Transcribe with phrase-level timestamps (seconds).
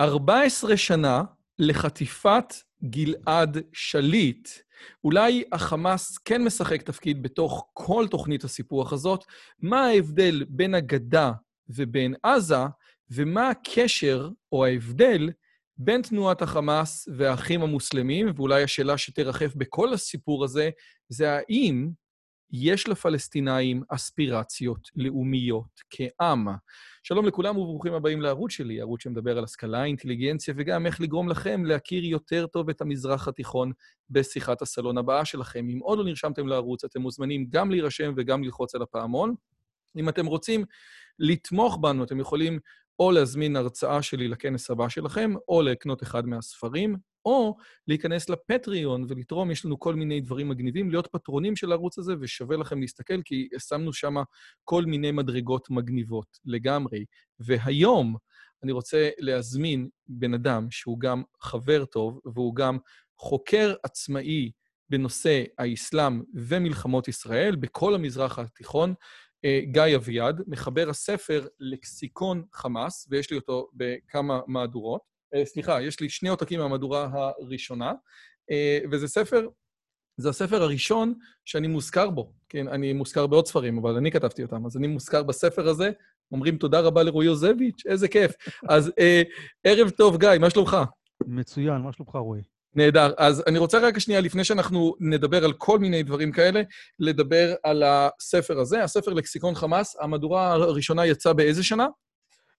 [0.00, 1.22] 14 שנה
[1.58, 2.54] לחטיפת
[2.84, 4.48] גלעד שליט.
[5.04, 9.24] אולי החמאס כן משחק תפקיד בתוך כל תוכנית הסיפוח הזאת.
[9.58, 11.32] מה ההבדל בין הגדה
[11.68, 12.56] ובין עזה,
[13.10, 15.30] ומה הקשר או ההבדל
[15.76, 20.70] בין תנועת החמאס והאחים המוסלמים, ואולי השאלה שתרחף בכל הסיפור הזה,
[21.08, 21.90] זה האם
[22.52, 26.48] יש לפלסטינאים אספירציות לאומיות כעם.
[27.02, 31.64] שלום לכולם וברוכים הבאים לערוץ שלי, ערוץ שמדבר על השכלה, אינטליגנציה, וגם איך לגרום לכם
[31.64, 33.72] להכיר יותר טוב את המזרח התיכון
[34.10, 35.68] בשיחת הסלון הבאה שלכם.
[35.68, 39.34] אם עוד לא נרשמתם לערוץ, אתם מוזמנים גם להירשם וגם ללחוץ על הפעמון.
[39.96, 40.64] אם אתם רוצים
[41.18, 42.58] לתמוך בנו, אתם יכולים
[42.98, 47.56] או להזמין הרצאה שלי לכנס הבא שלכם, או לקנות אחד מהספרים, או
[47.88, 52.56] להיכנס לפטריון ולתרום, יש לנו כל מיני דברים מגניבים, להיות פטרונים של הערוץ הזה, ושווה
[52.56, 54.14] לכם להסתכל, כי שמנו שם
[54.64, 57.04] כל מיני מדרגות מגניבות לגמרי.
[57.40, 58.16] והיום
[58.62, 62.78] אני רוצה להזמין בן אדם שהוא גם חבר טוב, והוא גם
[63.18, 64.50] חוקר עצמאי
[64.90, 68.94] בנושא האסלאם ומלחמות ישראל בכל המזרח התיכון,
[69.72, 75.13] גיא אביעד, מחבר הספר לקסיקון חמאס, ויש לי אותו בכמה מהדורות.
[75.44, 77.92] סליחה, יש לי שני עותקים מהמהדורה הראשונה,
[78.90, 79.48] וזה ספר,
[80.16, 82.32] זה הספר הראשון שאני מוזכר בו.
[82.48, 85.90] כן, אני מוזכר בעוד ספרים, אבל אני כתבתי אותם, אז אני מוזכר בספר הזה.
[86.32, 88.32] אומרים תודה רבה לרועי יוזביץ', איזה כיף.
[88.68, 88.92] אז
[89.64, 90.76] ערב טוב, גיא, מה שלומך?
[91.26, 92.42] מצוין, מה שלומך, רועי?
[92.74, 93.12] נהדר.
[93.18, 96.62] אז אני רוצה רק שנייה, לפני שאנחנו נדבר על כל מיני דברים כאלה,
[96.98, 99.96] לדבר על הספר הזה, הספר לקסיקון חמאס.
[100.00, 101.86] המהדורה הראשונה יצאה באיזה שנה?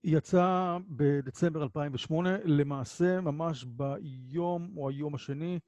[0.07, 5.59] יצאה בדצמבר 2008, למעשה ממש ביום או היום השני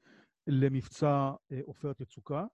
[0.47, 1.31] למבצע
[1.65, 2.45] עופרת יצוקה.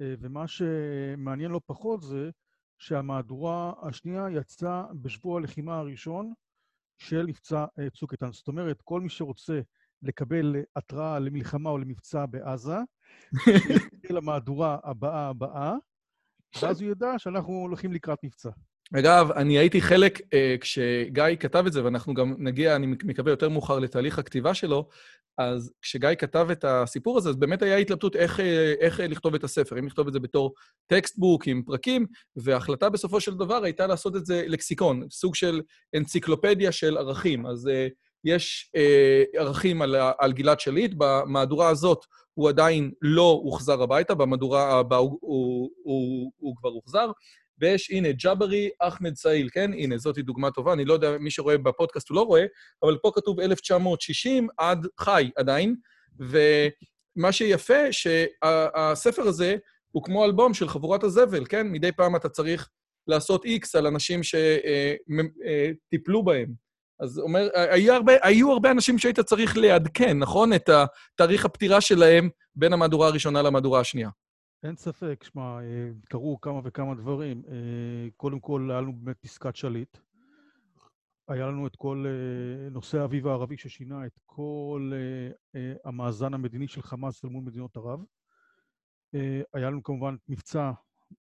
[0.00, 2.30] ומה שמעניין לא פחות זה
[2.78, 6.32] שהמהדורה השנייה יצאה בשבוע הלחימה הראשון
[6.98, 8.32] של מבצע צוק איתן.
[8.32, 9.60] זאת אומרת, כל מי שרוצה
[10.02, 12.76] לקבל התראה למלחמה או למבצע בעזה,
[13.42, 15.74] שיהיה למהדורה הבאה הבאה,
[16.62, 18.50] ואז הוא ידע שאנחנו הולכים לקראת מבצע.
[18.98, 20.22] אגב, אני הייתי חלק, uh,
[20.60, 24.88] כשגיא כתב את זה, ואנחנו גם נגיע, אני מקווה, יותר מאוחר לתהליך הכתיבה שלו,
[25.38, 28.40] אז כשגיא כתב את הסיפור הזה, אז באמת היה התלבטות איך,
[28.80, 30.54] איך לכתוב את הספר, אם לכתוב את זה בתור
[30.86, 32.06] textbook עם פרקים,
[32.36, 35.60] וההחלטה בסופו של דבר הייתה לעשות את זה לקסיקון, סוג של
[35.96, 37.46] אנציקלופדיה של ערכים.
[37.46, 37.92] אז אה,
[38.24, 44.78] יש אה, ערכים על, על גלעד שליט, במהדורה הזאת הוא עדיין לא הוחזר הביתה, במהדורה
[44.78, 47.10] הבאה הוא, הוא, הוא, הוא כבר הוחזר.
[47.60, 49.72] ויש, הנה, ג'אברי אחמד סעיל, כן?
[49.72, 52.44] הנה, זאת דוגמה טובה, אני לא יודע, מי שרואה בפודקאסט הוא לא רואה,
[52.82, 55.76] אבל פה כתוב 1960 עד חי עדיין,
[56.18, 59.56] ומה שיפה, שהספר הזה
[59.92, 61.66] הוא כמו אלבום של חבורת הזבל, כן?
[61.66, 62.68] מדי פעם אתה צריך
[63.06, 64.20] לעשות איקס על אנשים
[65.92, 66.70] שטיפלו בהם.
[67.00, 70.52] אז אומר, היו הרבה, היו הרבה אנשים שהיית צריך לעדכן, נכון?
[70.52, 70.70] את
[71.14, 74.08] תאריך הפטירה שלהם בין המהדורה הראשונה למהדורה השנייה.
[74.62, 75.58] אין ספק, שמע,
[76.08, 77.42] קרו כמה וכמה דברים.
[78.16, 79.98] קודם כל, היה לנו באמת פסקת שליט.
[81.28, 82.06] היה לנו את כל
[82.70, 84.92] נושא האביב הערבי ששינה את כל
[85.84, 88.00] המאזן המדיני של חמאס אל מול מדינות ערב.
[89.54, 90.72] היה לנו כמובן מבצע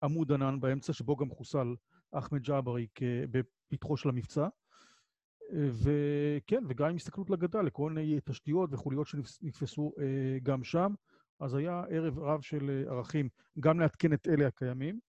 [0.03, 1.67] עמוד ענן באמצע, שבו גם חוסל
[2.11, 2.87] אחמד ג'אברי
[3.31, 4.47] בפתחו של המבצע.
[5.51, 9.93] וכן, וגם עם הסתכלות לגדה לכל מיני תשתיות וחוליות שנתפסו
[10.43, 10.93] גם שם.
[11.43, 14.99] אז היה ערב רב של ערכים, גם לעדכן את אלה הקיימים,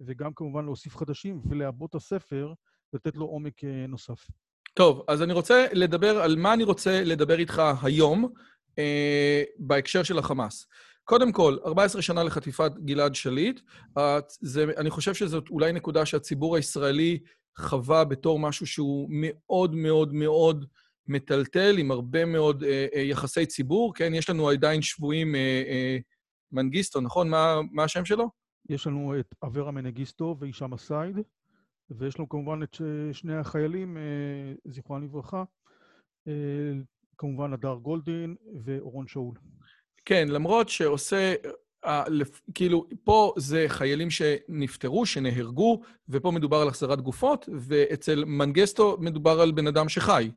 [0.00, 2.52] וגם כמובן להוסיף חדשים ולעבות הספר
[2.92, 4.26] ולתת לו עומק נוסף.
[4.74, 8.32] טוב, אז אני רוצה לדבר על מה אני רוצה לדבר איתך היום
[8.78, 10.66] אה, בהקשר של החמאס.
[11.04, 13.60] קודם כל, 14 שנה לחטיפת גלעד שליט,
[14.40, 17.18] זה, אני חושב שזאת אולי נקודה שהציבור הישראלי
[17.58, 20.66] חווה בתור משהו שהוא מאוד מאוד מאוד
[21.08, 24.14] מטלטל עם הרבה מאוד אה, אה, יחסי ציבור, כן?
[24.14, 25.98] יש לנו עדיין שבויים אה, אה,
[26.52, 27.28] מנגיסטו, נכון?
[27.28, 28.30] מה, מה השם שלו?
[28.68, 31.16] יש לנו את אברה מנגיסטו והישאם א-סייד,
[31.90, 32.76] ויש לנו כמובן את
[33.12, 34.02] שני החיילים, אה,
[34.72, 35.44] זיכרונם לברכה,
[36.28, 36.32] אה,
[37.18, 39.34] כמובן הדר גולדין ואורון שאול.
[40.04, 41.34] כן, למרות שעושה...
[42.54, 49.52] כאילו, פה זה חיילים שנפטרו, שנהרגו, ופה מדובר על החזרת גופות, ואצל מנגסטו מדובר על
[49.52, 50.30] בן אדם שחי.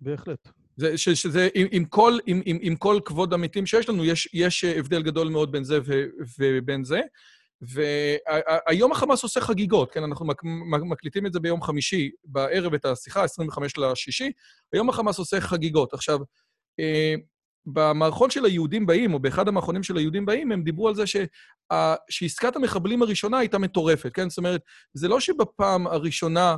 [0.00, 0.48] בהחלט.
[0.76, 4.28] זה, ש, שזה, עם, עם, כל, עם, עם, עם כל כבוד המתים שיש לנו, יש,
[4.32, 6.04] יש הבדל גדול מאוד בין זה ו,
[6.38, 7.00] ובין זה.
[7.60, 10.02] והיום החמאס עושה חגיגות, כן?
[10.02, 10.42] אנחנו מק,
[10.84, 14.32] מקליטים את זה ביום חמישי, בערב את השיחה, 25 לשישי,
[14.72, 15.94] היום החמאס עושה חגיגות.
[15.94, 16.18] עכשיו,
[16.80, 17.14] אה,
[17.66, 21.16] במערכון של היהודים באים, או באחד המערכונים של היהודים באים, הם דיברו על זה ש,
[22.10, 24.28] שעסקת המחבלים הראשונה הייתה מטורפת, כן?
[24.28, 24.60] זאת אומרת,
[24.94, 26.56] זה לא שבפעם הראשונה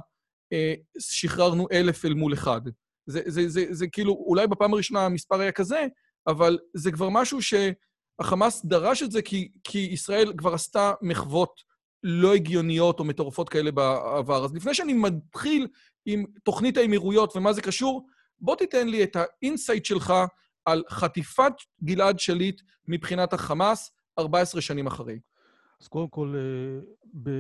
[0.53, 2.61] אה, שחררנו אלף אל מול אחד.
[3.09, 5.87] זה, זה, זה, זה כאילו, אולי בפעם הראשונה המספר היה כזה,
[6.27, 11.63] אבל זה כבר משהו שהחמאס דרש את זה כי, כי ישראל כבר עשתה מחוות
[12.03, 14.45] לא הגיוניות או מטורפות כאלה בעבר.
[14.45, 15.67] אז לפני שאני מתחיל
[16.07, 18.07] עם תוכנית האמירויות ומה זה קשור,
[18.41, 20.15] בוא תיתן לי את ה insight שלך
[20.65, 21.53] על חטיפת
[21.85, 25.19] גלעד שליט מבחינת החמאס 14 שנים אחרי.
[25.81, 26.81] אז קודם כל, אה,
[27.23, 27.31] ב...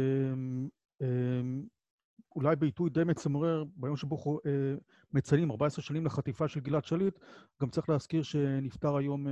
[2.39, 4.75] אה, אולי בעיתוי די מצמרר, ביום שבו אה,
[5.13, 7.19] מציינים 14 שנים לחטיפה של גלעד שליט,
[7.63, 9.27] גם צריך להזכיר שנפטר היום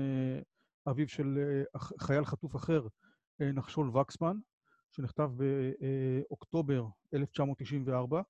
[0.88, 1.54] אביו של
[2.00, 2.86] חייל חטוף אחר,
[3.40, 4.36] נחשול וקסמן,
[4.90, 8.22] שנכתב באוקטובר 1994.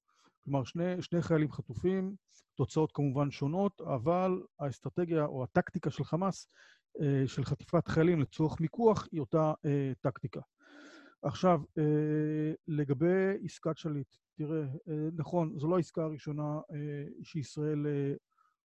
[0.45, 2.15] כלומר, שני, שני חיילים חטופים,
[2.55, 6.49] תוצאות כמובן שונות, אבל האסטרטגיה או הטקטיקה של חמאס,
[7.27, 9.53] של חטיפת חיילים לצורך מיקוח, היא אותה
[10.01, 10.41] טקטיקה.
[11.23, 17.87] עכשיו, אה, לגבי עסקת שליט, תראה, אה, נכון, זו לא העסקה הראשונה אה, שישראל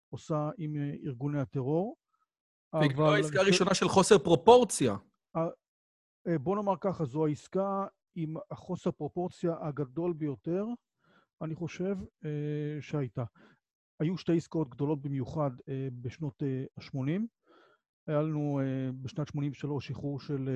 [0.08, 0.76] עושה עם
[1.06, 1.96] ארגוני הטרור.
[2.72, 4.96] זה לא העסקה הראשונה של חוסר פרופורציה.
[6.40, 10.64] בוא נאמר ככה, זו העסקה עם החוסר פרופורציה הגדול ביותר,
[11.42, 11.96] אני חושב,
[12.80, 13.24] שהייתה.
[14.00, 15.50] היו שתי עסקאות גדולות במיוחד
[15.92, 17.20] בשנות ה-80.
[18.06, 18.60] היה לנו
[19.02, 20.48] בשנת 83 שחרור של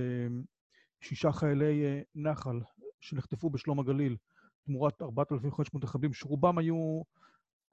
[1.03, 2.61] שישה חיילי אה, נחל
[3.00, 4.17] שנחטפו בשלום הגליל
[4.64, 7.03] תמורת 4,500 מחבלים, שרובם היו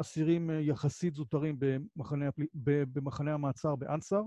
[0.01, 2.29] אסירים אה, יחסית זוטרים במחנה,
[2.93, 4.21] במחנה המעצר באנסר.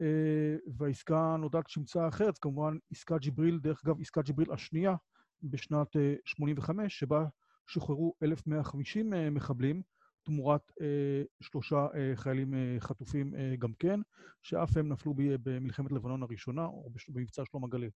[0.00, 4.94] אה, והעסקה נודעת שמצאה אחרת, כמובן עסקת ג'יבריל, דרך אגב, עסקת ג'יבריל השנייה
[5.42, 7.24] בשנת 85, שבה
[7.66, 9.82] שוחררו 1,150 מחבלים,
[10.28, 14.00] תמורת אה, שלושה אה, חיילים אה, חטופים אה, גם כן,
[14.42, 17.90] שאף הם נפלו במלחמת לבנון הראשונה או במבצע שלום הגליל.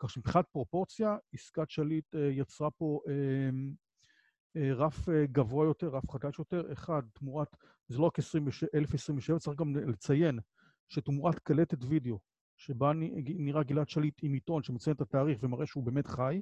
[0.00, 3.50] כך שמבחינת פרופורציה, עסקת שליט אה, יצרה פה אה,
[4.56, 6.72] אה, רף אה, גבוה יותר, רף חדש יותר.
[6.72, 7.56] אחד, תמורת,
[7.88, 8.18] זה לא רק
[8.74, 10.38] 1027, צריך גם לציין
[10.88, 12.18] שתמורת קלטת וידאו,
[12.56, 12.92] שבה
[13.24, 16.40] נראה גלעד שליט עם עיתון שמציין את התאריך ומראה שהוא באמת חי,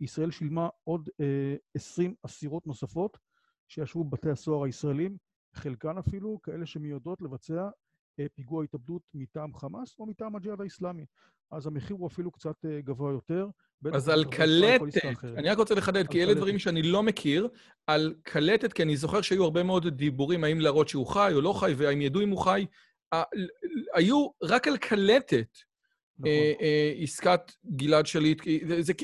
[0.00, 3.18] ישראל שילמה עוד אה, 20 אסירות נוספות
[3.68, 5.16] שישבו בבתי הסוהר הישראלים,
[5.54, 7.68] חלקן אפילו כאלה שמיועדות לבצע
[8.34, 11.04] פיגוע התאבדות מטעם חמאס או מטעם הג'יהאד האיסלאמי.
[11.50, 13.46] אז המחיר הוא אפילו קצת אה, גבוה יותר.
[13.92, 15.04] אז על קלטת,
[15.36, 17.48] אני רק רוצה לחדד, כי אלה דברים שאני לא מכיר,
[17.86, 21.52] על קלטת, כי אני זוכר שהיו הרבה מאוד דיבורים האם להראות שהוא חי או לא
[21.52, 22.66] חי, והאם ידעו אם הוא חי.
[23.94, 25.56] היו רק על קלטת
[26.18, 26.30] נכון.
[26.60, 28.42] אה, עסקת גלעד שליט,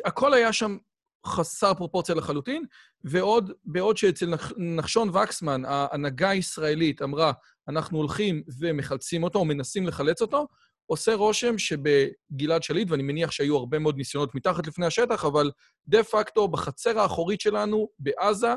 [0.04, 0.76] הכל היה שם
[1.26, 2.64] חסר פרופורציה לחלוטין,
[3.04, 7.32] ועוד, בעוד שאצל נחשון וקסמן, ההנהגה הישראלית אמרה,
[7.68, 10.46] אנחנו הולכים ומחלצים אותו, או מנסים לחלץ אותו,
[10.86, 15.50] עושה רושם שבגלעד שליט, ואני מניח שהיו הרבה מאוד ניסיונות מתחת לפני השטח, אבל
[15.86, 18.54] דה פקטו, בחצר האחורית שלנו, בעזה,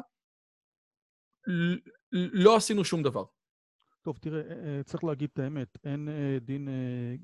[2.14, 3.24] לא עשינו שום דבר.
[4.02, 6.68] טוב, תראה, אה, אה, צריך להגיד את האמת, אין אה, דין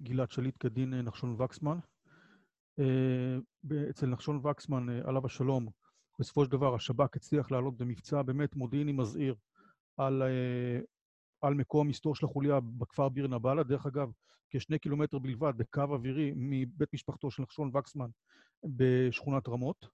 [0.01, 1.77] גלעד שליט כדין נחשון וקסמן.
[3.89, 5.67] אצל נחשון וקסמן, עליו השלום,
[6.19, 9.35] בסופו של דבר השב"כ הצליח לעלות במבצע באמת מודיעיני מזהיר
[9.97, 10.23] על,
[11.41, 13.63] על מקום מסתור של החוליה בכפר ביר נבאללה.
[13.63, 14.11] דרך אגב,
[14.49, 18.09] כשני קילומטר בלבד, בקו אווירי מבית משפחתו של נחשון וקסמן
[18.63, 19.87] בשכונת רמות.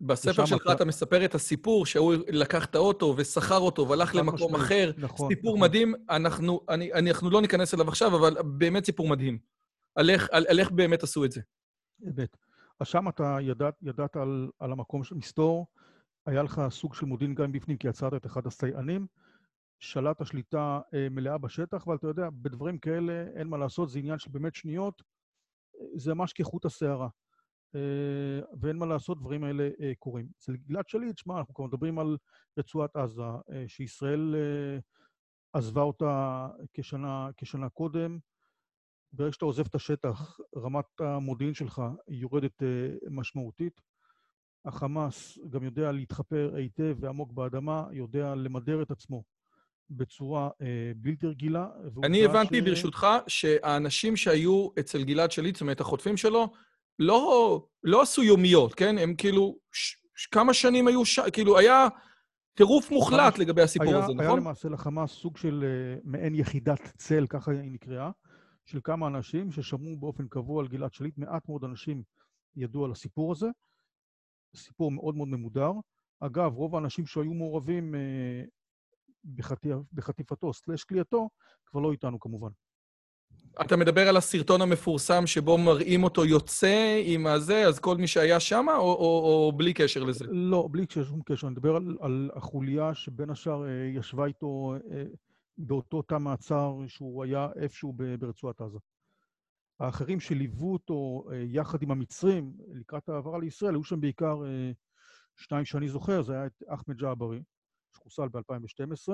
[0.00, 0.72] בספר שלך אתה...
[0.72, 4.54] אתה מספר את הסיפור שהוא לקח את האוטו ושכר אותו והלך למקום.
[4.54, 4.92] אחר.
[4.98, 5.28] נכון.
[5.28, 5.68] סיפור נכון.
[5.68, 9.38] מדהים, אנחנו, אני, אנחנו לא ניכנס אליו עכשיו, אבל באמת סיפור מדהים.
[9.94, 11.40] על איך, על, על איך באמת עשו את זה.
[12.04, 12.36] אמת.
[12.80, 15.66] אז שם אתה ידעת, ידעת על, על המקום של מסתור,
[16.26, 19.06] היה לך סוג של מודיעין גם בפנים, כי יצרת את אחד הסייענים,
[19.78, 24.18] שלט השליטה אה, מלאה בשטח, אבל אתה יודע, בדברים כאלה אין מה לעשות, זה עניין
[24.18, 25.02] של באמת שניות,
[25.96, 27.08] זה ממש כחוט השערה.
[27.74, 30.28] אה, ואין מה לעשות, דברים האלה אה, קורים.
[30.38, 32.16] אצל גלעד שליט, שמע, אנחנו כבר מדברים על
[32.58, 34.78] רצועת עזה, אה, שישראל אה,
[35.52, 38.18] עזבה אותה כשנה, כשנה קודם,
[39.12, 43.80] ברגע שאתה עוזב את השטח, רמת המודיעין שלך יורדת אה, משמעותית.
[44.64, 49.22] החמאס גם יודע להתחפר היטב ועמוק באדמה, יודע למדר את עצמו
[49.90, 51.68] בצורה אה, בלתי רגילה.
[52.04, 52.64] אני הבנתי, ש...
[52.64, 56.52] ברשותך, שהאנשים שהיו אצל גלעד שליט, זאת אומרת, החוטפים שלו,
[56.98, 58.98] לא, לא עשו יומיות, כן?
[58.98, 61.88] הם כאילו, ש, ש, כמה שנים היו שם, כאילו, היה
[62.54, 64.26] טירוף מוחלט לגבי הסיפור היה, הזה, נכון?
[64.26, 68.10] היה למעשה לחמאס סוג של uh, מעין יחידת צל, ככה היא נקראה,
[68.66, 71.18] של כמה אנשים ששמעו באופן קבוע על גלעד שליט.
[71.18, 72.02] מעט מאוד אנשים
[72.56, 73.46] ידעו על הסיפור הזה.
[74.56, 75.72] סיפור מאוד מאוד ממודר.
[76.20, 78.48] אגב, רוב האנשים שהיו מעורבים uh,
[79.34, 81.28] בחטיפ, בחטיפתו סלש כליאתו
[81.66, 82.50] כבר לא איתנו כמובן.
[83.60, 88.40] אתה מדבר על הסרטון המפורסם שבו מראים אותו יוצא עם הזה, אז כל מי שהיה
[88.40, 90.24] שם, או, או, או בלי קשר לזה?
[90.28, 91.46] לא, בלי שום קשר.
[91.46, 95.04] אני מדבר על, על החוליה שבין השאר אה, ישבה איתו אה,
[95.58, 98.78] באותו תא מעצר שהוא היה איפשהו ברצועת עזה.
[99.80, 104.42] האחרים שליוו אותו אה, יחד עם המצרים לקראת העברה לישראל, היו שם בעיקר
[105.36, 107.42] שניים שאני זוכר, זה היה את אחמד ג'עברי,
[107.96, 109.12] שחוסל ב-2012,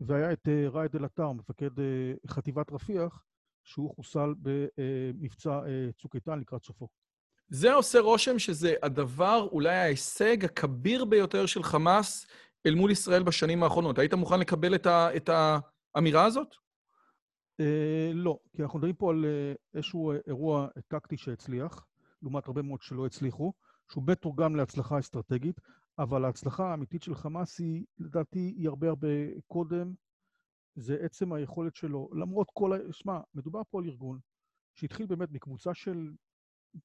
[0.00, 1.70] והיה את ראאד אל-עטר, מפקד
[2.28, 3.24] חטיבת רפיח,
[3.64, 5.60] שהוא חוסל במבצע
[5.98, 6.88] צוק איתן לקראת סופו.
[7.48, 12.26] זה עושה רושם שזה הדבר, אולי ההישג הכביר ביותר של חמאס
[12.66, 13.98] אל מול ישראל בשנים האחרונות.
[13.98, 15.30] היית מוכן לקבל את, ה, את
[15.94, 16.54] האמירה הזאת?
[17.60, 21.86] אה, לא, כי אנחנו מדברים פה על אה, איזשהו אירוע טקטי שהצליח,
[22.22, 23.52] לעומת הרבה מאוד שלא הצליחו,
[23.92, 25.60] שהוא מתורגם להצלחה אסטרטגית,
[25.98, 29.08] אבל ההצלחה האמיתית של חמאס היא, לדעתי, היא הרבה הרבה
[29.46, 29.92] קודם.
[30.76, 32.92] זה עצם היכולת שלו, למרות כל ה...
[32.92, 34.18] שמע, מדובר פה על ארגון
[34.74, 36.10] שהתחיל באמת מקבוצה של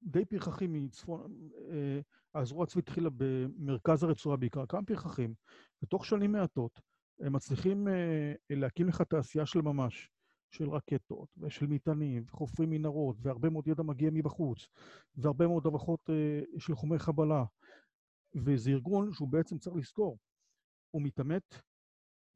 [0.03, 1.49] די פרחחים מצפון...
[1.71, 1.99] אה,
[2.35, 5.33] הזרוע הצבאית התחילה במרכז הרצועה בעיקר, כמה פרחחים.
[5.81, 6.81] בתוך שנים מעטות
[7.19, 10.09] הם מצליחים אה, להקים לך תעשייה של ממש,
[10.51, 14.67] של רקטות ושל מטענים וחופרים מנהרות, והרבה מאוד ידע מגיע מבחוץ,
[15.15, 17.43] והרבה מאוד הבחות אה, של חומרי חבלה.
[18.35, 20.17] וזה ארגון שהוא בעצם צריך לזכור,
[20.91, 21.55] הוא מתעמת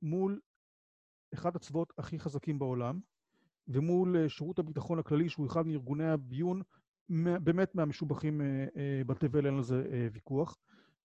[0.02, 0.40] מול
[1.34, 3.00] אחד הצבאות הכי חזקים בעולם,
[3.68, 6.62] ומול שירות הביטחון הכללי, שהוא אחד מארגוני הביון
[7.44, 10.58] באמת מהמשובחים אה, אה, בתבל, אין על זה אה, ויכוח.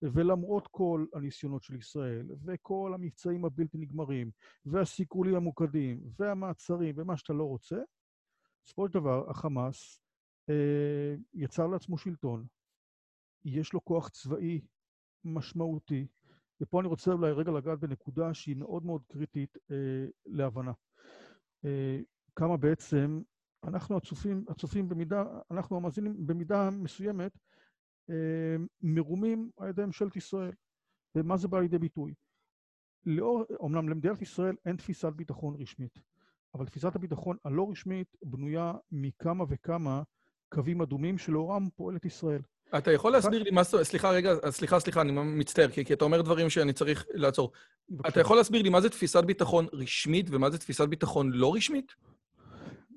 [0.02, 4.30] ולמרות כל הניסיונות של ישראל, וכל המבצעים הבלתי נגמרים,
[4.64, 7.76] והסיכולים המוקדים, והמעצרים, ומה שאתה לא רוצה,
[8.64, 10.00] בסופו של דבר, החמאס
[10.50, 12.46] אה, יצר לעצמו שלטון,
[13.44, 14.60] יש לו כוח צבאי
[15.24, 16.06] משמעותי,
[16.60, 20.72] ופה אני רוצה אולי רגע לגעת בנקודה שהיא מאוד מאוד קריטית אה, להבנה.
[21.64, 21.98] אה,
[22.36, 23.22] כמה בעצם
[23.64, 27.32] אנחנו הצופים, הצופים במידה, אנחנו המאזינים במידה מסוימת,
[28.10, 30.52] אה, מרומים על ידי ממשלת ישראל.
[31.14, 32.14] ומה זה בא לידי ביטוי?
[33.06, 35.98] לאור, אומנם למדינת ישראל אין תפיסת ביטחון רשמית,
[36.54, 40.02] אבל תפיסת הביטחון הלא רשמית בנויה מכמה וכמה
[40.48, 42.42] קווים אדומים שלאורם פועלת ישראל.
[42.78, 43.64] אתה יכול להסביר לי מה...
[43.64, 47.52] סליחה, רגע, סליחה, סליחה, אני מצטער, כי, כי אתה אומר דברים שאני צריך לעצור.
[47.88, 48.08] בבקשה.
[48.08, 51.94] אתה יכול להסביר לי מה זה תפיסת ביטחון רשמית ומה זה תפיסת ביטחון לא רשמית?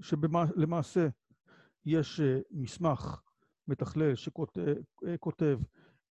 [0.02, 1.08] שלמעשה
[1.86, 3.22] יש אה, מסמך
[3.68, 5.60] מתכלל שכותב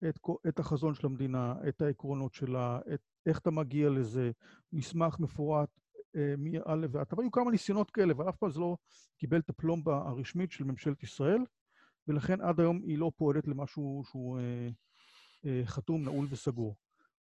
[0.09, 4.31] את, את החזון של המדינה, את העקרונות שלה, את איך אתה מגיע לזה,
[4.73, 5.69] מסמך מפורט
[6.15, 8.77] אה, מא' ועד, אבל היו כמה ניסיונות כאלה, אבל אף פעם זה לא
[9.17, 11.41] קיבל את הפלומבה הרשמית של ממשלת ישראל,
[12.07, 14.69] ולכן עד היום היא לא פועלת למשהו שהוא אה,
[15.45, 16.75] אה, חתום, נעול וסגור,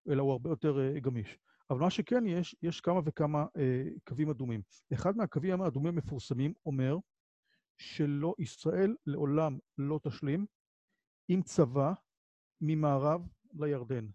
[0.09, 1.39] אלא הוא הרבה יותר אה, גמיש.
[1.71, 4.63] אבל מה שכן יש, יש כמה וכמה אה, קווים אדומים.
[4.93, 6.97] אחד מהקווים האדומים המפורסמים אומר
[7.79, 10.47] שלא, ישראל לעולם לא תשלים
[11.29, 11.93] עם צבא
[12.61, 14.07] ממערב לירדן.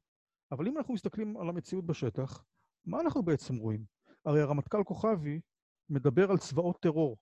[0.51, 2.43] אבל אם אנחנו מסתכלים על המציאות בשטח,
[2.85, 3.85] מה אנחנו בעצם רואים?
[4.25, 5.41] הרי הרמטכ"ל כוכבי
[5.89, 7.17] מדבר על צבאות טרור.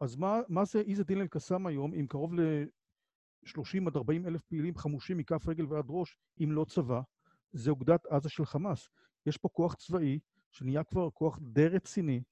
[0.00, 4.76] אז מה, מה זה איזה דין אל-קסאם היום עם קרוב ל-30 עד 40 אלף פעילים
[4.76, 7.00] חמושים מכף רגל ועד ראש, אם לא צבא?
[7.52, 8.88] זה אוגדת עזה של חמאס.
[9.26, 10.18] יש פה כוח צבאי
[10.52, 12.22] שנהיה כבר כוח די רציני,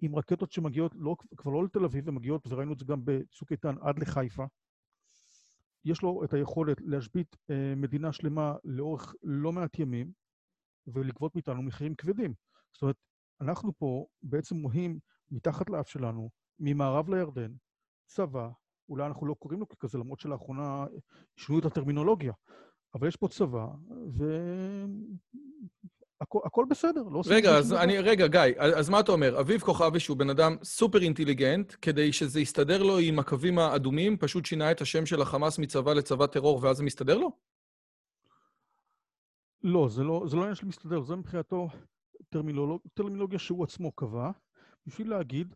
[0.00, 3.52] עם רקטות שמגיעות לא, כבר לא לתל אביב, הן מגיעות, וראינו את זה גם בצוק
[3.52, 4.44] איתן, עד לחיפה.
[5.84, 10.12] יש לו את היכולת להשבית אה, מדינה שלמה לאורך לא מעט ימים,
[10.86, 12.34] ולגבות מאיתנו מחירים כבדים.
[12.72, 12.96] זאת אומרת,
[13.40, 14.98] אנחנו פה בעצם מוהים
[15.30, 17.52] מתחת לאף שלנו, ממערב לירדן,
[18.06, 18.50] צבא,
[18.88, 20.86] אולי אנחנו לא קוראים לו ככזה, למרות שלאחרונה
[21.36, 22.32] שינו את הטרמינולוגיה,
[22.94, 23.66] אבל יש פה צבא,
[26.20, 27.32] הכל, הכל בסדר, לא עושים...
[27.32, 29.40] רגע, אז אני, רגע, גיא, אז מה אתה אומר?
[29.40, 34.46] אביב כוכבי, שהוא בן אדם סופר אינטליגנט, כדי שזה יסתדר לו עם הקווים האדומים, פשוט
[34.46, 37.30] שינה את השם של החמאס מצבא לצבא טרור, ואז זה מסתדר לו?
[39.62, 41.68] לא, זה לא, זה לא עניין של מסתדר, זה מבחינתו
[42.28, 44.30] טרמינולוג, טרמינולוגיה שהוא עצמו קבע,
[44.86, 45.54] בשביל להגיד,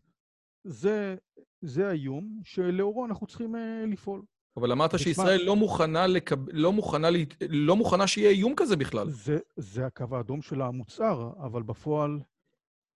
[0.63, 1.15] זה,
[1.61, 4.21] זה האיום שלאורו אנחנו צריכים אה, לפעול.
[4.57, 6.49] אבל אמרת שישראל לא מוכנה, לקב...
[6.49, 7.15] לא, מוכנה ל...
[7.49, 9.09] לא מוכנה שיהיה איום כזה בכלל.
[9.09, 12.19] זה, זה הקו האדום שלה המוצהר, אבל בפועל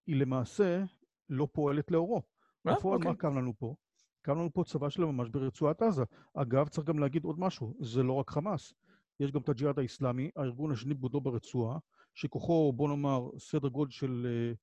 [0.08, 0.84] היא למעשה
[1.30, 2.22] לא פועלת לאורו.
[2.68, 3.12] אה, בפועל, אוקיי.
[3.12, 3.76] מה קם לנו פה?
[4.22, 6.04] קם לנו פה צבא שלה ממש ברצועת עזה.
[6.34, 8.74] אגב, צריך גם להגיד עוד משהו, זה לא רק חמאס.
[9.20, 11.78] יש גם את הג'יהאד האיסלאמי, הארגון השני בגודלו ברצועה,
[12.16, 14.58] שכוחו, בוא נאמר, סדר גודל של uh,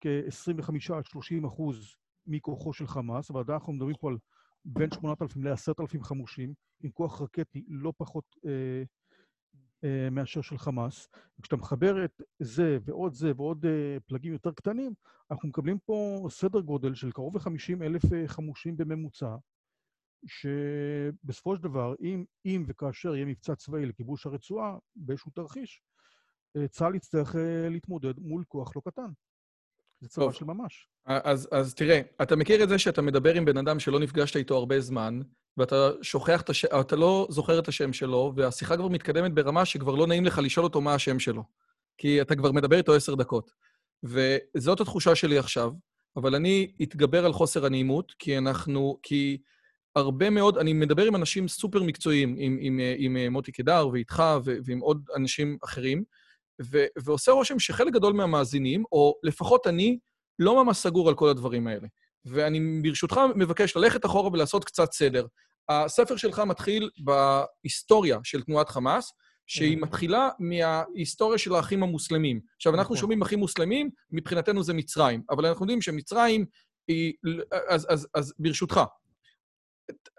[0.00, 4.16] כ-25 עד 30 אחוז מכוחו של חמאס, אבל עדיין אנחנו מדברים פה על
[4.64, 11.08] בין 8,000 ל-10,000 חמושים, עם כוח רקטי לא פחות אה, מאשר של חמאס.
[11.38, 13.66] וכשאתה מחבר את זה ועוד זה ועוד
[14.06, 14.94] פלגים יותר קטנים,
[15.30, 19.36] אנחנו מקבלים פה סדר גודל של קרוב ל-50 אלף חמושים בממוצע,
[20.26, 25.82] שבסופו של דבר, אם, אם וכאשר יהיה מבצע צבאי לכיבוש הרצועה באיזשהו תרחיש,
[26.70, 27.34] צה"ל יצטרך
[27.70, 29.10] להתמודד מול כוח לא קטן.
[30.00, 30.86] זה צבא של ממש.
[31.06, 34.56] אז, אז תראה, אתה מכיר את זה שאתה מדבר עם בן אדם שלא נפגשת איתו
[34.56, 35.20] הרבה זמן,
[35.56, 39.94] ואתה שוכח את השם, אתה לא זוכר את השם שלו, והשיחה כבר מתקדמת ברמה שכבר
[39.94, 41.44] לא נעים לך לשאול אותו מה השם שלו.
[41.98, 43.50] כי אתה כבר מדבר איתו עשר דקות.
[44.02, 45.72] וזאת התחושה שלי עכשיו,
[46.16, 49.38] אבל אני אתגבר על חוסר הנעימות, כי אנחנו, כי
[49.96, 54.22] הרבה מאוד, אני מדבר עם אנשים סופר מקצועיים, עם, עם, עם, עם מוטי קידר ואיתך
[54.64, 56.04] ועם עוד אנשים אחרים,
[57.04, 59.98] ועושה רושם שחלק גדול מהמאזינים, או לפחות אני,
[60.38, 61.88] לא ממש סגור על כל הדברים האלה.
[62.24, 65.26] ואני ברשותך מבקש ללכת אחורה ולעשות קצת סדר.
[65.68, 69.12] הספר שלך מתחיל בהיסטוריה של תנועת חמאס,
[69.46, 69.80] שהיא mm-hmm.
[69.80, 72.40] מתחילה מההיסטוריה של האחים המוסלמים.
[72.56, 72.96] עכשיו, אנחנו נכון.
[72.96, 76.44] שומעים אחים מוסלמים, מבחינתנו זה מצרים, אבל אנחנו יודעים שמצרים
[76.88, 77.12] היא...
[77.68, 78.80] אז, אז, אז ברשותך,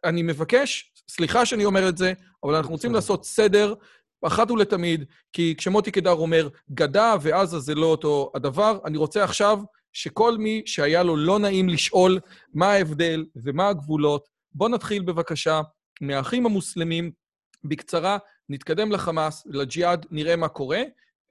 [0.04, 3.74] אני מבקש, סליחה שאני אומר את זה, אבל אנחנו רוצים לעשות סדר
[4.28, 9.60] אחת ולתמיד, כי כשמוטי קדר אומר, גדה ועזה זה לא אותו הדבר, אני רוצה עכשיו
[9.94, 12.20] שכל מי שהיה לו לא נעים לשאול
[12.54, 15.62] מה ההבדל ומה הגבולות, בואו נתחיל בבקשה
[16.02, 17.12] מהאחים המוסלמים.
[17.64, 18.18] בקצרה,
[18.50, 20.82] נתקדם לחמאס, לג'יהאד, נראה מה קורה.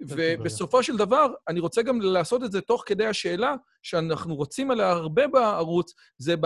[0.01, 4.91] ובסופו של דבר, אני רוצה גם לעשות את זה תוך כדי השאלה שאנחנו רוצים עליה
[4.91, 6.37] הרבה בערוץ, זה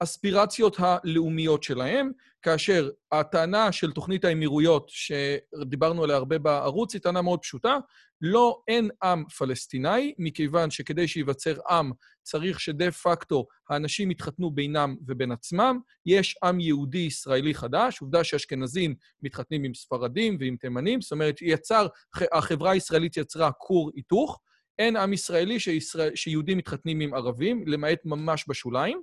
[0.00, 2.10] באספירציות הלאומיות שלהם,
[2.42, 7.78] כאשר הטענה של תוכנית האמירויות, שדיברנו עליה הרבה בערוץ, היא טענה מאוד פשוטה.
[8.20, 11.92] לא, אין עם פלסטיני, מכיוון שכדי שייווצר עם,
[12.22, 15.78] צריך שדה פקטו האנשים יתחתנו בינם ובין עצמם.
[16.06, 21.86] יש עם יהודי-ישראלי חדש, עובדה שאשכנזים מתחתנים עם ספרדים ועם תימנים, זאת אומרת, יצר,
[22.32, 24.40] החברה הישראלית יצרה כור היתוך.
[24.78, 29.02] אין עם ישראלי שישראל, שיהודים מתחתנים עם ערבים, למעט ממש בשוליים.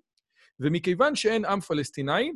[0.60, 2.32] ומכיוון שאין עם פלסטיני,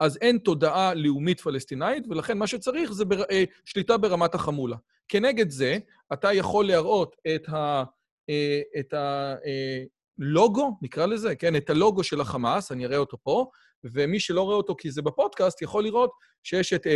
[0.00, 3.22] אז אין תודעה לאומית פלסטינאית, ולכן מה שצריך זה בר...
[3.30, 4.76] אה, שליטה ברמת החמולה.
[5.08, 5.78] כנגד זה,
[6.12, 7.84] אתה יכול להראות את, ה...
[8.30, 13.50] אה, את הלוגו, אה, נקרא לזה, כן, את הלוגו של החמאס, אני אראה אותו פה,
[13.84, 16.10] ומי שלא רואה אותו כי זה בפודקאסט, יכול לראות
[16.42, 16.86] שיש את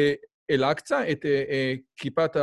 [0.50, 1.26] אל-אקצא, את
[1.96, 2.36] כיפת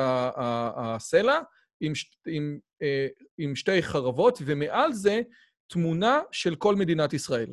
[0.75, 1.39] הסלע,
[1.81, 1.93] עם,
[2.27, 2.59] עם,
[3.37, 5.21] עם שתי חרבות, ומעל זה
[5.67, 7.51] תמונה של כל מדינת ישראל.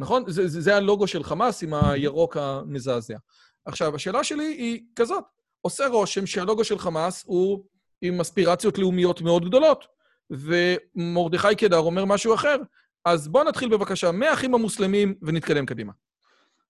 [0.00, 0.24] נכון?
[0.26, 3.16] זה, זה, זה הלוגו של חמאס עם הירוק המזעזע.
[3.64, 5.24] עכשיו, השאלה שלי היא כזאת,
[5.60, 7.64] עושה רושם שהלוגו של חמאס הוא
[8.02, 9.84] עם אספירציות לאומיות מאוד גדולות,
[10.30, 12.56] ומרדכי קדר אומר משהו אחר.
[13.04, 15.92] אז בואו נתחיל בבקשה מהאחים המוסלמים ונתקדם קדימה.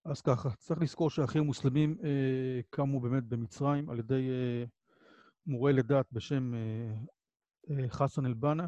[0.04, 4.64] אז ככה, צריך לזכור שהאחים המוסלמים אה, קמו באמת במצרים על ידי אה,
[5.46, 6.60] מורה לדת בשם אה,
[7.70, 8.66] אה, חסן אל-בנה.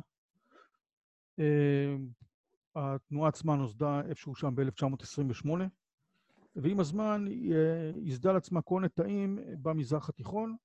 [1.41, 1.97] אה,
[2.77, 5.49] התנועה עצמה נוסדה איפשהו שם ב-1928,
[6.57, 10.57] ועם הזמן היא אה, ייסדה לעצמה כל נטעים במזרח התיכון,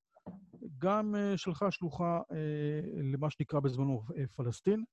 [0.78, 4.04] גם אה, שלחה שלוחה אה, למה שנקרא בזמנו
[4.36, 4.84] פלסטין,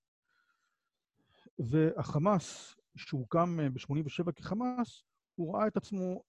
[1.59, 5.03] והחמאס, שהוקם ב-87' כחמאס,
[5.35, 6.23] הוא ראה את עצמו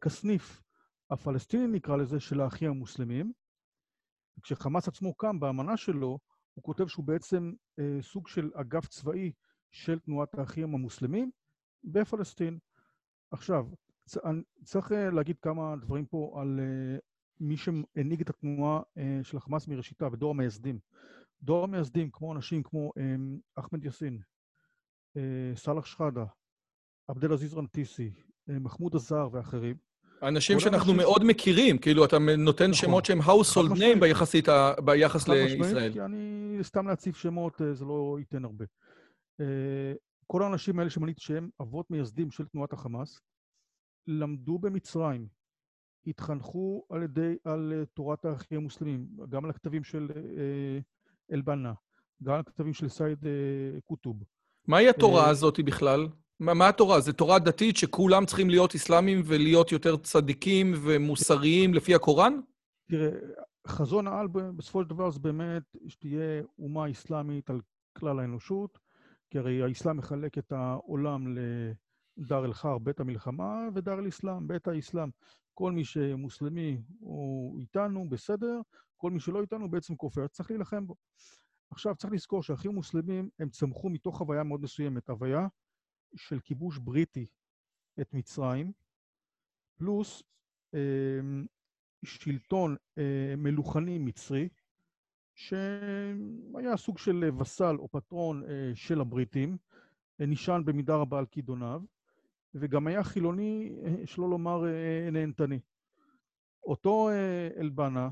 [0.00, 0.62] כסניף
[1.10, 3.32] הפלסטיני, נקרא לזה, של האחים המוסלמים.
[4.42, 6.18] כשחמאס עצמו קם באמנה שלו,
[6.60, 9.32] הוא כותב שהוא בעצם אה, סוג של אגף צבאי
[9.70, 11.30] של תנועת האחים המוסלמים
[11.84, 12.58] בפלסטין.
[13.30, 13.66] עכשיו,
[14.06, 14.18] צ,
[14.64, 16.98] צריך אה, להגיד כמה דברים פה על אה,
[17.40, 20.78] מי שהנהיג את התנועה אה, של החמאס מראשיתה ודור המייסדים.
[21.42, 23.14] דור המייסדים, כמו אנשים כמו אה,
[23.54, 24.20] אחמד יאסין,
[25.16, 26.24] אה, סאלח שחאדה,
[27.08, 28.12] עבדל עזיז רנטיסי,
[28.50, 29.76] אה, מחמוד עזר ואחרים,
[30.22, 32.74] אנשים שאנחנו מאוד מכירים, כאילו, אתה נותן נכון.
[32.74, 34.00] שמות שהם household name
[34.84, 35.92] ביחס לישראל.
[35.92, 38.64] כי אני סתם להציף שמות, אה, זה לא ייתן הרבה.
[39.40, 39.92] אה,
[40.26, 43.20] כל האנשים האלה שמניתי שהם אבות מייסדים של תנועת החמאס,
[44.06, 45.26] למדו במצרים,
[46.06, 50.08] התחנכו על ידי, על אה, תורת האחים המוסלמים, גם על הכתבים של
[51.32, 51.72] אל-בנה,
[52.22, 53.18] גם על הכתבים של סייד
[53.84, 54.22] קוטוב.
[54.68, 56.08] מהי התורה הזאת בכלל?
[56.40, 57.00] מה, מה התורה?
[57.00, 62.40] זו תורה דתית שכולם צריכים להיות אסלאמים ולהיות יותר צדיקים ומוסריים לפי הקוראן?
[62.90, 63.10] תראה,
[63.66, 67.60] חזון העל בסופו של דבר זה באמת שתהיה אומה אסלאמית על
[67.98, 68.78] כלל האנושות,
[69.30, 75.08] כי הרי האסלאם מחלק את העולם לדר אל-חר, בית המלחמה, ודר אל-אסלאם, בית האסלאם.
[75.54, 78.60] כל מי שמוסלמי הוא איתנו, בסדר,
[78.96, 80.94] כל מי שלא איתנו בעצם כופר, צריך להילחם בו.
[81.70, 85.46] עכשיו, צריך לזכור שהאחים המוסלמים, הם צמחו מתוך חוויה מאוד מסוימת, הוויה
[86.16, 87.26] של כיבוש בריטי
[88.00, 88.72] את מצרים,
[89.76, 90.22] פלוס
[90.74, 91.46] אמ,
[92.04, 92.76] שלטון
[93.36, 94.48] מלוכני מצרי,
[95.34, 98.42] שהיה סוג של וסל או פטרון
[98.74, 99.56] של הבריטים,
[100.18, 101.82] נשען במידה רבה על כידוניו,
[102.54, 103.72] וגם היה חילוני,
[104.04, 104.62] שלא לומר
[105.12, 105.60] נהנתני.
[106.62, 107.10] אותו
[107.56, 108.08] אלבנה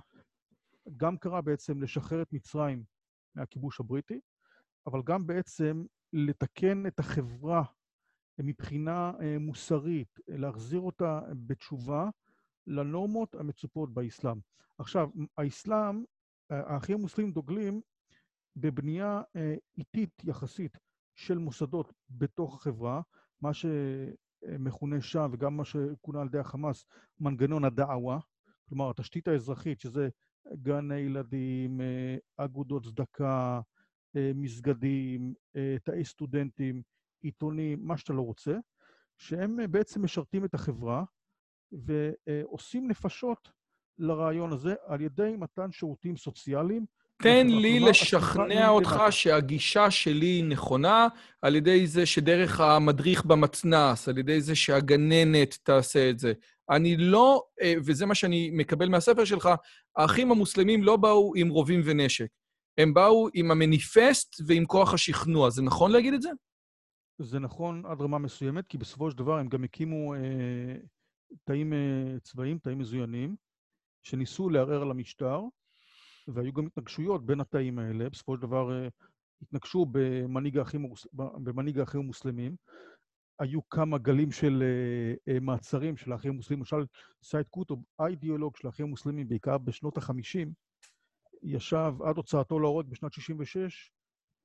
[0.96, 2.84] גם קרא בעצם לשחרר את מצרים
[3.34, 4.20] מהכיבוש הבריטי,
[4.87, 7.62] אבל גם בעצם לתקן את החברה
[8.42, 12.09] מבחינה מוסרית, להחזיר אותה בתשובה
[12.66, 14.38] לנורמות המצופות באסלאם.
[14.79, 16.05] עכשיו, האסלאם,
[16.51, 17.81] האחים המוסלמים דוגלים
[18.57, 19.22] בבנייה
[19.79, 20.79] איטית יחסית
[21.14, 23.01] של מוסדות בתוך החברה,
[23.42, 26.85] מה שמכונה שם וגם מה שכונה על ידי החמאס
[27.20, 28.18] מנגנון הדעווה,
[28.68, 30.09] כלומר התשתית האזרחית, שזה
[30.62, 31.81] גני ילדים,
[32.37, 33.61] אגודות צדקה,
[34.14, 35.35] מסגדים,
[35.85, 36.83] תאי סטודנטים,
[37.22, 38.54] עיתונים, מה שאתה לא רוצה,
[39.16, 41.04] שהם בעצם משרתים את החברה
[41.72, 43.48] ועושים נפשות
[43.98, 46.87] לרעיון הזה על ידי מתן שירותים סוציאליים.
[47.22, 51.09] תן לי לשכנע אותך שהגישה שלי נכונה
[51.42, 56.33] על ידי זה שדרך המדריך במתנ"ס, על ידי זה שהגננת תעשה את זה.
[56.70, 57.42] אני לא,
[57.85, 59.48] וזה מה שאני מקבל מהספר שלך,
[59.96, 62.28] האחים המוסלמים לא באו עם רובים ונשק.
[62.78, 65.50] הם באו עם המניפסט ועם כוח השכנוע.
[65.50, 66.31] זה נכון להגיד את זה?
[67.18, 70.76] זה נכון עד רמה מסוימת, כי בסופו של דבר הם גם הקימו אה,
[71.44, 73.37] תאים אה, צבאיים, תאים מזוינים,
[74.02, 75.40] שניסו לערער על המשטר,
[76.28, 78.11] והיו גם התנגשויות בין התאים האלה.
[78.11, 78.88] בסופו של דבר אה,
[79.42, 82.57] התנגשו במנהיג האחים, במנהיג האחים המוסלמים.
[83.38, 86.87] היו כמה גלים של uh, uh, מעצרים של האחים המוסלמים, למשל
[87.22, 90.48] סייד קוטוב, האידיאולוג של האחים המוסלמים, בעיקר בשנות ה-50,
[91.42, 93.97] ישב עד הוצאתו להורג בשנת 66' uh,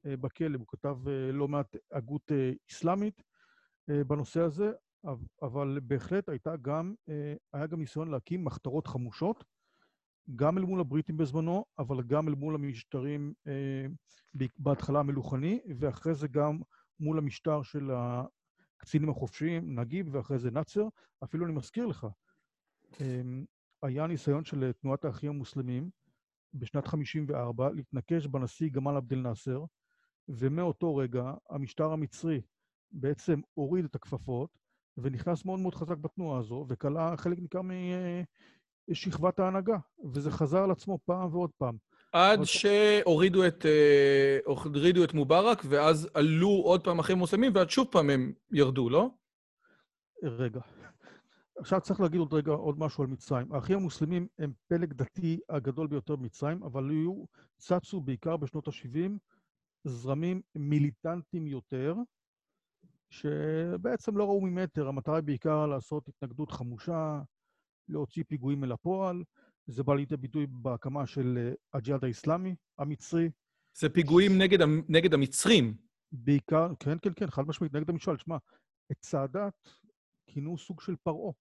[0.05, 2.31] בכלא, הוא כתב uh, לא מעט הגות
[2.71, 4.71] אסלאמית uh, בנושא הזה,
[5.41, 6.93] אבל בהחלט הייתה גם,
[7.53, 9.43] היה גם ניסיון להקים מחתרות חמושות,
[10.35, 13.33] גם אל מול הבריטים בזמנו, אבל גם אל מול המשטרים
[14.59, 16.59] בהתחלה המלוכני, ואחרי זה גם
[16.99, 17.91] מול המשטר של
[18.83, 20.87] הקצינים החופשיים, נגיב ואחרי זה נאצר.
[21.23, 22.07] אפילו אני מזכיר לך,
[23.01, 23.45] אמ,
[23.83, 25.89] היה ניסיון של תנועת האחים המוסלמים
[26.53, 29.65] בשנת 54' להתנקש בנשיא גמל עבד אל-נאצר,
[30.29, 32.41] ומאותו רגע המשטר המצרי
[32.91, 34.49] בעצם הוריד את הכפפות
[34.97, 37.61] ונכנס מאוד מאוד חזק בתנועה הזו, וכלה חלק ניכר
[38.87, 39.77] משכבת ההנהגה,
[40.13, 41.77] וזה חזר על עצמו פעם ועוד פעם.
[42.13, 47.87] עד שהורידו את, אה, הורידו את מובארק, ואז עלו עוד פעם אחרי מוסלמים, ועד שוב
[47.91, 49.09] פעם הם ירדו, לא?
[50.23, 50.61] רגע.
[51.57, 53.53] עכשיו צריך להגיד עוד רגע עוד משהו על מצרים.
[53.53, 57.23] האחים המוסלמים הם פלג דתי הגדול ביותר במצרים, אבל היו,
[57.57, 59.11] צצו בעיקר בשנות ה-70
[59.83, 61.95] זרמים מיליטנטיים יותר,
[63.09, 67.21] שבעצם לא ראו ממטר, המטרה היא בעיקר לעשות התנגדות חמושה,
[67.89, 69.23] להוציא פיגועים אל הפועל,
[69.67, 73.29] זה בא לידי ביטוי בהקמה של אה, הג'יהאד האיסלאמי המצרי.
[73.77, 74.37] זה פיגועים.
[74.37, 75.77] נגד, נגד המצרים.
[76.11, 78.17] בעיקר, כן, כן, כן, חד משמעית, נגד המשל.
[78.17, 78.37] שמע,
[78.91, 79.69] את סאדאת
[80.27, 81.31] כינו סוג של פרעה.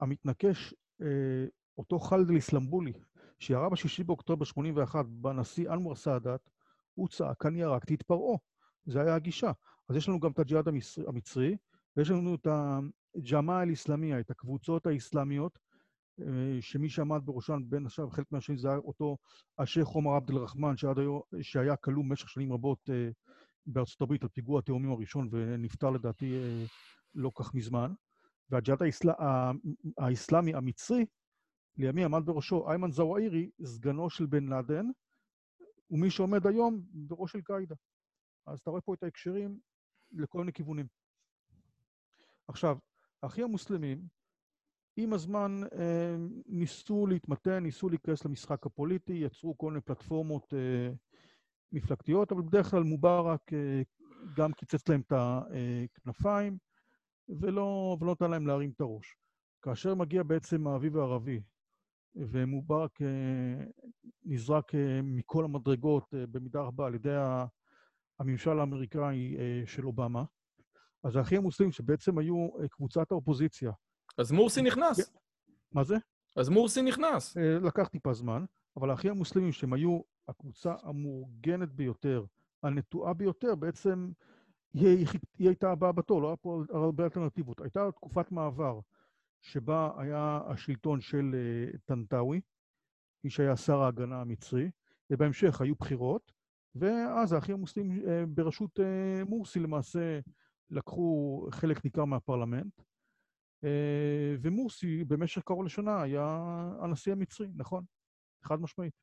[0.00, 1.46] כשהמתנקש, אה,
[1.78, 2.92] אותו חאלד אל-איסלמבולי,
[3.38, 6.50] שירה בשישי באוקטובר 81 בנשיא אנואר סאדאת,
[6.94, 8.36] הוא צעק, אני הרגתי את פרעה.
[8.86, 9.52] זה היה הגישה.
[9.88, 10.68] אז יש לנו גם את הג'יהאד
[11.06, 11.56] המצרי,
[11.96, 12.46] ויש לנו את
[13.16, 15.58] הג'מאע אל-איסלאמיה, את הקבוצות האסלאמיות,
[16.20, 19.16] אה, שמי שעמד בראשן, בין השאר, חלק מהשנים זה היה אותו
[19.58, 20.74] השייח' עומר עבד אל-רחמן,
[21.42, 23.08] שהיה כלוא במשך שנים רבות אה,
[23.66, 26.64] בארצות הברית על פיגוע התאומים הראשון ונפטר לדעתי אה,
[27.14, 27.92] לא כך מזמן.
[28.50, 29.08] והג'יהאד האסל...
[29.98, 31.04] האסלאמי המצרי,
[31.76, 34.86] לימים עמד בראשו איימן זוואירי, סגנו של בן לאדן,
[35.90, 37.74] ומי שעומד היום בראש אל-קאעידה.
[38.46, 39.58] אז אתה רואה פה את ההקשרים
[40.12, 40.86] לכל מיני כיוונים.
[42.48, 42.78] עכשיו,
[43.22, 44.08] האחים המוסלמים,
[44.96, 50.92] עם הזמן אה, ניסו להתמתן, ניסו להיכנס למשחק הפוליטי, יצרו כל מיני פלטפורמות אה,
[51.72, 53.82] מפלגתיות, אבל בדרך כלל מובארק אה,
[54.36, 56.58] גם קיצץ להם את הכנפיים
[57.28, 59.16] ולא, ולא נתן להם להרים את הראש.
[59.62, 61.40] כאשר מגיע בעצם האביב הערבי,
[62.16, 62.98] ומובארק
[64.24, 64.72] נזרק
[65.02, 67.16] מכל המדרגות במידה רבה על ידי
[68.18, 70.24] הממשל האמריקאי של אובמה,
[71.04, 73.72] אז האחים המוסלמים, שבעצם היו קבוצת האופוזיציה,
[74.18, 75.14] אז מורסי נכנס.
[75.72, 75.96] מה זה?
[76.36, 77.36] אז מורסי נכנס.
[77.36, 78.44] אה, לקח טיפה זמן,
[78.76, 82.24] אבל האחים המוסלמים, שהם היו הקבוצה המאורגנת ביותר,
[82.62, 84.10] הנטועה ביותר, בעצם
[84.74, 85.06] היא,
[85.38, 87.60] היא הייתה הבאה בתור, לא היה פה הרבה אלטרנטיבות.
[87.60, 88.80] הייתה תקופת מעבר
[89.44, 92.40] שבה היה השלטון של uh, טנטאווי,
[93.24, 94.70] מי שהיה שר ההגנה המצרי,
[95.10, 96.32] ובהמשך היו בחירות,
[96.74, 100.20] ואז האחים המוסלמים uh, בראשות uh, מורסי למעשה
[100.70, 102.80] לקחו חלק ניכר מהפרלמנט.
[103.64, 106.26] אה, ומורסי במשך קרוב לשנה היה
[106.80, 107.84] הנשיא המצרי, נכון,
[108.42, 108.94] חד משמעית.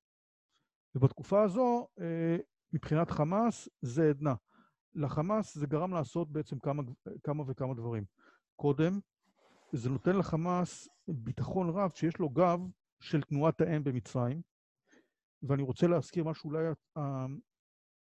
[0.95, 2.37] ובתקופה הזו, אה,
[2.73, 4.35] מבחינת חמאס, זה עדנה.
[4.93, 6.83] לחמאס זה גרם לעשות בעצם כמה,
[7.23, 8.03] כמה וכמה דברים.
[8.55, 8.99] קודם,
[9.73, 12.59] זה נותן לחמאס ביטחון רב שיש לו גב
[13.01, 14.41] של תנועת האם במצרים,
[15.43, 16.65] ואני רוצה להזכיר משהו אולי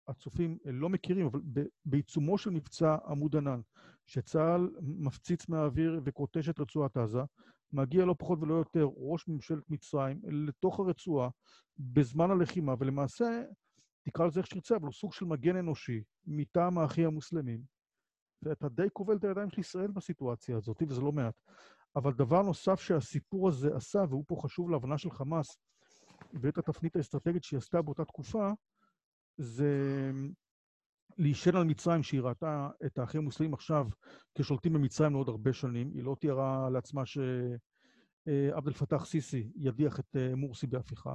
[0.08, 1.40] הצופים לא מכירים, אבל
[1.84, 3.60] בעיצומו של מבצע עמוד ענן,
[4.06, 7.20] שצה"ל מפציץ מהאוויר וכותש את רצועת עזה,
[7.72, 11.28] מגיע לא פחות ולא יותר ראש ממשלת מצרים לתוך הרצועה
[11.78, 13.42] בזמן הלחימה, ולמעשה,
[14.02, 17.73] תקרא לזה איך שתרצה, אבל הוא סוג של מגן אנושי מטעם האחים המוסלמים.
[18.44, 21.34] ואתה די כובל את הידיים של ישראל בסיטואציה הזאת, וזה לא מעט.
[21.96, 25.58] אבל דבר נוסף שהסיפור הזה עשה, והוא פה חשוב להבנה של חמאס
[26.32, 28.50] ואת התפנית האסטרטגית שהיא עשתה באותה תקופה,
[29.38, 29.70] זה
[31.18, 33.86] להישען על מצרים, שהיא ראתה את האחים המוסלמים עכשיו
[34.38, 35.90] כשולטים במצרים לעוד הרבה שנים.
[35.94, 41.14] היא לא תיארה לעצמה שעבד אל-פתאח סיסי ידיח את אה, מורסי בהפיכה.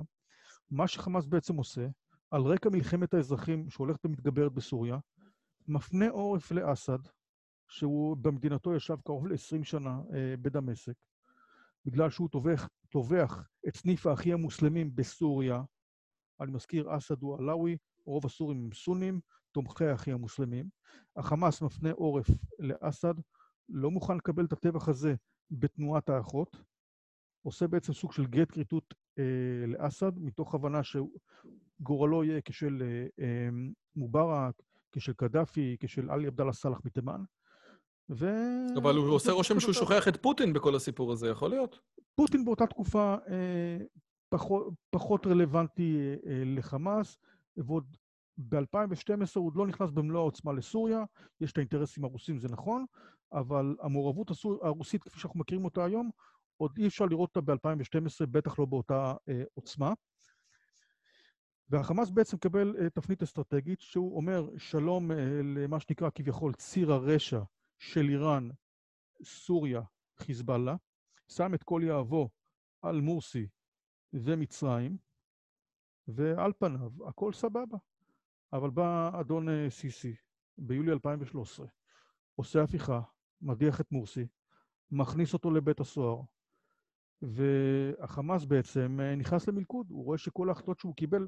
[0.72, 1.88] מה שחמאס בעצם עושה,
[2.32, 4.98] על רקע מלחמת האזרחים שהולכת ומתגברת בסוריה,
[5.68, 7.00] מפנה עורף לאסד,
[7.69, 10.93] שהוא במדינתו ישב קרוב ל-20 שנה אה, בדמשק,
[11.86, 15.62] בגלל שהוא טובח, טובח את סניף האחים המוסלמים בסוריה.
[16.41, 19.19] אני מזכיר, אסד הוא עלאווי, רוב הסורים הם סונים,
[19.51, 20.69] תומכי האחים המוסלמים.
[21.15, 22.27] החמאס מפנה עורף
[22.60, 23.13] לאסד,
[23.69, 25.15] לא מוכן לקבל את הטבח הזה
[25.51, 26.63] בתנועת האחות,
[27.41, 33.49] עושה בעצם סוג של גט כריתות אה, לאסד, מתוך הבנה שגורלו יהיה כשל אה, אה,
[33.95, 37.23] מובארק, כשל קדאפי, כשל עלי עבדאללה סאלח מתימן.
[38.10, 38.26] ו...
[38.78, 41.80] אבל הוא עושה רושם שהוא שוכח את פוטין בכל הסיפור הזה, יכול להיות?
[42.15, 43.78] פוטין באותה תקופה אה,
[44.30, 47.17] פחות, פחות רלוונטי אה, לחמאס,
[47.58, 47.98] ועוד
[48.38, 51.04] ב-2012 הוא עוד לא נכנס במלוא העוצמה לסוריה,
[51.41, 52.86] יש את האינטרסים הרוסים, זה נכון,
[53.34, 54.67] אבל המעורבות הסור...
[54.67, 56.10] הרוסית, כפי שאנחנו מכירים אותה היום,
[56.58, 59.93] עוד אי אפשר לראות אותה ב-2012, בטח לא באותה אה, עוצמה.
[61.69, 67.41] והחמאס בעצם מקבל אה, תפנית אסטרטגית, שהוא אומר שלום אה, למה שנקרא כביכול ציר הרשע
[67.80, 68.50] של איראן,
[69.24, 69.82] סוריה,
[70.18, 70.76] חיזבאללה,
[71.28, 72.30] שם את כל יהבו
[72.82, 73.48] על מורסי
[74.13, 74.98] ומצרים,
[76.08, 77.78] ועל פניו הכל סבבה.
[78.54, 80.15] אבל בא אדון אה, סיסי
[80.58, 81.68] ביולי 2013,
[82.36, 83.02] עושה הפיכה,
[83.42, 84.28] מדיח את מורסי,
[84.92, 86.22] מכניס אותו לבית הסוהר,
[87.22, 89.88] והחמאס בעצם אה, נכנס למלכוד.
[89.89, 91.28] הוא רואה שכל ההחלטות שהוא קיבל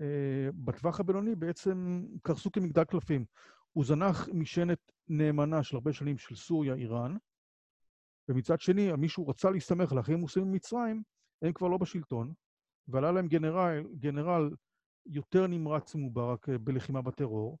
[0.00, 3.24] אה, בטווח הבינוני בעצם קרסו כמגדל קלפים.
[3.72, 7.16] הוא זנח משענת נאמנה של הרבה שנים של סוריה, איראן,
[8.28, 11.02] ומצד שני, מי שהוא רצה להסתמך על האחים המוסלמים במצרים,
[11.42, 12.32] הם כבר לא בשלטון,
[12.88, 14.50] ועלה להם גנרל, גנרל
[15.06, 17.58] יותר נמרץ מובארק אה, בלחימה בטרור,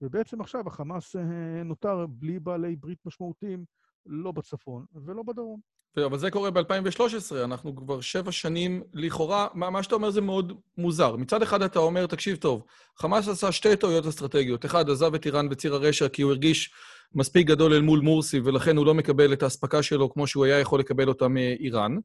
[0.00, 3.64] ובעצם עכשיו החמאס אה, נותר בלי בעלי ברית משמעותיים,
[4.06, 5.60] לא בצפון ולא בדרום.
[5.96, 10.52] אבל זה קורה ב-2013, אנחנו כבר שבע שנים לכאורה, מה, מה שאתה אומר זה מאוד
[10.78, 11.16] מוזר.
[11.16, 12.62] מצד אחד אתה אומר, תקשיב טוב,
[12.98, 14.64] חמאס עשה שתי טעויות אסטרטגיות.
[14.64, 16.70] אחד, עזב את איראן בציר הרשע כי הוא הרגיש
[17.14, 20.58] מספיק גדול אל מול מורסי, ולכן הוא לא מקבל את האספקה שלו כמו שהוא היה
[20.58, 21.96] יכול לקבל אותה מאיראן.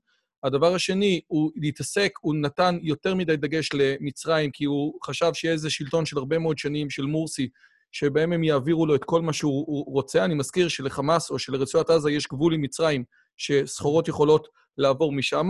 [0.44, 5.70] הדבר השני, הוא להתעסק, הוא נתן יותר מדי דגש למצרים, כי הוא חשב שיהיה איזה
[5.70, 7.50] שלטון של הרבה מאוד שנים של מורסי,
[7.92, 10.26] שבהם הם יעבירו לו את כל מה שהוא רוצה.
[10.26, 13.04] אני מזכיר שלחמאס או שלרצועת עזה יש גבול עם מצרים,
[13.38, 14.48] שסחורות יכולות
[14.78, 15.50] לעבור משם,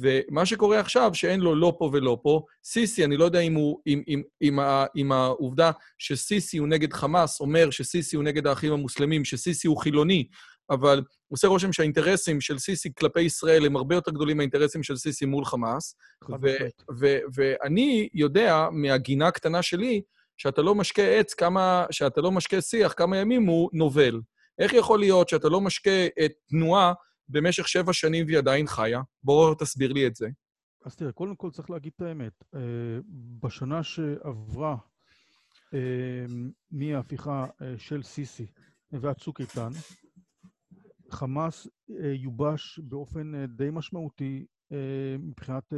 [0.00, 3.80] ומה שקורה עכשיו, שאין לו לא פה ולא פה, סיסי, אני לא יודע אם, הוא,
[3.86, 4.58] אם, אם, אם,
[4.96, 10.28] אם העובדה שסיסי הוא נגד חמאס אומר שסיסי הוא נגד האחים המוסלמים, שסיסי הוא חילוני,
[10.70, 15.26] אבל עושה רושם שהאינטרסים של סיסי כלפי ישראל הם הרבה יותר גדולים מהאינטרסים של סיסי
[15.26, 15.96] מול חמאס.
[17.34, 20.02] ואני יודע מהגינה הקטנה שלי,
[20.36, 24.20] שאתה לא משקה עץ כמה, שאתה לא משקה שיח כמה ימים הוא נובל.
[24.58, 26.92] איך יכול להיות שאתה לא משקה את תנועה
[27.28, 29.00] במשך שבע שנים והיא עדיין חיה?
[29.22, 30.28] בואו תסביר לי את זה.
[30.84, 32.32] אז תראה, קודם כל צריך להגיד את האמת.
[32.54, 32.60] אה,
[33.40, 34.76] בשנה שעברה
[35.74, 36.24] אה,
[36.70, 38.46] מההפיכה אה, של סיסי
[38.92, 39.70] ועד צוק איתן,
[41.10, 41.68] חמאס
[42.14, 44.46] יובש באופן די משמעותי
[45.18, 45.72] מבחינת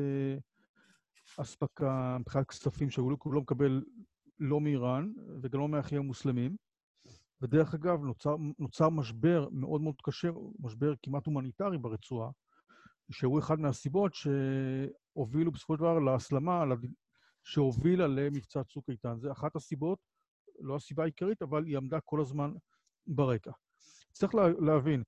[1.40, 3.82] אספקה, מבחינת כספים שהוא לא מקבל
[4.38, 5.12] לא מאיראן
[5.42, 6.56] וגם לא מהאחים המוסלמים.
[7.42, 12.30] ודרך אגב, נוצר, נוצר משבר מאוד מאוד קשה, משבר כמעט הומניטרי ברצועה,
[13.10, 16.64] שהוא אחד מהסיבות שהובילו בסופו של דבר להסלמה
[17.44, 19.18] שהובילה למבצע צוק איתן.
[19.18, 19.98] זה אחת הסיבות,
[20.60, 22.52] לא הסיבה העיקרית, אבל היא עמדה כל הזמן
[23.06, 23.50] ברקע.
[24.12, 25.02] צריך לה, להבין,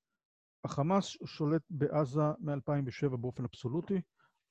[0.65, 4.01] החמאס שולט בעזה מ-2007 באופן אבסולוטי.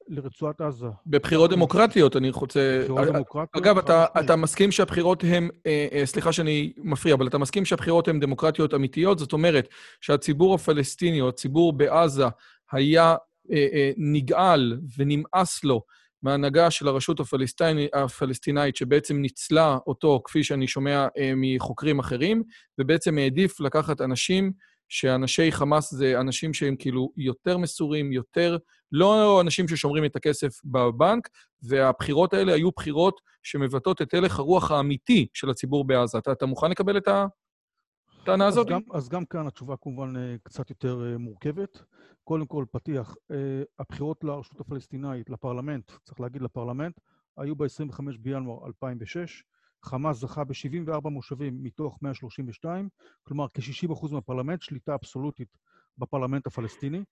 [0.09, 0.87] לרצועת עזה.
[1.07, 2.79] בבחירות דמוקרטיות, אני רוצה...
[2.83, 3.63] בחירות דמוקרטיות.
[3.63, 4.05] אגב, אתה.
[4.19, 8.73] אתה מסכים שהבחירות הן, אה, אה, סליחה שאני מפריע, אבל אתה מסכים שהבחירות הן דמוקרטיות
[8.73, 9.19] אמיתיות?
[9.19, 9.67] זאת אומרת
[10.01, 12.25] שהציבור הפלסטיני או הציבור בעזה
[12.71, 13.15] היה
[13.51, 15.81] אה, אה, נגעל ונמאס לו
[16.23, 22.43] מההנהגה של הרשות הפלסטיני, הפלסטינאית, שבעצם ניצלה אותו, כפי שאני שומע אה, מחוקרים אחרים,
[22.79, 24.51] ובעצם העדיף לקחת אנשים,
[24.89, 28.57] שאנשי חמאס זה אנשים שהם כאילו יותר מסורים, יותר,
[28.91, 31.29] לא אנשים ששומרים את הכסף בבנק,
[31.63, 36.17] והבחירות האלה היו בחירות שמבטאות את הלך הרוח האמיתי של הציבור בעזה.
[36.17, 38.67] אתה, אתה מוכן לקבל את הטענה אז הזאת?
[38.67, 41.83] גם, אז גם כאן התשובה כמובן אה, קצת יותר אה, מורכבת.
[42.23, 43.35] קודם כל, פתיח, אה,
[43.79, 46.99] הבחירות לרשות הפלסטינאית, לפרלמנט, צריך להגיד לפרלמנט,
[47.37, 49.43] היו ב-25 בינואר 2006.
[49.87, 52.89] חמאס זכה ב-74 מושבים מתוך 132,
[53.23, 55.57] כלומר כ-60% מהפרלמנט, שליטה אבסולוטית
[55.97, 57.03] בפרלמנט הפלסטיני.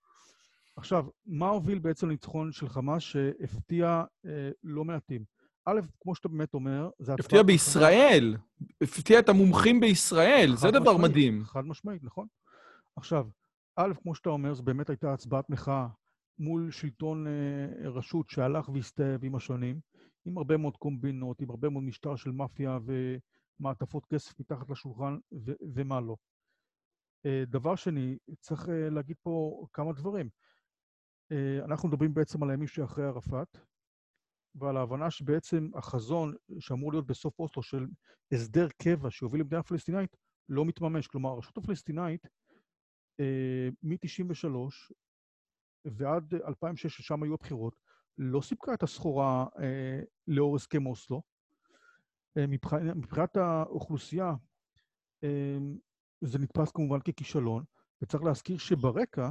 [0.77, 5.23] עכשיו, מה הוביל בעצם לניצחון של חמאס שהפתיע אה, לא מעטים?
[5.65, 8.37] א', כמו שאתה באמת אומר, זה הפתיע בישראל,
[8.81, 11.43] הפתיע את המומחים בישראל, זה דבר משמעית, מדהים.
[11.45, 12.27] חד משמעית, נכון.
[12.95, 13.27] עכשיו,
[13.75, 15.87] א', כמו שאתה אומר, זו באמת הייתה הצבעת מחאה
[16.39, 19.79] מול שלטון אה, רשות שהלך והסתאב עם השנים,
[20.25, 22.79] עם הרבה מאוד קומבינות, עם הרבה מאוד משטר של מאפיה
[23.59, 26.15] ומעטפות כסף מתחת לשולחן ו- ומה לא.
[27.25, 30.29] אה, דבר שני, צריך אה, להגיד פה כמה דברים.
[31.31, 33.57] אה, אנחנו מדברים בעצם על הימים שאחרי ערפאת,
[34.55, 37.87] ועל ההבנה שבעצם החזון שאמור להיות בסוף אוסלו של
[38.31, 40.15] הסדר קבע שיוביל למדינה פלסטינאית
[40.49, 41.07] לא מתממש.
[41.07, 42.27] כלומר, הרשות הפלסטינאית,
[43.19, 44.47] אה, מ-93
[45.85, 47.75] ועד 2006, ששם היו הבחירות,
[48.17, 51.21] לא סיפקה את הסחורה אה, לאור הסכם אוסלו.
[52.37, 54.33] אה, מבחינת, מבחינת האוכלוסייה,
[55.23, 55.57] אה,
[56.21, 57.63] זה נתפס כמובן ככישלון,
[58.01, 59.29] וצריך להזכיר שברקע,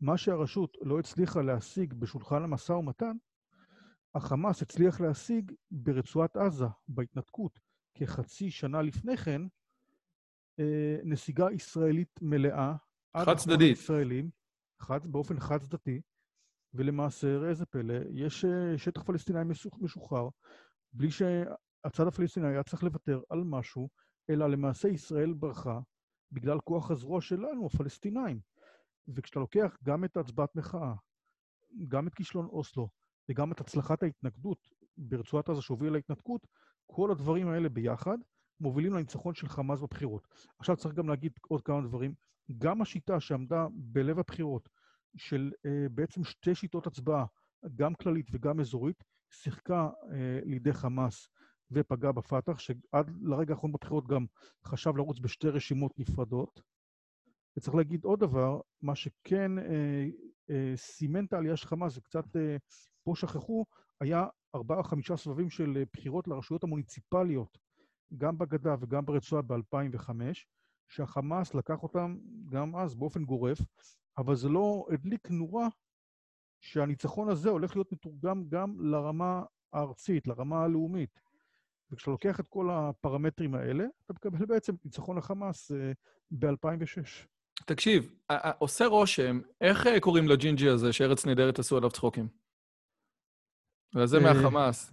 [0.00, 3.16] מה שהרשות לא הצליחה להשיג בשולחן המשא ומתן,
[4.14, 7.58] החמאס הצליח להשיג ברצועת עזה, בהתנתקות,
[7.94, 9.42] כחצי שנה לפני כן,
[10.58, 12.74] אה, נסיגה ישראלית מלאה.
[13.12, 13.76] עד אחרון חד-צדדית.
[13.76, 14.30] הישראלים,
[14.80, 16.00] חד, באופן חד-צדדי,
[16.74, 20.28] ולמעשה, ראה זה פלא, יש אה, שטח פלסטיני משוח- משוחרר,
[20.92, 23.88] בלי שהצד הפלסטיני היה צריך לוותר על משהו,
[24.30, 25.80] אלא למעשה ישראל ברחה
[26.32, 28.40] בגלל כוח הזרוע שלנו, הפלסטינאים.
[29.08, 30.94] וכשאתה לוקח גם את הצבעת מחאה,
[31.88, 32.88] גם את כישלון אוסלו,
[33.28, 34.58] וגם את הצלחת ההתנגדות
[34.96, 36.46] ברצועת עזה שהובילה להתנתקות,
[36.86, 38.18] כל הדברים האלה ביחד
[38.60, 40.28] מובילים לניצחון של חמאס בבחירות.
[40.58, 42.14] עכשיו צריך גם להגיד עוד כמה דברים.
[42.58, 44.68] גם השיטה שעמדה בלב הבחירות,
[45.16, 47.24] של אה, בעצם שתי שיטות הצבעה,
[47.74, 51.28] גם כללית וגם אזורית, שיחקה אה, לידי חמאס
[51.70, 54.26] ופגעה בפת"ח, שעד לרגע האחרון בבחירות גם
[54.64, 56.60] חשב לרוץ בשתי רשימות נפרדות.
[57.56, 60.06] וצריך להגיד עוד דבר, מה שכן אה,
[60.50, 62.56] אה, סימן את העלייה של חמאס, וקצת אה,
[63.04, 63.64] פה שכחו,
[64.00, 67.58] היה ארבעה חמישה סבבים של בחירות לרשויות המוניציפליות,
[68.16, 70.10] גם בגדה וגם ברצועה ב-2005,
[70.92, 72.16] שהחמאס לקח אותם
[72.48, 73.58] גם אז באופן גורף,
[74.18, 75.68] אבל זה לא הדליק נורה
[76.60, 81.20] שהניצחון הזה הולך להיות מתורגם גם לרמה הארצית, לרמה הלאומית.
[81.90, 85.92] וכשאתה לוקח את כל הפרמטרים האלה, אתה מקבל בעצם ניצחון לחמאס אה,
[86.30, 87.26] ב-2006.
[87.66, 88.14] תקשיב,
[88.58, 92.28] עושה רושם, איך אה, קוראים לג'ינג'י הזה שארץ נהדרת עשו עליו צחוקים?
[93.94, 94.92] וזה אה, מהחמאס,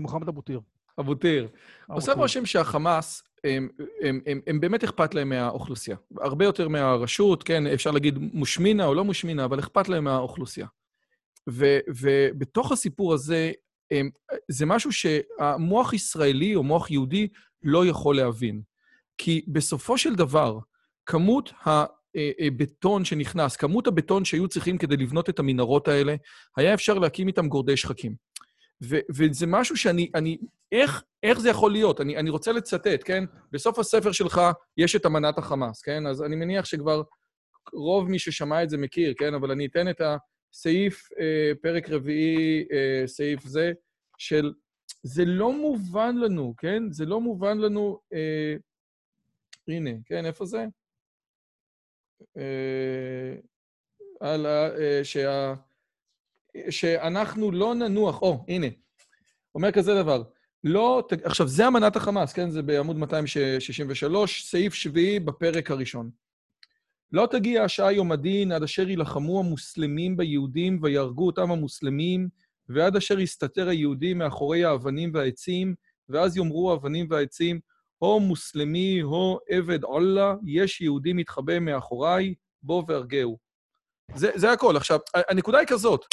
[0.00, 0.60] מוחמד אבו טיר.
[1.00, 1.48] אבו טיר.
[1.88, 2.12] עושה.
[2.12, 3.68] רושם שהחמאס, הם,
[4.00, 5.96] הם, הם, הם באמת אכפת להם מהאוכלוסייה.
[6.16, 10.04] הרבה יותר מהרשות, כן, אפשר להגיד מן השמיניה או לא מן השמיניה, אבל אכפת להם
[10.04, 10.66] מהאוכלוסייה.
[11.50, 13.52] ו, ובתוך הסיפור הזה,
[13.90, 14.10] הם,
[14.48, 17.28] זה משהו שהמוח ישראלי או מוח יהודי
[17.62, 18.62] לא יכול להבין.
[19.18, 20.58] כי בסופו של דבר,
[21.06, 21.52] כמות
[22.46, 26.14] הבטון שנכנס, כמות הבטון שהיו צריכים כדי לבנות את המנהרות האלה,
[26.56, 28.14] היה אפשר להקים איתם גורדי שחקים.
[28.82, 30.38] ו- וזה משהו שאני, אני,
[30.72, 32.00] איך, איך זה יכול להיות?
[32.00, 33.24] אני, אני רוצה לצטט, כן?
[33.52, 34.40] בסוף הספר שלך
[34.76, 36.06] יש את אמנת החמאס, כן?
[36.06, 37.02] אז אני מניח שכבר
[37.72, 39.34] רוב מי ששמע את זה מכיר, כן?
[39.34, 43.72] אבל אני אתן את הסעיף, אה, פרק רביעי, אה, סעיף זה,
[44.18, 44.52] של...
[45.02, 46.82] זה לא מובן לנו, כן?
[46.90, 48.00] זה לא מובן לנו...
[48.12, 48.54] אה,
[49.68, 50.64] הנה, כן, איפה זה?
[52.36, 53.34] אה,
[54.20, 54.76] על ה...
[54.78, 55.54] אה, שה...
[56.70, 58.66] שאנחנו לא ננוח, או, הנה,
[59.54, 60.22] אומר כזה דבר,
[60.64, 62.50] לא, ת- עכשיו, זה אמנת החמאס, כן?
[62.50, 66.10] זה בעמוד 263, סעיף שביעי בפרק הראשון.
[67.12, 72.28] לא תגיע השעה יום הדין עד אשר יילחמו המוסלמים ביהודים ויהרגו אותם המוסלמים,
[72.68, 75.74] ועד אשר יסתתר היהודי מאחורי האבנים והעצים,
[76.08, 77.60] ואז יאמרו האבנים והעצים,
[77.98, 83.38] הו מוסלמי, הו עבד אללה, יש יהודי מתחבא מאחוריי, בוא והרגהו.
[84.14, 84.76] זה, זה הכל.
[84.76, 86.04] עכשיו, הנקודה היא כזאת,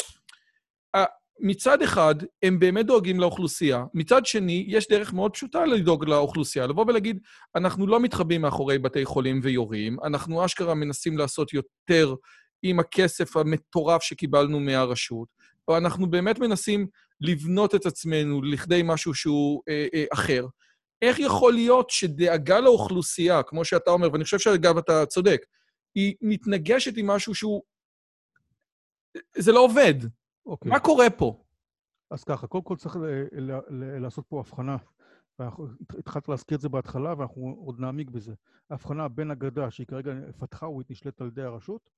[1.40, 6.84] מצד אחד, הם באמת דואגים לאוכלוסייה, מצד שני, יש דרך מאוד פשוטה לדאוג לאוכלוסייה, לבוא
[6.88, 7.18] ולהגיד,
[7.54, 12.14] אנחנו לא מתחבאים מאחורי בתי חולים ויורים, אנחנו אשכרה מנסים לעשות יותר
[12.62, 15.28] עם הכסף המטורף שקיבלנו מהרשות,
[15.68, 16.86] ואנחנו באמת מנסים
[17.20, 20.46] לבנות את עצמנו לכדי משהו שהוא אה, אה, אחר.
[21.02, 25.46] איך יכול להיות שדאגה לאוכלוסייה, כמו שאתה אומר, ואני חושב שאגב אתה צודק,
[25.94, 27.62] היא מתנגשת עם משהו שהוא...
[29.36, 29.94] זה לא עובד.
[30.46, 30.70] אוקיי.
[30.70, 31.44] מה קורה פה?
[32.10, 32.96] אז ככה, קודם כל צריך
[34.00, 34.76] לעשות פה הבחנה.
[35.98, 38.34] התחלת להזכיר את זה בהתחלה, ואנחנו עוד נעמיק בזה.
[38.70, 41.90] ההבחנה בין הגדה, שהיא כרגע פתחאווית, נשלטת על ידי הרשות,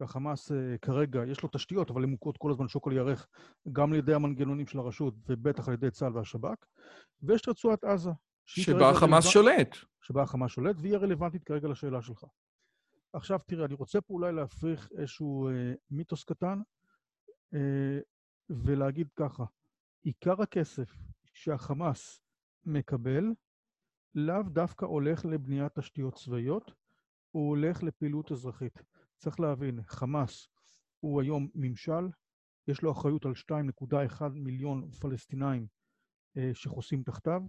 [0.00, 3.26] והחמאס אה, כרגע, יש לו תשתיות, אבל הן מוכרות כל הזמן שוקל ירך,
[3.72, 6.66] גם על ידי המנגנונים של הרשות, ובטח על ידי צה"ל והשב"כ.
[7.22, 8.10] ויש את רצועת עזה.
[8.44, 9.24] שבה החמאס.
[9.24, 9.76] שולט.
[10.02, 12.24] שבה החמאס שולט, והיא הרלוונטית כרגע לשאלה שלך.
[13.12, 16.58] עכשיו, תראה, אני רוצה פה אולי להפריך איזשהו אה, מיתוס קטן,
[18.50, 19.44] ולהגיד ככה,
[20.02, 20.96] עיקר הכסף
[21.32, 22.20] שהחמאס
[22.64, 23.24] מקבל,
[24.14, 26.72] לאו דווקא הולך לבניית תשתיות צבאיות,
[27.30, 28.82] הוא הולך לפעילות אזרחית.
[29.18, 30.48] צריך להבין, חמאס
[31.00, 32.08] הוא היום ממשל,
[32.68, 35.66] יש לו אחריות על 2.1 מיליון פלסטינאים
[36.36, 37.42] אה, שחוסים תחתיו,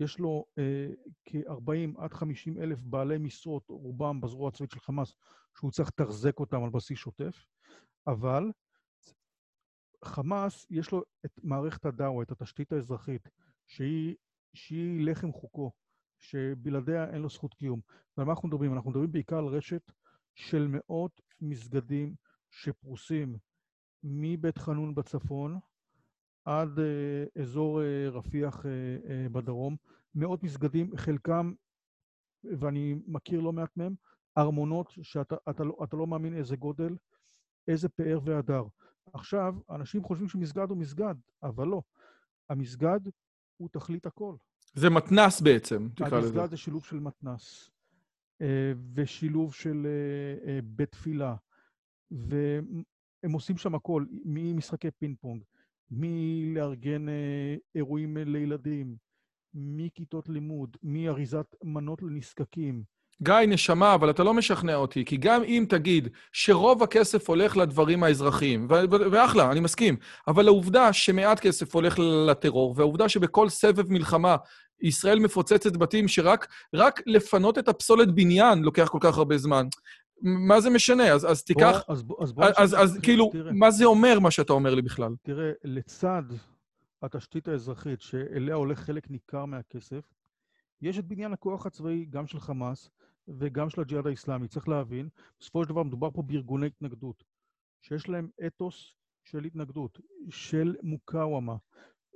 [0.00, 0.88] יש לו אה,
[1.24, 5.14] כ-40 עד 50 אלף בעלי משרות, רובם בזרוע הצבאית של חמאס,
[5.58, 7.46] שהוא צריך לתחזק אותם על בסיס שוטף,
[8.06, 8.50] אבל
[10.06, 13.28] חמאס, יש לו את מערכת הדאווה, את התשתית האזרחית,
[13.66, 14.14] שהיא,
[14.54, 15.72] שהיא לחם חוקו,
[16.18, 17.80] שבלעדיה אין לו זכות קיום.
[18.16, 18.72] ועל מה אנחנו מדברים?
[18.72, 19.92] אנחנו מדברים בעיקר על רשת
[20.34, 22.14] של מאות מסגדים
[22.50, 23.36] שפרוסים
[24.02, 25.58] מבית חנון בצפון
[26.44, 29.76] עד uh, אזור uh, רפיח uh, uh, בדרום.
[30.14, 31.52] מאות מסגדים, חלקם,
[32.58, 33.94] ואני מכיר לא מעט מהם,
[34.38, 36.96] ארמונות שאתה אתה לא, אתה לא מאמין איזה גודל,
[37.68, 38.64] איזה פאר והדר.
[39.12, 41.82] עכשיו, אנשים חושבים שמסגד הוא מסגד, אבל לא.
[42.50, 43.00] המסגד
[43.56, 44.36] הוא תכלית הכל.
[44.74, 46.16] זה מתנס בעצם, תקרא לזה.
[46.16, 47.70] המסגד זה שילוב של מתנס,
[48.40, 51.36] אה, ושילוב של אה, אה, בית תפילה,
[52.10, 55.44] והם עושים שם הכל, ממשחקי פינג פונג,
[55.90, 57.06] מלארגן
[57.74, 58.96] אירועים לילדים,
[59.54, 62.84] מכיתות לימוד, מאריזת מנות לנזקקים,
[63.22, 68.02] גיא, נשמה, אבל אתה לא משכנע אותי, כי גם אם תגיד שרוב הכסף הולך לדברים
[68.02, 68.66] האזרחיים,
[69.12, 69.96] ואחלה, אני מסכים,
[70.28, 71.98] אבל העובדה שמעט כסף הולך
[72.28, 74.36] לטרור, והעובדה שבכל סבב מלחמה
[74.80, 76.46] ישראל מפוצצת בתים שרק
[77.06, 79.66] לפנות את הפסולת בניין לוקח כל כך הרבה זמן,
[80.22, 81.12] מה זה משנה?
[81.12, 81.82] אז, אז תיקח...
[81.86, 83.52] בוא, אז, אז, בוא אז, אז, אז כאילו, תראה.
[83.52, 85.14] מה זה אומר, מה שאתה אומר לי בכלל?
[85.22, 86.22] תראה, לצד
[87.02, 90.04] התשתית האזרחית, שאליה הולך חלק ניכר מהכסף,
[90.82, 92.90] יש את בניין הכוח הצבאי, גם של חמאס,
[93.28, 94.48] וגם של הג'יהאד האיסלאמי.
[94.48, 95.08] צריך להבין,
[95.40, 97.24] בסופו של דבר מדובר פה בארגוני התנגדות,
[97.82, 100.00] שיש להם אתוס של התנגדות,
[100.30, 101.56] של מוקאוומה,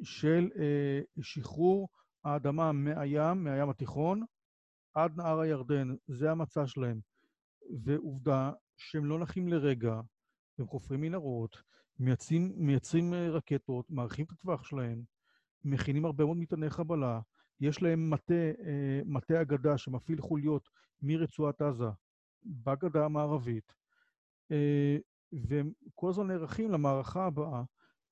[0.02, 1.88] של אה, שחרור
[2.24, 4.24] האדמה מהים, מהים התיכון,
[4.94, 5.94] עד נהר הירדן.
[6.06, 7.00] זה המצע שלהם.
[7.84, 10.00] ועובדה שהם לא נחים לרגע,
[10.58, 11.62] הם חופרים מנהרות,
[11.98, 15.02] מייצרים, מייצרים אה, רקטות, מארחים את הטווח שלהם,
[15.64, 17.20] מכינים הרבה מאוד מטעני חבלה,
[17.60, 20.68] יש להם מטה, אה, מטה אגדה שמפעיל חוליות
[21.02, 21.88] מרצועת עזה
[22.44, 23.74] בגדה המערבית,
[24.50, 24.96] אה,
[25.32, 27.62] והם כל הזמן נערכים למערכה הבאה,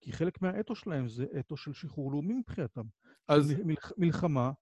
[0.01, 2.84] כי חלק מהאתוס שלהם זה אתוס של שחרור לאומי מבחינתם.
[3.28, 3.55] אז...
[3.99, 4.53] מלחמה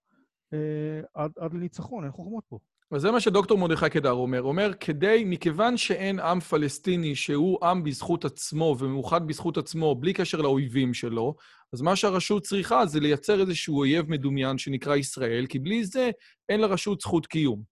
[0.53, 2.59] אה, עד, עד לניצחון, אין חוכמות פה.
[2.91, 4.39] אז זה מה שדוקטור מרדכי קדר אומר.
[4.39, 10.13] הוא אומר, כדי, מכיוון שאין עם פלסטיני שהוא עם בזכות עצמו ומאוחד בזכות עצמו, בלי
[10.13, 11.35] קשר לאויבים שלו,
[11.73, 16.09] אז מה שהרשות צריכה זה לייצר איזשהו אויב מדומיין שנקרא ישראל, כי בלי זה
[16.49, 17.63] אין לרשות זכות קיום.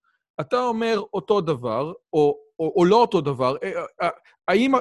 [0.42, 4.10] אתה אומר אותו דבר, או, או, או לא אותו דבר, אה, אה,
[4.48, 4.72] האם,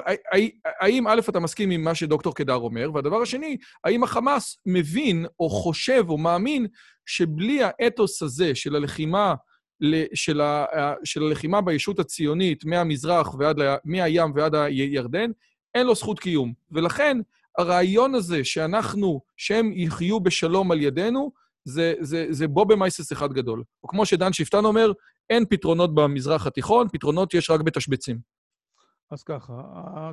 [0.81, 5.49] האם א', אתה מסכים עם מה שדוקטור קדר אומר, והדבר השני, האם החמאס מבין או
[5.49, 6.67] חושב או מאמין
[7.05, 9.35] שבלי האתוס הזה של הלחימה,
[10.13, 10.65] של, ה,
[11.03, 15.31] של הלחימה בישות הציונית מהמזרח ועד, מהים ועד הירדן,
[15.75, 16.53] אין לו זכות קיום.
[16.71, 17.17] ולכן,
[17.57, 21.31] הרעיון הזה שאנחנו, שהם יחיו בשלום על ידינו,
[21.65, 23.63] זה, זה, זה בובה מייסס אחד גדול.
[23.83, 24.91] או כמו שדן שפטן אומר,
[25.29, 28.19] אין פתרונות במזרח התיכון, פתרונות יש רק בתשבצים.
[29.11, 29.53] אז ככה,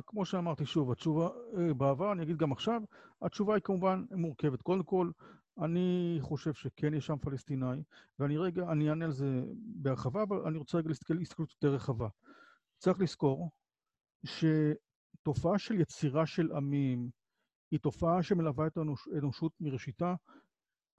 [0.07, 2.81] כמו שאמרתי שוב, התשובה, אה, בעבר, אני אגיד גם עכשיו,
[3.21, 4.61] התשובה היא כמובן מורכבת.
[4.61, 5.09] קודם כל,
[5.57, 7.83] אני חושב שכן יש שם פלסטיני,
[8.19, 12.07] ואני רגע, אני אענה על זה בהרחבה, אבל אני רוצה רגע להסתכל הסתכלות יותר רחבה.
[12.77, 13.51] צריך לזכור
[14.25, 17.09] שתופעה של יצירה של עמים
[17.71, 20.15] היא תופעה שמלווה את האנושות מראשיתה.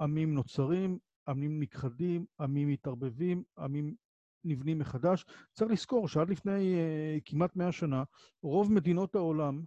[0.01, 0.99] עמים נוצרים,
[1.29, 3.95] עמים נכחדים, עמים מתערבבים, עמים
[4.45, 5.25] נבנים מחדש.
[5.53, 8.03] צריך לזכור שעד לפני uh, כמעט 100 שנה,
[8.43, 9.65] רוב מדינות העולם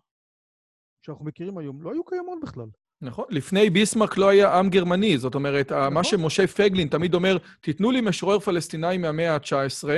[1.01, 2.69] שאנחנו מכירים היום לא היו קיימות בכלל.
[3.01, 3.25] נכון.
[3.29, 5.93] לפני ביסמרק לא היה עם גרמני, זאת אומרת, נכון.
[5.93, 9.89] מה שמשה פייגלין תמיד אומר, תיתנו לי משורר פלסטיני מהמאה ה-19,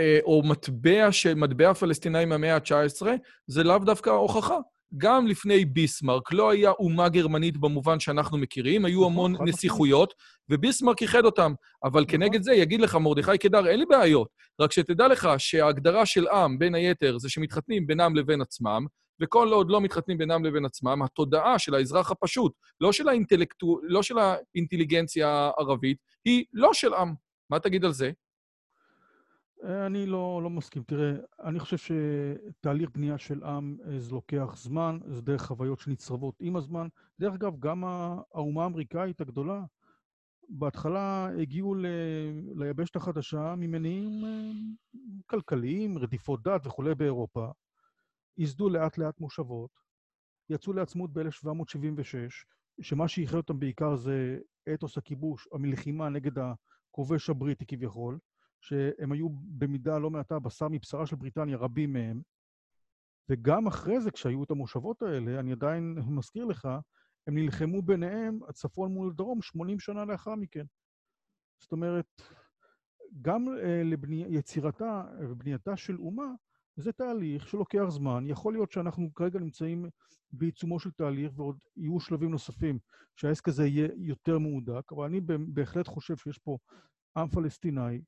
[0.00, 3.06] אה, או מטבע, מטבע פלסטיני מהמאה ה-19,
[3.46, 4.58] זה לאו דווקא הוכחה.
[4.96, 10.14] גם לפני ביסמרק לא היה אומה גרמנית במובן שאנחנו מכירים, היו נכון, המון נסיכויות,
[10.50, 11.52] וביסמרק איחד אותם.
[11.84, 12.04] אבל נכון.
[12.18, 14.28] כנגד זה יגיד לך מרדכי קדר, אין לי בעיות,
[14.60, 18.86] רק שתדע לך שההגדרה של עם, בין היתר, זה שמתחתנים בינם לבין עצמם,
[19.20, 23.78] וכל עוד לא מתחתנים בינם לבין עצמם, התודעה של האזרח הפשוט, לא של, האינטלקטו...
[23.82, 27.14] לא של האינטליגנציה הערבית, היא לא של עם.
[27.50, 28.10] מה תגיד על זה?
[29.64, 30.82] אני לא, לא מסכים.
[30.82, 31.12] תראה,
[31.44, 36.56] אני חושב שתהליך בנייה של עם אה, זה לוקח זמן, זה דרך חוויות שנצרבות עם
[36.56, 36.88] הזמן.
[37.20, 39.62] דרך אגב, גם האומה האמריקאית הגדולה,
[40.48, 41.86] בהתחלה הגיעו ל...
[42.56, 44.50] ליבשת החדשה ממניעים אה,
[45.26, 47.46] כלכליים, רדיפות דת וכולי באירופה.
[48.38, 49.70] ייסדו לאט לאט מושבות,
[50.50, 52.44] יצאו לעצמות ב-1776,
[52.80, 54.38] שמה שאיחד אותם בעיקר זה
[54.74, 58.18] אתוס הכיבוש, המלחימה נגד הכובש הבריטי כביכול,
[58.60, 62.22] שהם היו במידה לא מעטה בשר מבשרה של בריטניה, רבים מהם.
[63.28, 66.68] וגם אחרי זה, כשהיו את המושבות האלה, אני עדיין מזכיר לך,
[67.26, 70.64] הם נלחמו ביניהם, הצפון מול הדרום, 80 שנה לאחר מכן.
[71.58, 72.22] זאת אומרת,
[73.22, 76.26] גם uh, ליצירתה ובנייתה של אומה,
[76.76, 78.24] זה תהליך שלוקח זמן.
[78.26, 79.86] יכול להיות שאנחנו כרגע נמצאים
[80.32, 82.78] בעיצומו של תהליך ועוד יהיו שלבים נוספים
[83.16, 86.58] שהעסק הזה יהיה יותר מהודק, אבל אני בהחלט חושב שיש פה
[87.16, 88.00] עם פלסטיני.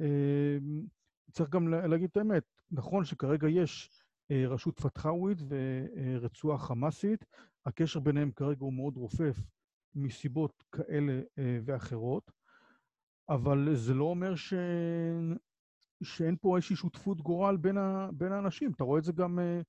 [0.00, 0.86] אמ,
[1.30, 3.90] צריך גם להגיד את האמת, נכון שכרגע יש
[4.30, 7.24] אה, רשות פתחאווית ורצועה חמאסית,
[7.66, 9.36] הקשר ביניהם כרגע הוא מאוד רופף
[9.94, 12.30] מסיבות כאלה אה, ואחרות,
[13.28, 14.54] אבל זה לא אומר ש...
[16.04, 18.72] שאין פה איזושהי שותפות גורל בין, ה, בין האנשים.
[18.72, 19.60] אתה רואה את זה גם אה,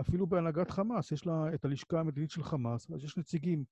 [0.00, 1.12] אפילו בהנהגת חמאס.
[1.12, 3.64] יש לה את הלשכה המדינית של חמאס, אז יש נציגים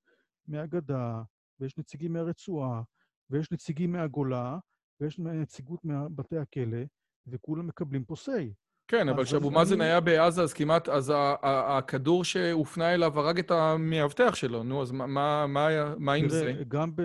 [0.48, 1.22] מהגדה,
[1.60, 2.82] ויש נציגים מהרצועה,
[3.30, 4.58] ויש נציגים מהגולה,
[5.00, 6.82] ויש נציגות מבתי הכלא,
[7.26, 8.52] וכולם מקבלים פה say.
[8.88, 14.34] כן, אבל כשאבו מאזן היה בעזה, אז כמעט, אז הכדור שהופנה אליו הרג את המאבטח
[14.34, 15.06] שלו, נו, אז מה,
[15.46, 16.52] מה, מה עם זה?
[16.68, 17.02] גם, ב,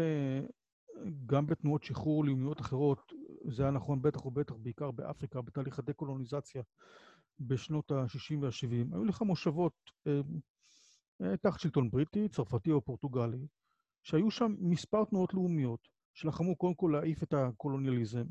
[1.25, 3.11] גם בתנועות שחרור לאומיות אחרות,
[3.47, 6.61] זה היה נכון בטח ובטח, בעיקר באפריקה, בתהליך הדקולוניזציה
[7.39, 8.95] בשנות ה-60 וה-70.
[8.95, 9.73] היו לך מושבות
[10.07, 10.21] אה,
[11.21, 13.47] אה, תחת שלטון בריטי, צרפתי או פורטוגלי,
[14.03, 18.25] שהיו שם מספר תנועות לאומיות, שלחמו קודם כל להעיף את הקולוניאליזם,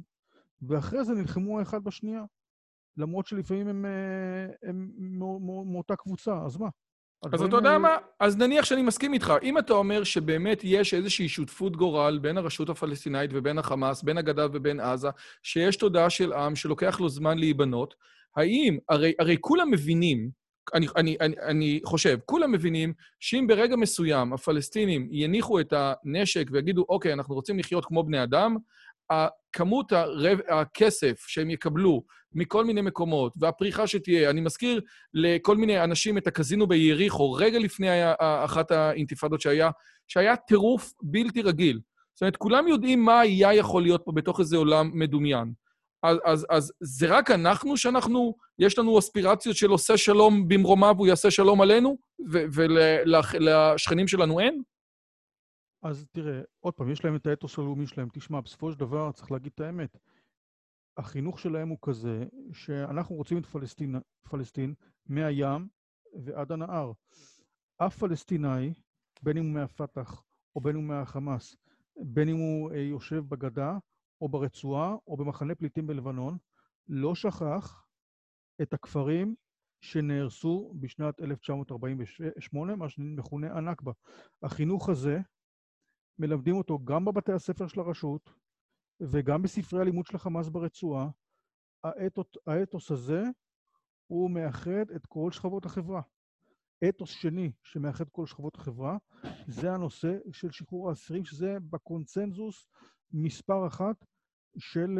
[0.62, 2.24] ואחרי זה נלחמו האחד בשנייה.
[2.96, 4.90] למרות שלפעמים הם, אה, הם
[5.72, 6.68] מאותה קבוצה, אז מה?
[7.32, 7.96] אז אתה יודע מה?
[8.20, 9.32] אז נניח שאני מסכים איתך.
[9.42, 14.46] אם אתה אומר שבאמת יש איזושהי שותפות גורל בין הרשות הפלסטינאית ובין החמאס, בין הגדה
[14.52, 15.08] ובין עזה,
[15.42, 17.94] שיש תודעה של עם שלוקח לו זמן להיבנות,
[18.36, 20.30] האם, הרי, הרי כולם מבינים,
[20.74, 26.84] אני, אני, אני, אני חושב, כולם מבינים שאם ברגע מסוים הפלסטינים יניחו את הנשק ויגידו,
[26.88, 28.56] אוקיי, אנחנו רוצים לחיות כמו בני אדם,
[29.52, 32.02] כמות הרב, הכסף שהם יקבלו
[32.32, 34.80] מכל מיני מקומות, והפריחה שתהיה, אני מזכיר
[35.14, 37.88] לכל מיני אנשים את הקזינו ביריחו, רגע לפני
[38.18, 39.70] אחת האינתיפאדות שהיה,
[40.08, 41.80] שהיה טירוף בלתי רגיל.
[42.14, 45.52] זאת אומרת, כולם יודעים מה היה יכול להיות פה בתוך איזה עולם מדומיין.
[46.02, 51.06] אז, אז, אז זה רק אנחנו שאנחנו, יש לנו אספירציות של עושה שלום במרומיו, הוא
[51.06, 51.98] יעשה שלום עלינו,
[52.30, 54.62] ולשכנים שלנו אין?
[55.88, 58.08] אז תראה, עוד פעם, יש להם את האתוס הלאומי שלהם.
[58.12, 59.98] תשמע, בסופו של דבר, צריך להגיד את האמת,
[60.96, 64.74] החינוך שלהם הוא כזה, שאנחנו רוצים את פלסטין, פלסטין
[65.06, 65.68] מהים
[66.24, 66.92] ועד הנהר.
[67.78, 68.72] אף פלסטיני,
[69.22, 70.22] בין אם הוא מהפת"ח
[70.56, 71.56] או בין אם הוא מהחמאס,
[71.96, 73.78] בין אם הוא אה, יושב בגדה
[74.20, 76.38] או ברצועה או במחנה פליטים בלבנון,
[76.88, 77.86] לא שכח
[78.62, 79.34] את הכפרים
[79.80, 83.92] שנהרסו בשנת 1948, מה שמכונה הנכבה.
[84.42, 85.20] החינוך הזה,
[86.18, 88.30] מלמדים אותו גם בבתי הספר של הרשות
[89.00, 91.08] וגם בספרי הלימוד של החמאס ברצועה.
[91.84, 93.22] האתוס, האתוס הזה
[94.06, 96.02] הוא מאחד את כל שכבות החברה.
[96.88, 98.96] אתוס שני שמאחד כל שכבות החברה,
[99.46, 102.68] זה הנושא של שחרור האסירים, שזה בקונצנזוס
[103.12, 104.04] מספר אחת
[104.58, 104.98] של,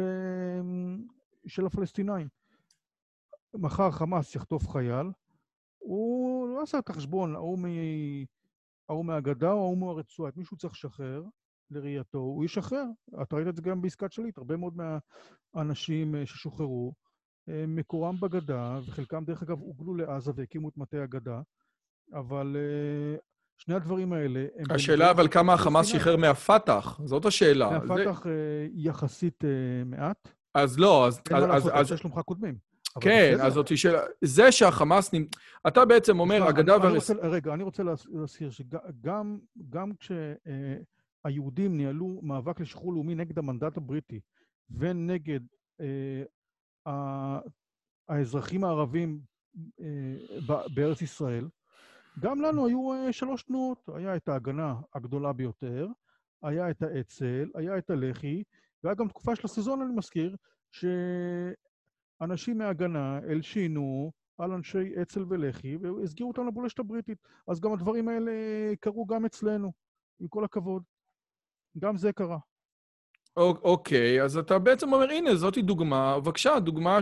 [0.59, 1.07] אמ,
[1.47, 2.27] של הפלסטינאים.
[3.53, 5.07] מחר חמאס יחטוף חייל,
[5.77, 7.59] הוא לא עשה את החשבון, ההוא
[8.89, 11.23] ההוא מהגדה או ההוא מהרצועה, את מישהו צריך לשחרר,
[11.71, 12.85] לראייתו, הוא ישחרר.
[13.21, 14.73] אתה ראית את זה גם בעסקת שליט, הרבה מאוד
[15.55, 16.93] מהאנשים אה, ששוחררו,
[17.49, 21.41] אה, מקורם בגדה, וחלקם, דרך אגב, הוגלו לעזה והקימו את מטה הגדה,
[22.13, 23.17] אבל אה,
[23.57, 24.45] שני הדברים האלה...
[24.69, 27.69] השאלה אבל כמה החמאס שחרר מהפת"ח, זאת השאלה.
[27.69, 28.67] מהפת"ח זה...
[28.73, 29.43] יחסית
[29.85, 30.29] מעט.
[30.53, 31.21] אז לא, אז...
[31.29, 32.66] אין מה לעשות, אז, אנשי שלומך קודמים.
[33.01, 33.37] כן.
[33.41, 33.99] אז זאתי שאלה.
[34.21, 35.13] זה שהחמאס...
[35.13, 35.27] נמ-
[35.67, 37.11] אתה בעצם אומר, אגדה והרס...
[37.11, 39.39] רגע, אני רוצה להז- להזכיר שגם
[39.69, 44.19] גם כשהיהודים ניהלו מאבק לשחרור לאומי נגד המנדט הבריטי
[44.71, 45.39] ונגד
[45.81, 46.23] אה,
[48.09, 49.19] האזרחים הערבים
[49.81, 49.85] אה,
[50.75, 51.47] בארץ ישראל,
[52.19, 53.89] גם לנו היו אה, שלוש תנועות.
[53.95, 55.87] היה את ההגנה הגדולה ביותר,
[56.43, 58.43] היה את האצ"ל, היה את הלח"י,
[58.83, 60.35] והיה גם תקופה של הסזון, אני מזכיר,
[62.19, 67.17] שאנשים מההגנה הלשינו על אנשי אצ"ל ולח"י, והסגירו אותם לבולשת הבריטית.
[67.47, 68.31] אז גם הדברים האלה
[68.79, 69.73] קרו גם אצלנו,
[70.19, 70.83] עם כל הכבוד.
[71.79, 72.37] גם זה קרה.
[73.37, 76.99] אוקיי, אז אתה בעצם אומר, הנה, זאתי דוגמה, בבקשה, דוגמה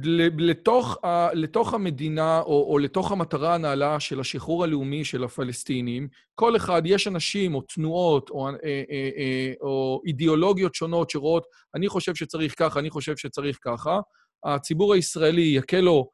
[0.00, 0.96] שלתוך
[1.32, 7.08] לתוך המדינה, או, או לתוך המטרה הנעלה של השחרור הלאומי של הפלסטינים, כל אחד, יש
[7.08, 8.82] אנשים או תנועות או, אה, אה,
[9.16, 14.00] אה, או אידיאולוגיות שונות שרואות, אני חושב שצריך ככה, אני חושב שצריך ככה.
[14.44, 16.10] הציבור הישראלי יקל לו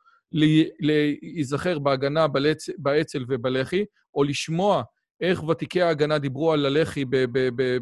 [0.80, 3.84] להיזכר בהגנה בלצ- באצ"ל ובלח"י,
[4.14, 4.82] או לשמוע
[5.20, 7.04] איך ותיקי ההגנה דיברו על הלח"י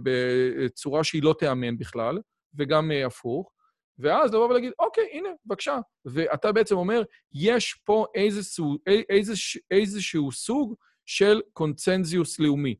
[0.02, 2.18] בצורה שהיא לא תיאמן בכלל,
[2.54, 3.50] וגם אה, הפוך,
[3.98, 5.78] ואז לבוא ולהגיד, אוקיי, הנה, בבקשה.
[6.04, 8.76] ואתה בעצם אומר, יש פה איזשהו,
[9.10, 10.74] איזוש, איזשהו סוג
[11.06, 12.74] של קונצנזיוס לאומי.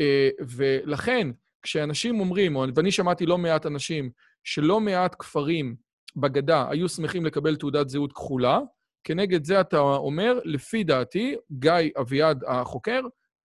[0.00, 1.28] אה, ולכן,
[1.62, 4.10] כשאנשים אומרים, או- ואני שמעתי לא מעט אנשים,
[4.44, 5.76] שלא מעט כפרים
[6.16, 8.60] בגדה היו שמחים לקבל תעודת זהות כחולה,
[9.04, 13.00] כנגד זה אתה אומר, לפי דעתי, גיא אביעד החוקר,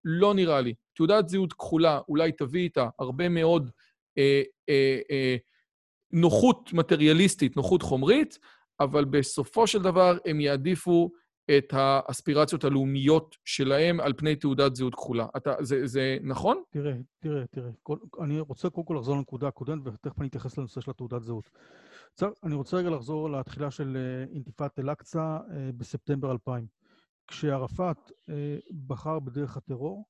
[0.05, 0.75] לא נראה לי.
[0.95, 3.71] תעודת זהות כחולה אולי תביא איתה הרבה מאוד
[4.19, 5.37] אה, אה, אה,
[6.13, 8.39] נוחות מטריאליסטית, נוחות חומרית,
[8.81, 11.11] אבל בסופו של דבר הם יעדיפו
[11.59, 15.27] את האספירציות הלאומיות שלהם על פני תעודת זהות כחולה.
[15.37, 16.63] אתה, זה, זה נכון?
[16.71, 17.71] תראה, תראה, תראה.
[17.83, 21.51] כל, אני רוצה קודם כל לחזור לנקודה הקודמת, ותכף אני אתייחס לנושא של התעודת זהות.
[22.15, 26.67] צר, אני רוצה רגע לחזור לתחילה של אה, אינתיפאדת אל-אקצא אה, בספטמבר 2000.
[27.27, 30.05] כשערפאת אה, בחר בדרך הטרור,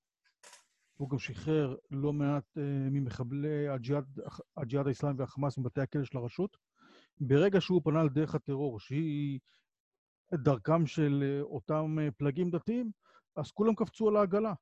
[0.97, 4.19] הוא גם שחרר לא מעט אה, ממחבלי הג'יהאד
[4.57, 6.57] הג'יהאד האסלאמי והחמאס מבתי הכלא של הרשות.
[7.21, 9.41] ברגע שהוא פנה לדרך הטרור, שהיא
[10.35, 12.91] דרכם של אה, אותם פלגים דתיים,
[13.37, 14.53] אז כולם קפצו על העגלה,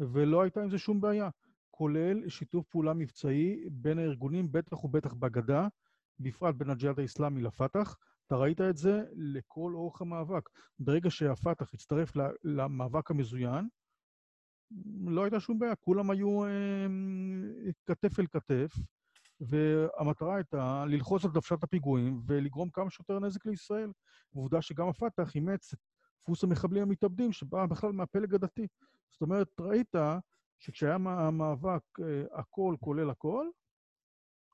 [0.00, 1.28] ולא הייתה עם זה שום בעיה,
[1.70, 5.68] כולל שיתוף פעולה מבצעי בין הארגונים, בטח ובטח בגדה,
[6.20, 7.96] בפרט בין הג'יהאד האסלאמי לפת"ח.
[8.26, 10.48] אתה ראית את זה לכל אורך המאבק.
[10.78, 12.12] ברגע שהפת"ח הצטרף
[12.44, 13.68] למאבק המזוין,
[15.06, 16.86] לא הייתה שום בעיה, כולם היו אה,
[17.86, 18.72] כתף אל כתף,
[19.40, 23.92] והמטרה הייתה ללחוץ על דוושת הפיגועים ולגרום כמה שיותר נזק לישראל.
[24.34, 25.78] עובדה שגם הפת"ח אימץ את
[26.22, 28.66] דפוס המחבלים המתאבדים, שבא בכלל מהפלג הדתי.
[29.10, 29.94] זאת אומרת, ראית
[30.58, 33.46] שכשהיה המאבק אה, הכל כולל הכל,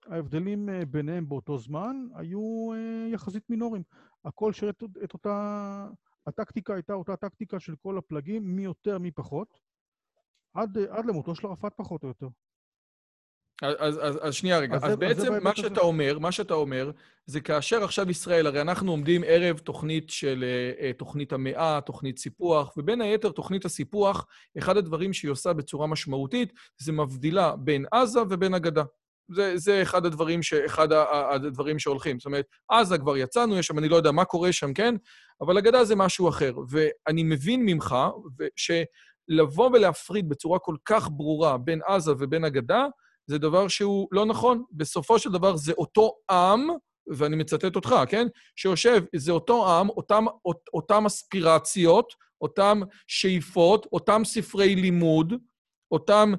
[0.07, 3.83] ההבדלים אה, ביניהם באותו זמן היו אה, יחסית מינוריים.
[4.25, 5.87] הכל שירת את אותה...
[6.27, 9.59] הטקטיקה הייתה אותה טקטיקה של כל הפלגים, מי יותר, מי פחות,
[10.55, 12.27] עד, עד למותו של ערפאת פחות או יותר.
[13.63, 14.77] אז, אז, אז, שנייה רגע.
[14.77, 15.57] אז אז, זה- זה בעצם מה.
[15.57, 16.91] שאתה אומר, מה שאתה אומר,
[17.27, 22.19] זה כאשר עכשיו ישראל, הרי אנחנו עומדים ערב תוכנית של אה, אה, תוכנית המאה, תוכנית
[22.19, 24.27] סיפוח, ובין היתר תוכנית הסיפוח,
[24.59, 28.85] אחד הדברים שהיא עושה בצורה משמעותית, זה מבדילה בין עזה ובין הגדה.
[29.31, 32.19] זה, זה אחד הדברים, ש, אחד הדברים שהולכים.
[32.19, 34.95] זאת אומרת, עזה כבר יצאנו, יש שם, אני לא יודע מה קורה שם, כן?
[35.41, 36.53] אבל הגדה זה משהו אחר.
[36.71, 37.97] ואני מבין ממך
[38.57, 42.87] שלבוא ולהפריד בצורה כל כך ברורה בין עזה ובין הגדה,
[43.27, 44.65] זה דבר שהוא לא נכון.
[44.73, 46.69] בסופו של דבר זה אותו עם,
[47.17, 48.27] ואני מצטט אותך, כן?
[48.57, 55.35] שיושב, זה אותו עם, אותם, אות, אותם אספירציות, אותם שאיפות, אותם ספרי לימוד,
[55.93, 56.33] אותם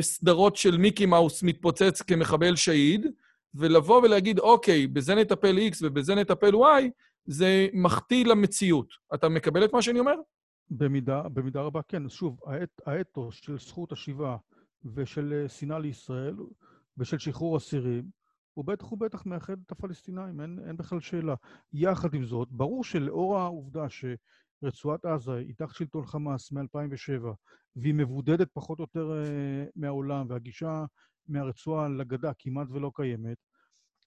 [0.00, 3.06] סדרות של מיקי מאוס מתפוצץ כמחבל שהיד,
[3.54, 6.90] ולבוא ולהגיד, אוקיי, בזה נטפל X ובזה נטפל Y,
[7.26, 8.88] זה מחטיא למציאות.
[9.14, 10.14] אתה מקבל את מה שאני אומר?
[10.70, 12.04] במידה, במידה רבה כן.
[12.04, 14.36] אז שוב, האת, האתוס של זכות השיבה
[14.94, 16.36] ושל אה, שנאה לישראל
[16.98, 18.04] ושל שחרור אסירים,
[18.54, 21.34] הוא בטח ובטח מאחד את הפלסטינאים, אין, אין בכלל שאלה.
[21.72, 23.88] יחד עם זאת, ברור שלאור העובדה
[24.60, 27.26] שרצועת עזה היא תחת שלטון חמאס מ-2007,
[27.76, 30.84] והיא מבודדת פחות או יותר אה, מהעולם, והגישה
[31.28, 33.36] מהרצועה לגדה כמעט ולא קיימת,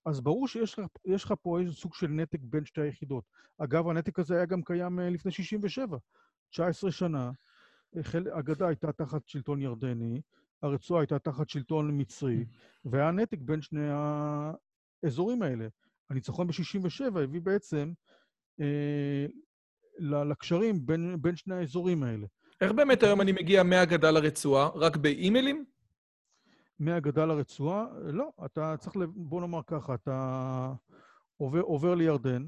[0.06, 0.80] אז ברור שיש
[1.26, 3.24] לך, פה איזה סוג של נתק בין שתי היחידות.
[3.58, 5.98] אגב, הנתק הזה היה גם קיים אה, לפני 67.
[6.50, 7.32] 19 שנה,
[8.34, 10.22] הגדה הייתה תחת שלטון ירדני,
[10.62, 12.46] הרצועה הייתה תחת שלטון מצרי,
[12.86, 13.90] והיה נתק בין שני
[15.04, 15.68] האזורים האלה.
[16.10, 17.94] הניצחון ב-67 הביא בעצם
[18.62, 19.26] אה,
[20.00, 22.28] לקשרים בין, בין שני האזורים האלה.
[22.62, 24.70] איך באמת היום אני מגיע מהגדה לרצועה?
[24.76, 25.66] רק באימיילים?
[26.80, 30.74] מהגדה לרצועה, לא, אתה צריך, בוא נאמר ככה, אתה
[31.38, 32.46] עובר, עובר לירדן,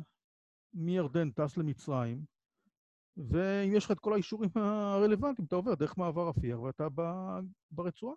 [0.73, 2.21] מירדן טס למצרים,
[3.17, 6.87] ואם יש לך את כל האישורים הרלוונטיים, אתה עובר דרך מעבר רפיח ואתה
[7.71, 8.15] ברצועה.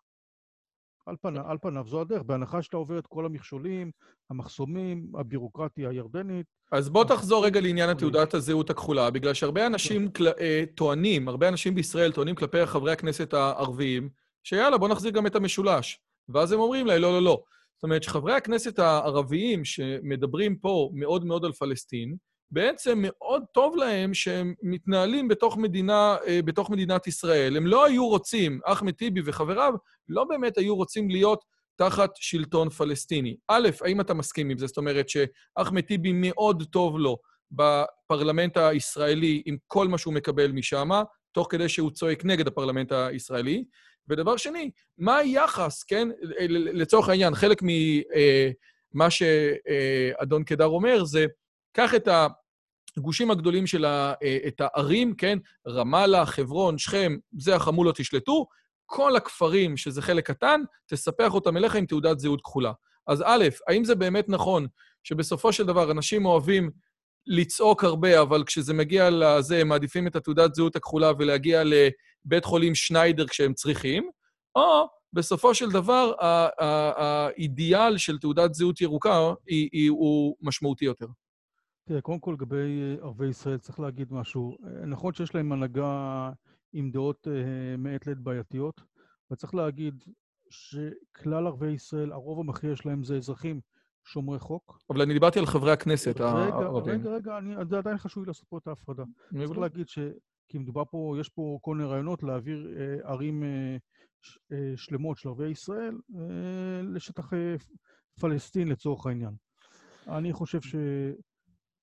[1.08, 3.90] על פניו, על פניו זו הדרך, בהנחה שאתה עובר את כל המכשולים,
[4.30, 6.46] המחסומים, הבירוקרטיה הירדנית.
[6.72, 10.26] אז בוא תחזור רגע לעניין התעודת הזהות הכחולה, בגלל שהרבה אנשים כל...
[10.26, 14.08] אה, טוענים, הרבה אנשים בישראל טוענים כלפי חברי הכנסת הערביים,
[14.44, 16.00] שיאללה, בוא נחזיר גם את המשולש.
[16.28, 17.42] ואז הם אומרים להם, לא, לא, לא.
[17.76, 22.16] זאת אומרת שחברי הכנסת הערביים שמדברים פה מאוד מאוד על פלסטין,
[22.50, 27.56] בעצם מאוד טוב להם שהם מתנהלים בתוך, מדינה, אה, בתוך מדינת ישראל.
[27.56, 29.74] הם לא היו רוצים, אחמד טיבי וחבריו,
[30.08, 31.44] לא באמת היו רוצים להיות
[31.76, 33.36] תחת שלטון פלסטיני.
[33.48, 34.66] א', האם אתה מסכים עם זה?
[34.66, 37.18] זאת אומרת שאחמד טיבי מאוד טוב לו
[37.50, 40.90] בפרלמנט הישראלי עם כל מה שהוא מקבל משם,
[41.32, 43.64] תוך כדי שהוא צועק נגד הפרלמנט הישראלי.
[44.08, 46.08] ודבר שני, מה היחס, כן?
[46.48, 51.26] לצורך העניין, חלק ממה אה, שאדון קדר אומר זה,
[51.78, 52.08] קח את
[52.96, 55.38] הגושים הגדולים של ה, אה, את הערים, כן?
[55.68, 58.46] רמאללה, חברון, שכם, זה החמולות ישלטו.
[58.86, 62.72] כל הכפרים, שזה חלק קטן, תספח אותם אליך עם תעודת זהות כחולה.
[63.06, 64.66] אז א', האם זה באמת נכון
[65.04, 66.70] שבסופו של דבר אנשים אוהבים
[67.26, 72.74] לצעוק הרבה, אבל כשזה מגיע לזה, הם מעדיפים את התעודת זהות הכחולה ולהגיע לבית חולים
[72.74, 74.10] שניידר כשהם צריכים,
[74.56, 76.12] או בסופו של דבר,
[76.96, 81.06] האידיאל של תעודת זהות ירוקה היא, היא, הוא משמעותי יותר.
[81.88, 84.56] תראה, קודם כל לגבי ערביי ישראל צריך להגיד משהו.
[84.86, 86.30] נכון שיש להם הנהגה
[86.72, 88.80] עם דעות אה, מעת לעת בעייתיות,
[89.30, 90.04] וצריך להגיד
[90.50, 93.60] שכלל ערביי ישראל, הרוב המכריע שלהם זה אזרחים
[94.04, 94.78] שומרי חוק.
[94.90, 96.94] אבל אני דיברתי על חברי הכנסת הערבים.
[96.94, 99.04] רגע, רגע, רגע, זה עדיין חשוב לי לעשות פה את ההפרדה.
[99.46, 99.98] צריך להגיד ש...
[100.48, 103.76] כי מדובר פה, יש פה כל מיני רעיונות להעביר אה, ערים אה,
[104.22, 107.54] ש, אה, שלמות של ערביי ישראל אה, לשטח אה,
[108.20, 109.34] פלסטין לצורך העניין.
[110.08, 110.74] אני חושב ש...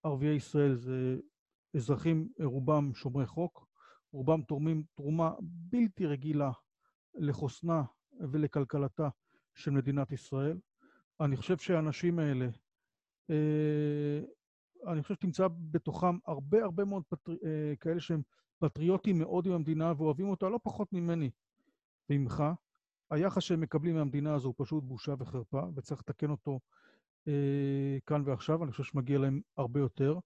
[0.05, 1.17] ערביי ישראל זה
[1.75, 3.67] אזרחים, רובם שומרי חוק,
[4.13, 6.51] רובם תורמים תרומה בלתי רגילה
[7.15, 7.83] לחוסנה
[8.19, 9.09] ולכלכלתה
[9.55, 10.57] של מדינת ישראל.
[11.19, 12.47] אני חושב שהאנשים האלה,
[13.29, 14.21] אה,
[14.87, 17.31] אני חושב שתמצא בתוכם הרבה הרבה מאוד פטר...
[17.31, 18.21] אה, כאלה שהם
[18.59, 21.29] פטריוטים מאוד עם המדינה ואוהבים אותה לא פחות ממני
[22.09, 22.43] וממך.
[23.11, 26.59] היחס שהם מקבלים מהמדינה הזו הוא פשוט בושה וחרפה, וצריך לתקן אותו
[28.05, 30.19] כאן ועכשיו, אני חושב שמגיע להם הרבה יותר.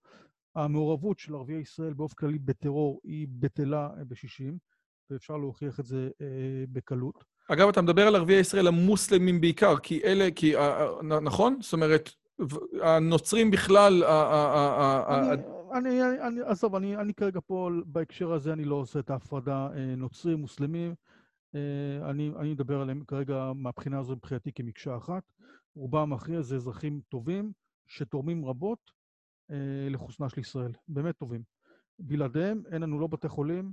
[0.56, 4.54] המעורבות של ערביי ישראל באופן כללי בטרור היא בטלה ב-60,
[5.10, 6.26] ואפשר להוכיח את זה אה,
[6.72, 7.24] בקלות.
[7.48, 11.58] אגב, אתה מדבר על ערביי ישראל המוסלמים בעיקר, כי אלה, כי, אה, נכון?
[11.62, 12.10] זאת אומרת,
[12.82, 14.04] הנוצרים בכלל...
[15.74, 20.40] אני, אני, עזוב, אני, אני כרגע פה, בהקשר הזה, אני לא עושה את ההפרדה נוצרים,
[20.40, 20.96] מוסלמים.
[22.02, 25.24] אני, אני מדבר עליהם כרגע מהבחינה הזו מבחינתי כמקשה אחת.
[25.80, 27.52] רובם המכריע זה אזרחים טובים,
[27.88, 28.92] שתורמים רבות
[29.52, 30.72] אה, לחוסנה של ישראל.
[30.88, 31.44] באמת טובים.
[32.00, 33.72] בלעדיהם אין לנו לא בתי חולים,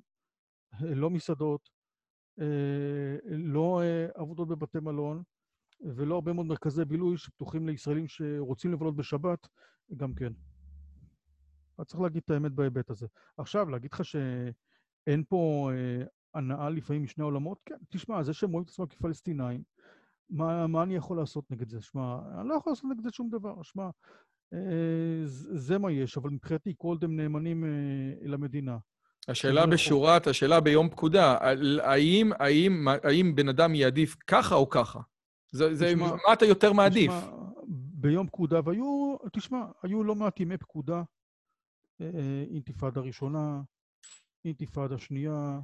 [0.80, 1.68] לא מסעדות,
[2.40, 5.22] אה, לא אה, עבודות בבתי מלון,
[5.80, 9.48] ולא הרבה מאוד מרכזי בילוי שפתוחים לישראלים שרוצים לבלות בשבת,
[9.96, 10.32] גם כן.
[11.78, 13.06] אז צריך להגיד את האמת בהיבט הזה.
[13.38, 16.04] עכשיו, להגיד לך שאין פה אה,
[16.34, 17.58] הנאה לפעמים משני העולמות?
[17.66, 19.62] כן, תשמע, זה שהם רואים את עצמם כפלסטינאים,
[20.30, 21.80] מה, מה אני יכול לעשות נגד זה?
[21.80, 23.62] שמע, אני לא יכול לעשות נגד זה שום דבר.
[23.62, 23.88] שמע,
[24.52, 24.58] אה,
[25.54, 27.68] זה מה יש, אבל מבחינתי כל עוד הם נאמנים אה,
[28.22, 28.78] למדינה.
[29.28, 31.38] השאלה בשורת, השאלה ביום פקודה,
[31.82, 35.00] האם, האם, האם בן אדם יעדיף ככה או ככה?
[35.52, 37.12] זה, זה, תשמע, מה אתה יותר מעדיף?
[37.12, 37.30] תשמע,
[37.68, 41.02] ביום פקודה, והיו, תשמע, היו לא מעט ימי פקודה,
[42.00, 43.60] אה, אינתיפאדה ראשונה,
[44.44, 45.58] אינתיפאדה שנייה,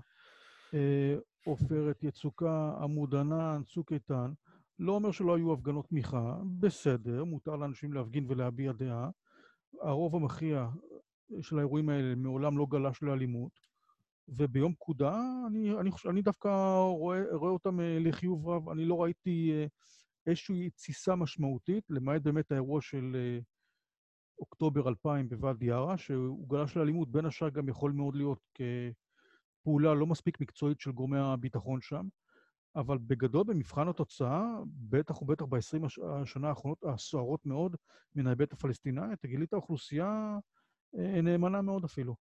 [1.44, 4.32] עופרת יצוקה, עמוד ענן, צוק איתן.
[4.82, 9.10] לא אומר שלא היו הפגנות תמיכה, בסדר, מותר לאנשים להפגין ולהביע דעה.
[9.82, 10.68] הרוב המכריע
[11.40, 13.52] של האירועים האלה מעולם לא גלש לאלימות,
[14.28, 16.48] וביום פקודה אני, אני, אני דווקא
[16.88, 18.68] רואה, רואה אותם אה, לחיוב רב.
[18.68, 19.66] אני לא ראיתי אה,
[20.26, 23.38] איזושהי תסיסה משמעותית, למעט באמת האירוע של אה,
[24.38, 30.06] אוקטובר 2000 בוואדי עארה, שהוא גלש לאלימות, בין השאר גם יכול מאוד להיות כפעולה לא
[30.06, 32.06] מספיק מקצועית של גורמי הביטחון שם.
[32.76, 37.76] אבל בגדול, במבחן התוצאה, בטח ובטח ב-20 השנה האחרונות הסוערות מאוד
[38.14, 40.38] מן ההיבט הפלסטיני, אתה גילית אוכלוסייה
[40.98, 42.16] אה, נאמנה מאוד אפילו.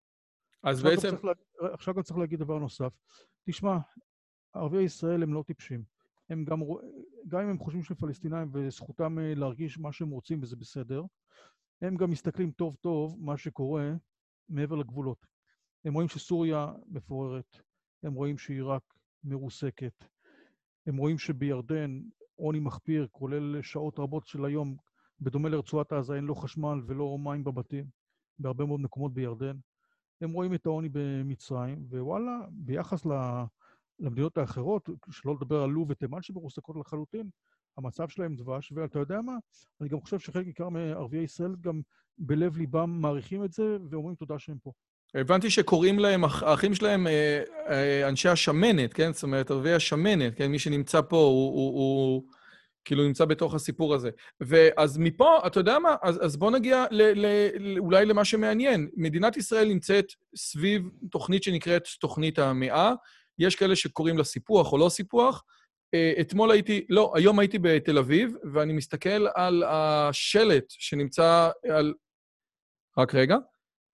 [0.63, 1.15] אז עכשיו בעצם...
[1.17, 1.73] גם לה...
[1.73, 2.93] עכשיו גם צריך להגיד דבר נוסף.
[3.45, 3.77] תשמע,
[4.53, 5.83] ערביי ישראל הם לא טיפשים.
[6.29, 6.59] הם גם,
[7.27, 11.03] גם אם הם חושבים שהם פלסטינאים וזכותם אה, להרגיש מה שהם רוצים וזה בסדר,
[11.81, 13.91] הם גם מסתכלים טוב טוב מה שקורה
[14.49, 15.25] מעבר לגבולות.
[15.85, 17.57] הם רואים שסוריה מפוררת,
[18.03, 18.83] הם רואים שעיראק
[19.23, 20.05] מרוסקת,
[20.87, 22.01] הם רואים שבירדן
[22.35, 24.75] עוני מחפיר, כולל שעות רבות של היום,
[25.21, 27.85] בדומה לרצועת עזה, אין לו חשמל ולא מים בבתים,
[28.39, 29.57] בהרבה מאוד מקומות בירדן.
[30.21, 33.05] הם רואים את העוני במצרים, ווואלה, ביחס
[33.99, 37.29] למדינות האחרות, שלא לדבר על לוב ותימן שמרוסקות לחלוטין,
[37.77, 39.37] המצב שלהם דבש, ואתה יודע מה?
[39.81, 41.81] אני גם חושב שחלק ניכר מערביי ישראל גם
[42.17, 44.71] בלב ליבם מעריכים את זה ואומרים תודה שהם פה.
[45.15, 49.13] הבנתי שקוראים להם, האחים שלהם, אה, אה, אנשי השמנת, כן?
[49.13, 50.51] זאת אומרת, ערביי השמנת, כן?
[50.51, 52.23] מי שנמצא פה הוא, הוא, הוא
[52.85, 54.09] כאילו נמצא בתוך הסיפור הזה.
[54.41, 55.95] ואז מפה, אתה יודע מה?
[56.01, 58.89] אז, אז בוא נגיע ל, ל, ל, אולי למה שמעניין.
[58.97, 60.05] מדינת ישראל נמצאת
[60.35, 62.93] סביב תוכנית שנקראת תוכנית המאה.
[63.39, 65.43] יש כאלה שקוראים לה סיפוח או לא סיפוח.
[65.93, 71.93] אה, אתמול הייתי, לא, היום הייתי בתל אביב, ואני מסתכל על השלט שנמצא על...
[72.97, 73.37] רק רגע.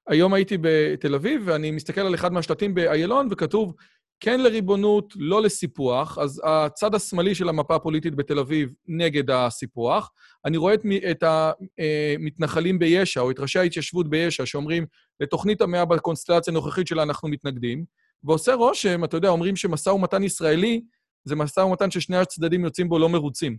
[0.07, 3.73] היום הייתי בתל אביב, ואני מסתכל על אחד מהשלטים באיילון, וכתוב,
[4.19, 6.17] כן לריבונות, לא לסיפוח.
[6.17, 10.11] אז הצד השמאלי של המפה הפוליטית בתל אביב נגד הסיפוח.
[10.45, 10.81] אני רואה את,
[11.11, 14.85] את המתנחלים אה, ביש"ע, או את ראשי ההתיישבות ביש"ע, שאומרים,
[15.19, 17.85] לתוכנית המאה בקונסטלציה הנוכחית שלה אנחנו מתנגדים.
[18.23, 20.81] ועושה רושם, אתה יודע, אומרים שמשא ומתן ישראלי
[21.23, 23.57] זה משא ומתן ששני הצדדים יוצאים בו לא מרוצים.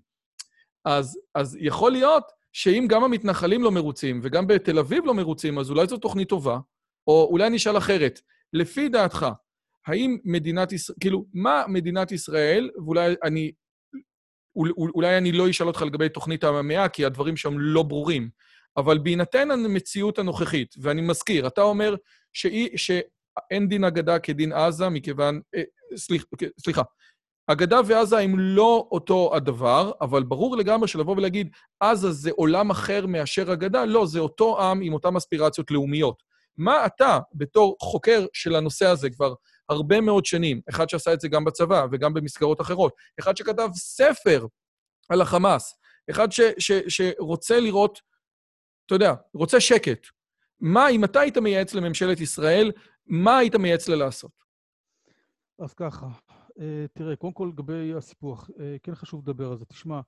[0.84, 2.24] אז, אז יכול להיות
[2.58, 6.58] שאם גם המתנחלים לא מרוצים וגם בתל אביב לא מרוצים, אז אולי זו תוכנית טובה,
[7.06, 8.20] או אולי אני אשאל אחרת.
[8.52, 9.26] לפי דעתך,
[9.86, 13.52] האם מדינת ישראל, כאילו, מה מדינת ישראל, ואולי אני,
[14.94, 18.30] אולי אני לא אשאל אותך לגבי תוכנית המאה, כי הדברים שם לא ברורים,
[18.76, 21.94] אבל בהינתן המציאות הנוכחית, ואני מזכיר, אתה אומר
[22.32, 25.40] שאי, שאין דין אגדה כדין עזה, מכיוון...
[25.54, 25.62] אה,
[25.96, 26.24] סליח,
[26.60, 26.82] סליחה,
[27.50, 31.48] אגדה ועזה הם לא אותו הדבר, אבל ברור לגמרי שלבוא ולהגיד,
[31.80, 36.22] עזה זה עולם אחר מאשר אגדה, לא, זה אותו עם עם אותן אספירציות לאומיות.
[36.56, 39.34] מה אתה, בתור חוקר של הנושא הזה כבר
[39.68, 44.46] הרבה מאוד שנים, אחד שעשה את זה גם בצבא וגם במסגרות אחרות, אחד שכתב ספר
[45.08, 45.74] על החמאס,
[46.10, 48.00] אחד ש, ש, שרוצה לראות,
[48.86, 50.06] אתה יודע, רוצה שקט.
[50.60, 52.72] מה, אם אתה היית מייעץ לממשלת ישראל,
[53.06, 54.30] מה היית מייעץ לה לעשות?
[55.58, 56.06] אז ככה,
[56.92, 59.64] תראה, קודם כל לגבי הסיפוח, אה, כן חשוב לדבר על זה.
[59.64, 60.00] תשמע,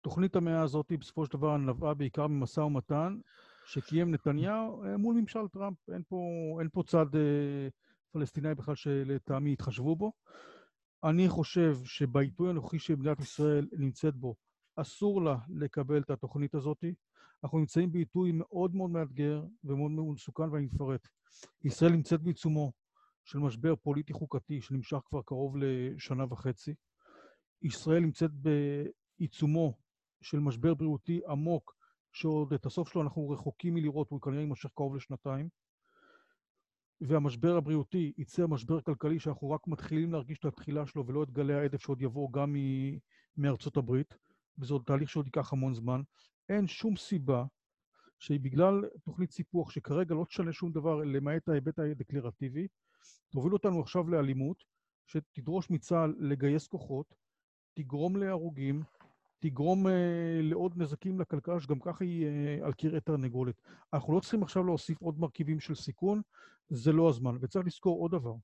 [0.00, 3.18] תוכנית המאה הזאת בסופו של דבר נבעה בעיקר ממשא ומתן
[3.66, 5.76] שקיים נתניהו אה, מול ממשל טראמפ.
[5.90, 6.18] אין פה,
[6.60, 7.06] אין פה צד
[8.12, 10.12] פלסטיני בכלל שלטעמי התחשבו בו.
[11.04, 14.34] אני חושב שבעיתוי הנוכחי שמדינת ישראל נמצאת בו,
[14.76, 16.84] אסור לה לקבל את התוכנית הזאת.
[17.44, 21.08] אנחנו נמצאים בעיתוי מאוד מאוד מאתגר ומאוד מאוד מסוכן, ואני אפרט.
[21.64, 22.72] ישראל נמצאת בעיצומו
[23.24, 26.74] של משבר פוליטי-חוקתי שנמשך כבר קרוב לשנה וחצי.
[27.62, 28.30] ישראל נמצאת
[29.18, 29.78] בעיצומו
[30.22, 31.74] של משבר בריאותי עמוק,
[32.12, 35.48] שעוד את הסוף שלו אנחנו רחוקים מלראות, הוא כנראה יימשך קרוב לשנתיים.
[37.00, 41.54] והמשבר הבריאותי ייצר משבר כלכלי שאנחנו רק מתחילים להרגיש את התחילה שלו ולא את גלי
[41.54, 42.56] העדף שעוד יבואו גם
[43.36, 44.14] מארצות הברית,
[44.58, 46.02] וזה עוד תהליך שעוד ייקח המון זמן.
[46.48, 47.44] אין שום סיבה
[48.18, 52.68] שבגלל תוכנית סיפוח שכרגע לא תשנה שום דבר למעט ההיבט הדקלרטיבי,
[53.30, 54.64] תוביל אותנו עכשיו לאלימות,
[55.06, 57.14] שתדרוש מצה"ל לגייס כוחות,
[57.74, 58.82] תגרום להרוגים,
[59.40, 59.90] תגרום uh,
[60.42, 63.62] לעוד נזקים לכלכלה, שגם ככה היא uh, על כרעי תרנגולת.
[63.92, 66.22] אנחנו לא צריכים עכשיו להוסיף עוד מרכיבים של סיכון,
[66.68, 67.36] זה לא הזמן.
[67.40, 68.34] וצריך לזכור עוד דבר.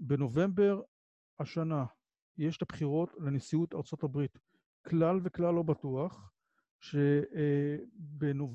[0.00, 0.82] בנובמבר
[1.40, 1.84] השנה
[2.38, 4.38] יש את הבחירות לנשיאות ארצות הברית.
[4.88, 6.30] כלל וכלל לא בטוח
[6.80, 8.48] שבינואר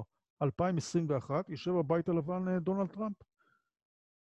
[0.00, 0.04] uh,
[0.42, 3.16] 2021 יושב בבית הלבן דונלד טראמפ.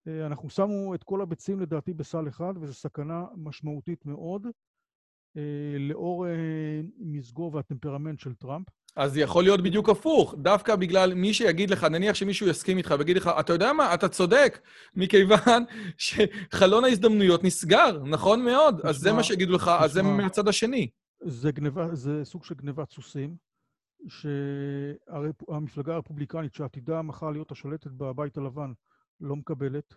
[0.07, 4.47] אה, אנחנו שמו את כל הביצים לדעתי בסל אחד, וזו סכנה משמעותית מאוד,
[5.37, 6.31] אה, לאור אה,
[6.99, 8.67] מזגו והטמפרמנט של טראמפ.
[8.95, 13.17] אז יכול להיות בדיוק הפוך, דווקא בגלל מי שיגיד לך, נניח שמישהו יסכים איתך ויגיד
[13.17, 14.59] לך, אתה יודע מה, אתה צודק,
[14.95, 15.63] מכיוון
[15.97, 20.47] שחלון ההזדמנויות נסגר, נכון מאוד, תשמע, אז זה מה שיגידו לך, תשמע, אז זה מהצד
[20.47, 20.89] השני.
[21.23, 23.35] זה, גניבה, זה סוג של גניבת סוסים,
[24.07, 28.71] שהמפלגה הרפובליקנית, שעתידה מחר להיות השולטת בבית הלבן,
[29.19, 29.93] לא מקבלת.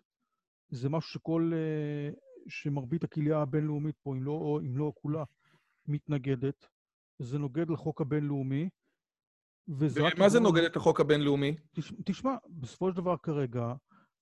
[0.68, 2.10] זה משהו שכל, אה,
[2.48, 5.24] שמרבית הקהילה הבינלאומית פה, אם לא, אם לא כולה,
[5.86, 6.66] מתנגדת.
[7.18, 8.68] זה נוגד לחוק הבינלאומי.
[9.68, 11.56] ומה זה נוגד את החוק הבינלאומי?
[12.04, 13.74] תשמע, בסופו של דבר כרגע,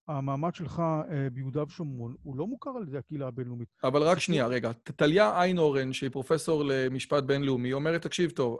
[0.08, 3.68] המעמד שלך אה, ביהודה ושומרון הוא לא מוכר על ידי הקהילה הבינלאומית.
[3.84, 4.72] אבל רק שנייה, רגע.
[4.72, 8.58] טליה איינורן, שהיא פרופסור למשפט בינלאומי, אומרת, תקשיב טוב,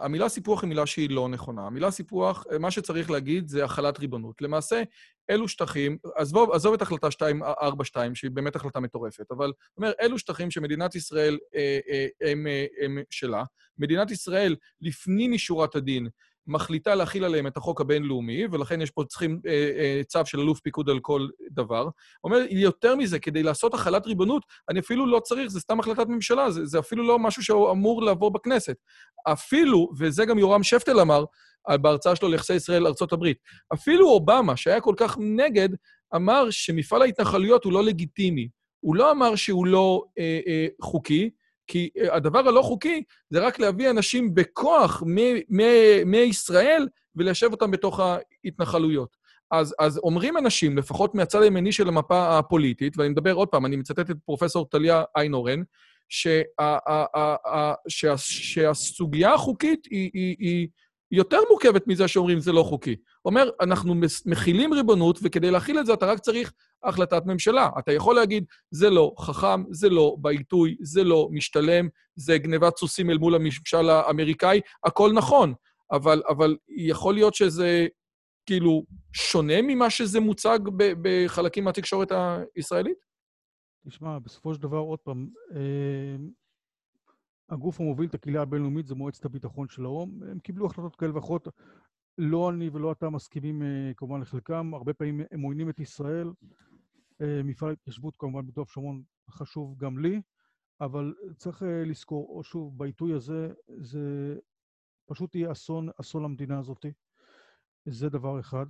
[0.00, 1.66] המילה סיפוח היא מילה שהיא לא נכונה.
[1.66, 4.42] המילה סיפוח, מה שצריך להגיד זה החלת ריבונות.
[4.42, 4.82] למעשה,
[5.30, 10.50] אלו שטחים, עזוב, עזוב את החלטה 242, שהיא באמת החלטה מטורפת, אבל אומר, אלו שטחים
[10.50, 12.46] שמדינת ישראל אה, אה, הם,
[12.84, 13.44] הם שלה.
[13.78, 16.08] מדינת ישראל, לפנים משורת הדין,
[16.50, 20.60] מחליטה להכיל עליהם את החוק הבינלאומי, ולכן יש פה צריכים אה, אה, צו של אלוף
[20.60, 21.88] פיקוד על כל דבר.
[22.24, 26.50] אומר, יותר מזה, כדי לעשות החלת ריבונות, אני אפילו לא צריך, זה סתם החלטת ממשלה,
[26.50, 28.76] זה, זה אפילו לא משהו שאמור לעבור בכנסת.
[29.26, 31.24] אפילו, וזה גם יורם שפטל אמר,
[31.68, 33.26] בהרצאה שלו ליחסי ישראל לארה"ב,
[33.74, 35.68] אפילו אובמה, שהיה כל כך נגד,
[36.16, 38.48] אמר שמפעל ההתנחלויות הוא לא לגיטימי.
[38.80, 41.30] הוא לא אמר שהוא לא אה, אה, חוקי,
[41.70, 45.02] כי אה, הדבר הלא חוקי זה רק להביא אנשים בכוח
[46.06, 49.16] מישראל וליישב אותם בתוך ההתנחלויות.
[49.50, 53.76] אז, אז אומרים אנשים, לפחות מהצד הימני של המפה הפוליטית, ואני מדבר עוד פעם, אני
[53.76, 55.62] מצטט את פרופסור טליה איינורן,
[56.08, 56.42] שה,
[57.88, 60.68] שה, שהסוגיה החוקית היא, היא, היא
[61.12, 62.96] יותר מורכבת מזה שאומרים זה לא חוקי.
[63.24, 63.94] אומר, אנחנו
[64.26, 66.52] מכילים ריבונות, וכדי להכיל את זה אתה רק צריך
[66.82, 67.70] החלטת ממשלה.
[67.78, 73.10] אתה יכול להגיד, זה לא חכם, זה לא בעיתוי, זה לא משתלם, זה גנבת סוסים
[73.10, 75.54] אל מול הממשל האמריקאי, הכל נכון,
[75.92, 77.86] אבל, אבל יכול להיות שזה
[78.46, 80.58] כאילו שונה ממה שזה מוצג
[81.02, 82.12] בחלקים מהתקשורת
[82.56, 82.98] הישראלית?
[83.88, 86.16] תשמע, בסופו של דבר, עוד פעם, אה,
[87.50, 90.22] הגוף המוביל את הקהילה הבינלאומית זה מועצת הביטחון של האו"ם.
[90.30, 91.48] הם קיבלו החלטות כאלה ואחרות.
[92.20, 94.74] לא אני ולא אתה מסכימים אה, כמובן לחלקם.
[94.74, 96.32] הרבה פעמים הם עוינים את ישראל.
[97.20, 100.20] אה, מפעל ההתיישבות כמובן בדוב שרון חשוב גם לי,
[100.80, 103.48] אבל צריך אה, לזכור, או שוב, בעיתוי הזה,
[103.78, 104.36] זה
[105.06, 106.86] פשוט יהיה אסון, אסון למדינה הזאת.
[107.86, 108.66] זה דבר אחד.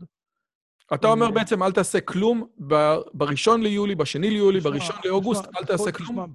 [0.95, 2.47] אתה אומר בעצם, אל תעשה כלום
[3.15, 6.33] בראשון ליולי, בשני ליולי, בראשון לאוגוסט, אל תעשה כלום.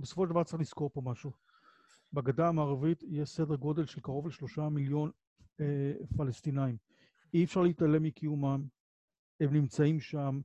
[0.00, 1.30] בסופו של דבר צריך לזכור פה משהו.
[2.12, 5.10] בגדה המערבית יש סדר גודל של קרוב לשלושה מיליון
[6.16, 6.76] פלסטינאים.
[7.34, 8.64] אי אפשר להתעלם מקיומם,
[9.40, 10.40] הם נמצאים שם,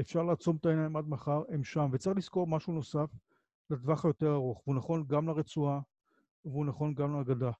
[0.00, 1.88] אפשר לעצום את העיניים עד מחר, הם שם.
[1.92, 3.10] וצריך לזכור משהו נוסף
[3.70, 5.80] לטווח היותר ארוך, והוא נכון גם לרצועה,
[6.44, 7.50] והוא נכון גם לגדה.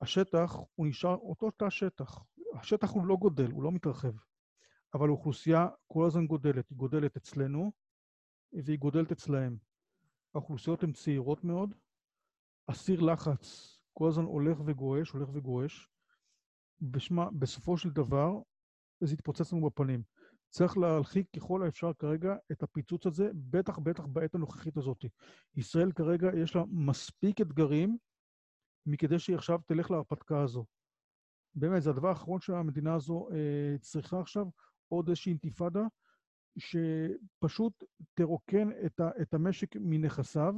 [0.00, 2.24] השטח הוא נשאר אותו תא שטח.
[2.54, 4.12] השטח הוא לא גודל, הוא לא מתרחב,
[4.94, 6.70] אבל האוכלוסייה כל הזמן גודלת.
[6.70, 7.72] היא גודלת אצלנו
[8.52, 9.56] והיא גודלת אצלהם.
[10.34, 11.74] האוכלוסיות הן צעירות מאוד,
[12.68, 15.88] הסיר לחץ כל הזמן הולך וגועש, הולך וגועש.
[16.80, 18.32] בשמה, בסופו של דבר,
[19.00, 20.02] זה יתפוצץ לנו בפנים.
[20.48, 25.04] צריך להרחיק ככל האפשר כרגע את הפיצוץ הזה, בטח בטח בעת הנוכחית הזאת.
[25.56, 27.98] ישראל כרגע יש לה מספיק אתגרים
[28.86, 30.64] מכדי שהיא עכשיו תלך להרפתקה הזו.
[31.54, 34.46] באמת, זה הדבר האחרון שהמדינה הזו אה, צריכה עכשיו,
[34.88, 35.82] עוד איזושהי אינתיפאדה,
[36.58, 37.84] שפשוט
[38.14, 40.54] תרוקן את, ה, את המשק מנכסיו,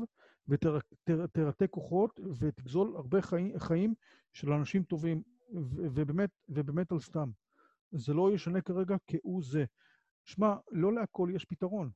[0.48, 3.94] ותרתק כוחות, ותגזול הרבה חיים, חיים
[4.32, 5.22] של אנשים טובים,
[5.52, 7.30] ובאמת, ובאמת על סתם.
[7.92, 9.64] זה לא ישנה כרגע כהוא זה.
[10.24, 11.90] שמע, לא להכל יש פתרון.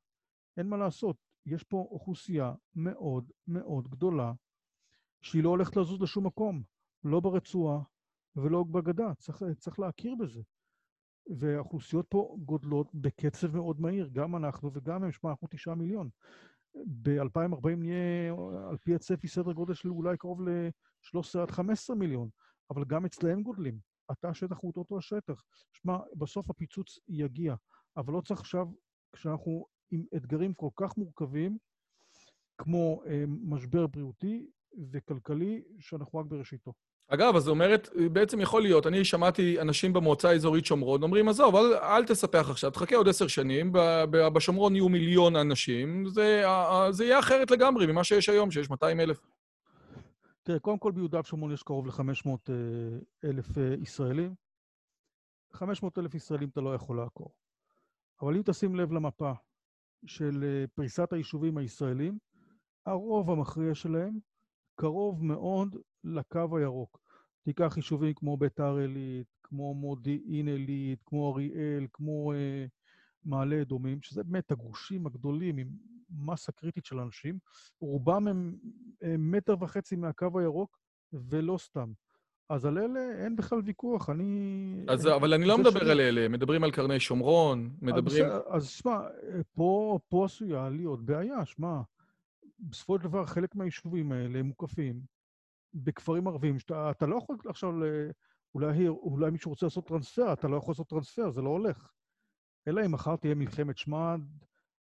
[0.57, 1.16] אין מה לעשות.
[1.46, 4.32] יש פה אוכלוסייה מאוד מאוד גדולה,
[5.22, 6.62] שהיא לא הולכת לזוז לשום מקום.
[7.05, 7.82] לא ברצועה,
[8.36, 10.42] ולא בגדה, צריך, צריך להכיר בזה.
[11.38, 16.09] והאוכלוסיות פה גודלות בקצב מאוד מהיר, גם אנחנו וגם הם, שמע, אנחנו תשעה מיליון.
[16.74, 18.32] ב-2040 נהיה,
[18.70, 22.28] על פי הצפי, סדר גודל של אולי קרוב ל-13 עד 15 מיליון,
[22.70, 23.78] אבל גם אצלהם גודלים.
[24.08, 25.42] התא השטח הוא אותו השטח.
[25.72, 27.54] שמע, בסוף הפיצוץ יגיע,
[27.96, 28.66] אבל לא צריך עכשיו,
[29.12, 31.58] כשאנחנו עם אתגרים כל כך מורכבים,
[32.58, 34.46] כמו אה, משבר בריאותי
[34.92, 36.72] וכלכלי, שאנחנו רק בראשיתו.
[37.14, 41.74] אגב, אז אומרת, בעצם יכול להיות, אני שמעתי אנשים במועצה האזורית שומרון אומרים, עזוב, אל,
[41.74, 43.72] אל תספח עכשיו, תחכה עוד עשר שנים,
[44.10, 46.44] בשומרון יהיו מיליון אנשים, זה,
[46.90, 49.20] זה יהיה אחרת לגמרי ממה שיש היום, שיש 200 אלף.
[50.42, 52.54] תראה, קודם כל ביהודה ושומרון יש קרוב ל-500 אה,
[53.24, 54.34] אלף אה, ישראלים.
[55.52, 57.32] 500 אלף ישראלים אתה לא יכול לעקור.
[58.22, 59.32] אבל אם תשים לב למפה
[60.06, 62.18] של אה, פריסת היישובים הישראלים,
[62.86, 64.18] הרוב המכריע שלהם
[64.74, 67.01] קרוב מאוד לקו הירוק.
[67.43, 72.66] תיקח יישובים כמו ביתר עילית, כמו מודיעין עילית, כמו אריאל, כמו אה,
[73.24, 75.68] מעלה אדומים, שזה באמת הגושים הגדולים עם
[76.11, 77.38] מסה קריטית של אנשים,
[77.80, 78.55] רובם הם
[79.03, 80.78] אה, מטר וחצי מהקו הירוק,
[81.12, 81.93] ולא סתם.
[82.49, 84.84] אז על אלה אין בכלל ויכוח, אני...
[84.88, 85.90] אז, אבל אני לא מדבר שני...
[85.90, 88.24] על אלה, מדברים על קרני שומרון, מדברים...
[88.51, 89.01] אז שמע,
[89.55, 91.80] פה, פה עשויה להיות בעיה, שמע,
[92.59, 95.01] בסופו של דבר חלק מהיישובים האלה הם מוקפים
[95.74, 97.72] בכפרים ערביים, שאתה לא יכול עכשיו,
[98.54, 101.92] אולי, אולי מישהו רוצה לעשות טרנספר, אתה לא יכול לעשות טרנספר, זה לא הולך.
[102.68, 104.20] אלא אם מחר תהיה מלחמת שמד,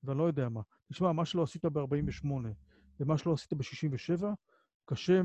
[0.03, 0.61] ואני לא יודע מה.
[0.91, 2.27] תשמע, מה שלא עשית ב-48'
[2.99, 4.25] ומה שלא עשית ב-67',
[4.85, 5.21] קשה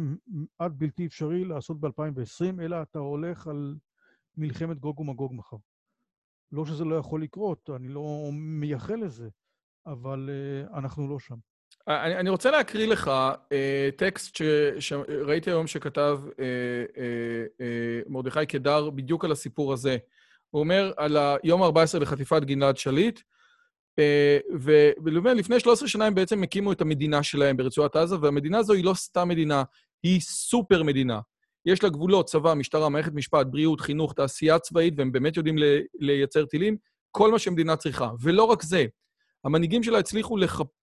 [0.58, 3.76] עד בלתי אפשרי לעשות ב-2020, אלא אתה הולך על
[4.36, 5.56] מלחמת גוג ומגוג מחר.
[6.52, 9.28] לא שזה לא יכול לקרות, אני לא מייחל לזה,
[9.86, 11.36] אבל uh, אנחנו לא שם.
[11.88, 13.10] אני, אני רוצה להקריא לך
[13.52, 14.42] אה, טקסט ש,
[14.78, 16.44] שראיתי היום שכתב אה,
[16.98, 19.96] אה, אה, מרדכי קדר בדיוק על הסיפור הזה.
[20.50, 23.20] הוא אומר על היום ה-14 לחטיפת גלעד שליט,
[23.98, 24.38] אה,
[25.04, 28.94] ולפני 13 שנה הם בעצם הקימו את המדינה שלהם ברצועת עזה, והמדינה הזו היא לא
[28.94, 29.62] סתם מדינה,
[30.02, 31.20] היא סופר מדינה.
[31.66, 35.56] יש לה גבולות, צבא, משטרה, מערכת משפט, בריאות, חינוך, תעשייה צבאית, והם באמת יודעים
[36.00, 36.76] לייצר טילים,
[37.10, 38.10] כל מה שמדינה צריכה.
[38.22, 38.86] ולא רק זה,
[39.44, 40.36] המנהיגים שלה הצליחו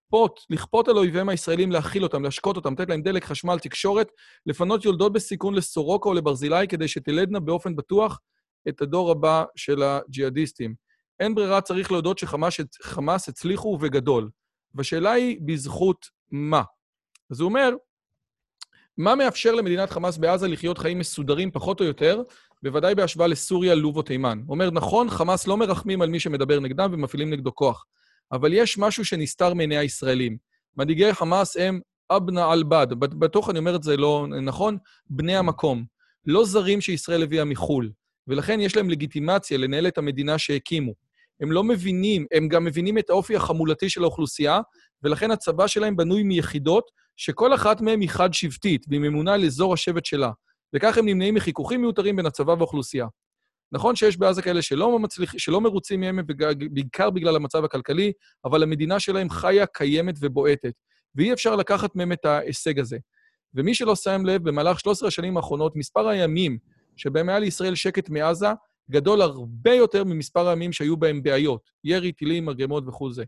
[0.05, 4.07] לכפות, לכפות על אויביהם הישראלים להכיל אותם, להשקות אותם, לתת להם דלק, חשמל, תקשורת,
[4.45, 8.19] לפנות יולדות בסיכון לסורוקה או לברזילי כדי שתלדנה באופן בטוח
[8.69, 10.75] את הדור הבא של הג'יהאדיסטים.
[11.19, 14.29] אין ברירה, צריך להודות שחמאס הצליחו ובגדול.
[14.75, 16.63] והשאלה היא, בזכות מה?
[17.31, 17.69] אז הוא אומר,
[18.97, 22.21] מה מאפשר למדינת חמאס בעזה לחיות חיים מסודרים פחות או יותר,
[22.63, 24.39] בוודאי בהשוואה לסוריה, לוב או תימן?
[24.45, 27.85] הוא אומר, נכון, חמאס לא מרחמים על מי שמדבר נגדם ומפעילים נגדו כוח,
[28.31, 30.37] אבל יש משהו שנסתר מעיני הישראלים.
[30.77, 31.79] מנהיגי חמאס הם
[32.11, 34.77] אבנה אל-בד, בטוח אני אומר את זה לא נכון,
[35.09, 35.85] בני המקום.
[36.25, 37.91] לא זרים שישראל הביאה מחו"ל,
[38.27, 40.93] ולכן יש להם לגיטימציה לנהל את המדינה שהקימו.
[41.41, 44.59] הם לא מבינים, הם גם מבינים את האופי החמולתי של האוכלוסייה,
[45.03, 50.05] ולכן הצבא שלהם בנוי מיחידות שכל אחת מהן היא חד-שבטית, והיא ממונה על אזור השבט
[50.05, 50.31] שלה.
[50.75, 53.07] וכך הם נמנעים מחיכוכים מיותרים בין הצבא והאוכלוסייה.
[53.71, 56.19] נכון שיש בעזה כאלה שלא, מצליח, שלא מרוצים מהם,
[56.71, 58.11] בעיקר בגלל המצב הכלכלי,
[58.45, 60.73] אבל המדינה שלהם חיה, קיימת ובועטת,
[61.15, 62.97] ואי אפשר לקחת מהם את ההישג הזה.
[63.53, 66.57] ומי שלא שם לב, במהלך 13 השנים האחרונות, מספר הימים
[66.95, 68.47] שבהם היה לישראל שקט מעזה,
[68.91, 73.23] גדול הרבה יותר ממספר הימים שהיו בהם בעיות, ירי, טילים, מרגמות וכו' זה.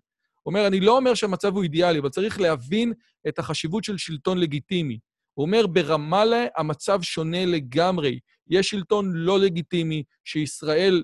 [0.45, 2.93] אומר, אני לא אומר שהמצב הוא אידיאלי, אבל צריך להבין
[3.27, 4.99] את החשיבות של שלטון לגיטימי.
[5.33, 8.19] הוא אומר, ברמאללה המצב שונה לגמרי.
[8.49, 11.03] יש שלטון לא לגיטימי שישראל,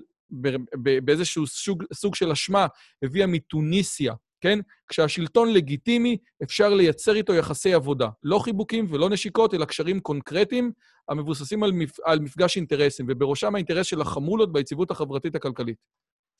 [1.04, 2.66] באיזשהו סוג, סוג של אשמה,
[3.02, 4.58] הביאה מתוניסיה, כן?
[4.88, 8.08] כשהשלטון לגיטימי, אפשר לייצר איתו יחסי עבודה.
[8.22, 10.72] לא חיבוקים ולא נשיקות, אלא קשרים קונקרטיים
[11.08, 12.00] המבוססים על, מפ...
[12.04, 15.76] על מפגש אינטרסים, ובראשם האינטרס של החמולות ביציבות החברתית הכלכלית.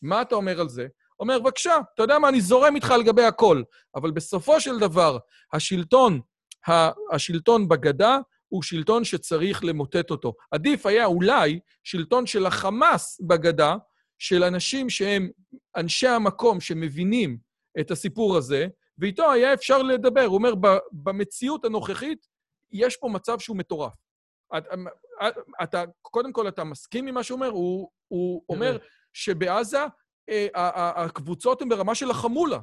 [0.02, 0.86] מה אתה אומר על זה?
[1.20, 3.62] אומר, בבקשה, אתה יודע מה, אני זורם איתך לגבי הכל,
[3.94, 5.18] אבל בסופו של דבר,
[5.52, 6.20] השלטון,
[7.12, 8.18] השלטון בגדה
[8.54, 10.34] הוא שלטון שצריך למוטט אותו.
[10.50, 13.76] עדיף היה אולי שלטון של החמאס בגדה,
[14.18, 15.30] של אנשים שהם
[15.76, 17.38] אנשי המקום שמבינים
[17.80, 18.66] את הסיפור הזה,
[18.98, 20.24] ואיתו היה אפשר לדבר.
[20.24, 20.52] הוא אומר,
[20.92, 22.26] במציאות הנוכחית,
[22.72, 23.92] יש פה מצב שהוא מטורף.
[25.62, 27.48] אתה, קודם כל, אתה מסכים עם מה שהוא אומר?
[27.48, 28.78] הוא, הוא אומר
[29.12, 29.84] שבעזה
[30.28, 30.48] אה,
[31.04, 32.58] הקבוצות הן ברמה של החמולה.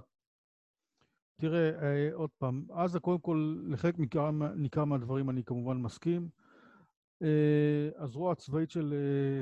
[1.41, 3.95] תראה, אה, עוד פעם, עזה, קודם כל, לחלק
[4.55, 6.29] ניכר מהדברים אני כמובן מסכים.
[7.23, 8.93] אה, הזרוע הצבאית של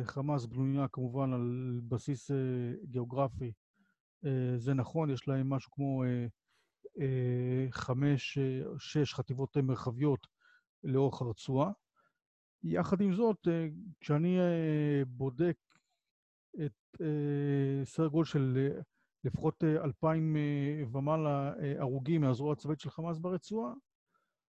[0.03, 2.31] חמאס בנויה כמובן על בסיס
[2.83, 3.51] גיאוגרפי.
[4.57, 6.03] זה נכון, יש להם משהו כמו
[7.71, 8.37] חמש,
[8.79, 10.27] שש חטיבות מרחביות
[10.83, 11.71] לאורך הרצועה.
[12.63, 13.47] יחד עם זאת,
[13.99, 14.37] כשאני
[15.07, 15.55] בודק
[16.65, 18.81] את אה, סדר גודל של אה,
[19.23, 20.35] לפחות אה, אלפיים
[20.91, 23.73] ומעלה הרוגים מהזרוע הצבאית של חמאס ברצועה.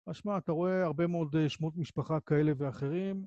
[0.07, 3.26] אז שמע, אתה רואה הרבה מאוד שמות משפחה כאלה ואחרים,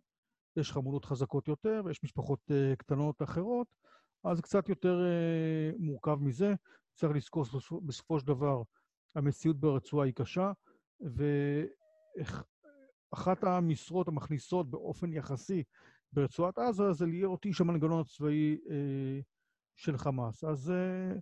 [0.56, 3.66] יש חמולות חזקות יותר ויש משפחות קטנות אחרות,
[4.24, 5.00] אז קצת יותר
[5.78, 6.54] מורכב מזה.
[6.94, 7.44] צריך לזכור
[7.86, 8.62] בסופו של דבר,
[9.14, 10.52] המציאות ברצועה היא קשה,
[13.12, 15.62] ואחת המשרות המכניסות באופן יחסי
[16.12, 19.20] ברצועת עזה זה להיות איש המנגנון הצבאי אה,
[19.76, 20.44] של חמאס.
[20.44, 21.14] אז אה,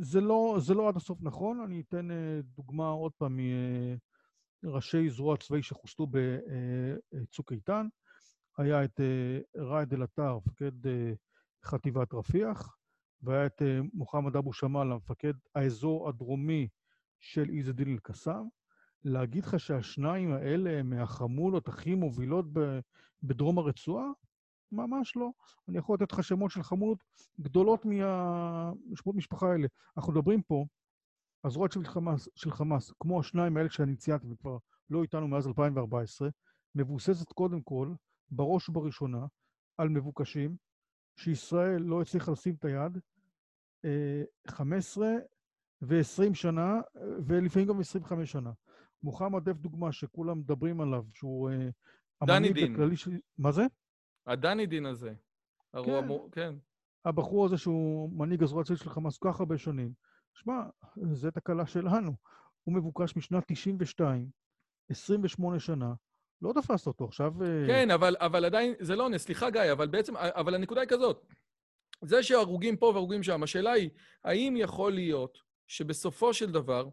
[0.00, 1.60] זה, לא, זה לא עד הסוף נכון.
[1.60, 3.38] אני אתן אה, דוגמה עוד פעם
[4.62, 6.06] מראשי זרוע צבאי שחוסלו
[7.12, 7.86] בצוק איתן.
[8.58, 11.12] היה את אה, ראאד אל-עטר, מפקד אה,
[11.64, 12.76] חטיבת רפיח,
[13.22, 16.68] והיה את אה, מוחמד אבו שמאל, המפקד האזור הדרומי
[17.20, 18.48] של עז א-דין אל-קסאם.
[19.04, 22.46] להגיד לך שהשניים האלה הם מהחמולות הכי מובילות
[23.22, 24.06] בדרום הרצועה?
[24.72, 25.30] ממש לא.
[25.68, 26.98] אני יכול לתת לך שמות של חמולות
[27.40, 29.66] גדולות מהשמות משפחה האלה.
[29.96, 30.64] אנחנו מדברים פה,
[31.44, 34.58] הזרועות של חמאס, של חמאס, כמו השניים האלה שאני ציינתי וכבר
[34.90, 36.28] לא איתנו מאז 2014,
[36.74, 37.94] מבוססת קודם כל,
[38.30, 39.26] בראש ובראשונה,
[39.78, 40.56] על מבוקשים,
[41.16, 42.98] שישראל לא הצליחה לשים את היד
[44.46, 45.16] 15 אה,
[45.82, 46.80] ו-20 שנה,
[47.26, 48.52] ולפעמים גם 25 שנה.
[49.02, 51.68] מוחמד דף דוגמה שכולם מדברים עליו, שהוא אה,
[52.26, 52.96] דני דין.
[52.96, 53.18] של...
[53.38, 53.62] מה זה?
[54.28, 55.12] הדני דין הזה.
[55.84, 55.90] כן.
[55.90, 56.28] המו...
[56.32, 56.54] כן.
[57.04, 59.92] הבחור הזה שהוא מנהיג הזרוע הצבאית של חמאס כל כך הרבה שנים.
[60.34, 60.62] שמע,
[61.12, 62.12] זו תקלה שלנו.
[62.64, 64.28] הוא מבוקש משנת 92,
[64.90, 65.94] 28 שנה,
[66.42, 67.42] לא תפסת אותו עכשיו...
[67.42, 70.88] אה, כן, אבל, אבל עדיין, זה לא נס, סליחה גיא, אבל בעצם, אבל הנקודה היא
[70.88, 71.26] כזאת.
[72.04, 73.90] זה שהרוגים פה והרוגים שם, השאלה היא,
[74.24, 76.88] האם יכול להיות שבסופו של דבר,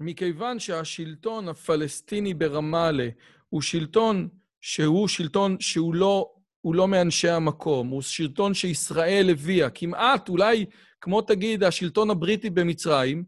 [0.00, 3.08] מכיוון שהשלטון הפלסטיני ברמאללה
[3.48, 4.28] הוא שלטון
[4.60, 6.30] שהוא שלטון שהוא לא,
[6.60, 10.66] הוא לא מאנשי המקום, הוא שלטון שישראל הביאה, כמעט אולי,
[11.00, 13.24] כמו תגיד, השלטון הבריטי במצרים,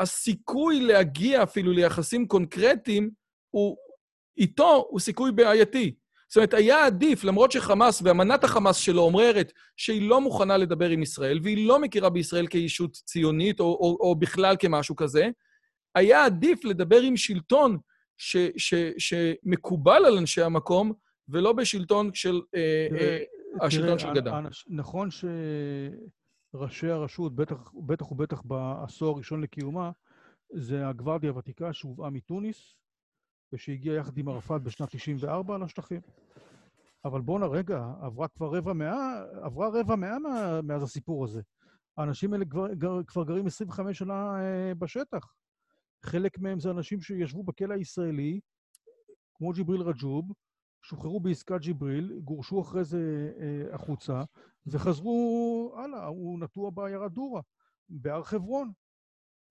[0.00, 3.10] הסיכוי להגיע אפילו ליחסים קונקרטיים
[3.50, 3.76] הוא,
[4.38, 5.94] איתו הוא סיכוי בעייתי.
[6.28, 11.02] זאת אומרת, היה עדיף, למרות שחמאס ואמנת החמאס שלו אומרת שהיא לא מוכנה לדבר עם
[11.02, 15.28] ישראל, והיא לא מכירה בישראל כישות ציונית או, או, או בכלל כמשהו כזה,
[15.94, 17.78] היה עדיף לדבר עם שלטון
[18.22, 20.92] ש, ש, שמקובל על אנשי המקום,
[21.28, 22.40] ולא בשלטון של...
[22.54, 24.40] אה, תראה, אה, השלטון תראה, של גדה.
[24.68, 29.90] נכון שראשי הרשות, בטח, בטח ובטח בעשור הראשון לקיומה,
[30.52, 32.74] זה הגוורדיה הוותיקה שהובאה מתוניס,
[33.52, 36.00] ושהגיעה יחד עם ערפאת בשנת 94 לשטחים.
[37.04, 40.16] אבל בואנה, רגע, עברה כבר רבע מאה, עברה רבע מאה
[40.62, 41.40] מאז הסיפור הזה.
[41.96, 45.34] האנשים האלה כבר, גר, כבר גרים 25 שנה אה, בשטח.
[46.04, 48.40] חלק מהם זה אנשים שישבו בכלא הישראלי,
[49.34, 50.32] כמו ג'יבריל רג'וב,
[50.82, 54.22] שוחררו בעסקת ג'יבריל, גורשו אחרי זה אה, החוצה,
[54.66, 57.40] וחזרו הלאה, הוא נטוע בעיירת דורה,
[57.88, 58.72] בהר חברון,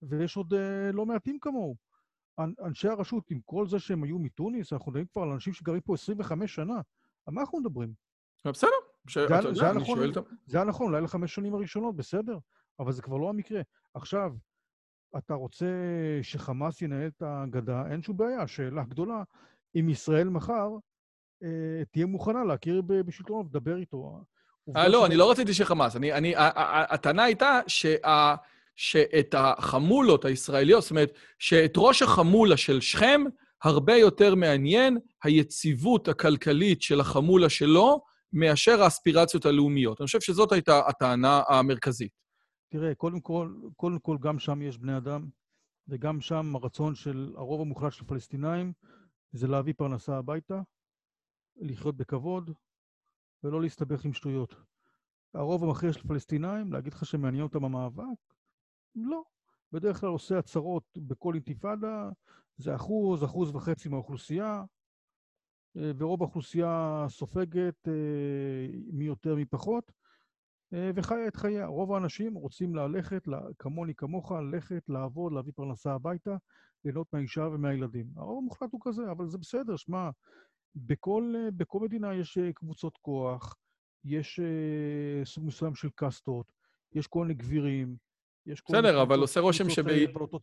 [0.02, 1.76] ויש עוד אה, לא מעטים כמוהו.
[2.40, 5.94] אנשי הרשות, עם כל זה שהם היו מתוניס, אנחנו מדברים כבר על אנשים שגרים פה
[5.94, 6.82] 25 שנה,
[7.26, 7.94] על מה אנחנו מדברים?
[8.46, 10.00] בסדר, זה היה נכון,
[10.46, 12.38] זה היה נכון, אולי לחמש שנים הראשונות, בסדר,
[12.80, 13.62] אבל זה כבר לא המקרה.
[13.94, 14.34] עכשיו,
[15.18, 15.66] אתה רוצה
[16.22, 18.42] שחמאס ינהל את הגדה, אין שום בעיה.
[18.42, 19.24] השאלה הגדולה,
[19.76, 20.70] אם ישראל מחר
[21.44, 24.22] אה, תהיה מוכנה להכיר בשלטונו ולדבר איתו.
[24.76, 25.96] אה, לא, אני לא רציתי שחמאס.
[25.96, 28.36] אני, אני, הטענה הייתה שה,
[28.76, 33.22] שאת החמולות הישראליות, זאת אומרת, שאת ראש החמולה של שכם,
[33.64, 38.02] הרבה יותר מעניין היציבות הכלכלית של החמולה שלו,
[38.34, 40.02] מאשר האספירציות הלאומיות.
[40.02, 42.21] אני חושב שזאת הייתה הטענה המרכזית.
[42.72, 45.30] תראה, קודם כל, קודם כל, גם שם יש בני אדם,
[45.88, 48.74] וגם שם הרצון של הרוב המוחלט של הפלסטינאים
[49.32, 50.62] זה להביא פרנסה הביתה,
[51.56, 52.52] לחיות בכבוד,
[53.44, 54.56] ולא להסתבך עם שטויות.
[55.34, 58.34] הרוב המכריע של הפלסטינאים, להגיד לך שמעניין אותם המאבק?
[58.96, 59.24] לא.
[59.72, 62.10] בדרך כלל עושה הצהרות בכל אינתיפאדה,
[62.58, 64.64] זה אחוז, אחוז וחצי מהאוכלוסייה,
[65.78, 69.92] אה, ורוב האוכלוסייה סופגת אה, מי יותר מי פחות,
[70.72, 71.66] וחיה את חייה.
[71.66, 73.24] רוב האנשים רוצים ללכת,
[73.60, 76.36] כמוני כמוך, ללכת, לעבוד, להביא פרנסה הביתה,
[76.86, 78.06] ליהנות מהאישה ומהילדים.
[78.16, 80.10] הרוב המוחלט הוא כזה, אבל זה בסדר, שמע,
[80.76, 83.56] בכל, בכל מדינה יש קבוצות כוח,
[84.06, 84.40] יש
[85.24, 86.46] סוג מסוים של קאסטות,
[86.94, 87.96] יש כל מיני גבירים,
[88.46, 89.84] יש כל בסדר, אבל עושה רושם שב...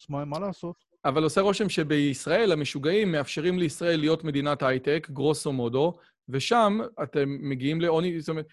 [0.08, 0.76] מה לעשות?
[1.04, 5.98] אבל עושה רושם שבישראל המשוגעים מאפשרים לישראל להיות מדינת הייטק, גרוסו מודו,
[6.28, 8.46] ושם אתם מגיעים לעוני, זאת אומרת,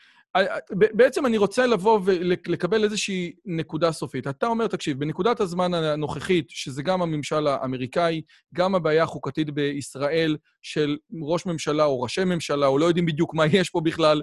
[0.71, 4.27] בעצם אני רוצה לבוא ולקבל איזושהי נקודה סופית.
[4.27, 8.21] אתה אומר, תקשיב, בנקודת הזמן הנוכחית, שזה גם הממשל האמריקאי,
[8.53, 13.45] גם הבעיה החוקתית בישראל של ראש ממשלה או ראשי ממשלה, או לא יודעים בדיוק מה
[13.45, 14.21] יש פה בכלל,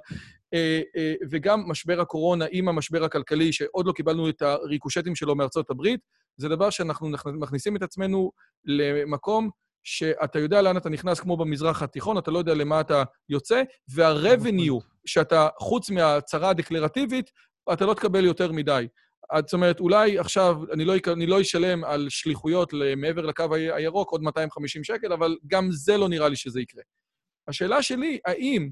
[0.55, 5.70] אה, אה, וגם משבר הקורונה עם המשבר הכלכלי, שעוד לא קיבלנו את הריקושטים שלו מארצות
[5.70, 6.01] הברית,
[6.36, 8.32] זה דבר שאנחנו מכניסים את עצמנו
[8.64, 9.51] למקום
[9.84, 13.62] שאתה יודע לאן אתה נכנס כמו במזרח התיכון, אתה לא יודע למה אתה יוצא,
[13.94, 17.31] וה-revenue שאתה, חוץ מהצהרה הדקלרטיבית,
[17.73, 18.87] אתה לא תקבל יותר מדי.
[19.37, 24.23] זאת אומרת, אולי עכשיו אני לא, אני לא אשלם על שליחויות מעבר לקו הירוק עוד
[24.23, 26.83] 250 שקל, אבל גם זה לא נראה לי שזה יקרה.
[27.49, 28.70] השאלה שלי, האם,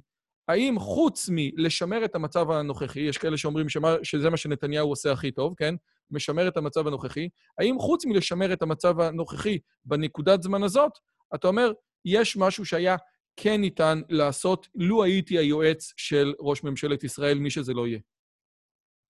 [0.49, 5.31] האם חוץ מלשמר את המצב הנוכחי, יש כאלה שאומרים שמה, שזה מה שנתניהו עושה הכי
[5.31, 5.75] טוב, כן?
[6.11, 7.29] משמר את המצב הנוכחי,
[7.59, 10.93] האם חוץ מלשמר את המצב הנוכחי בנקודת זמן הזאת,
[11.35, 11.73] אתה אומר,
[12.05, 12.97] יש משהו שהיה
[13.43, 17.99] כן ניתן לעשות, לו הייתי היועץ של ראש ממשלת ישראל, מי שזה לא יהיה.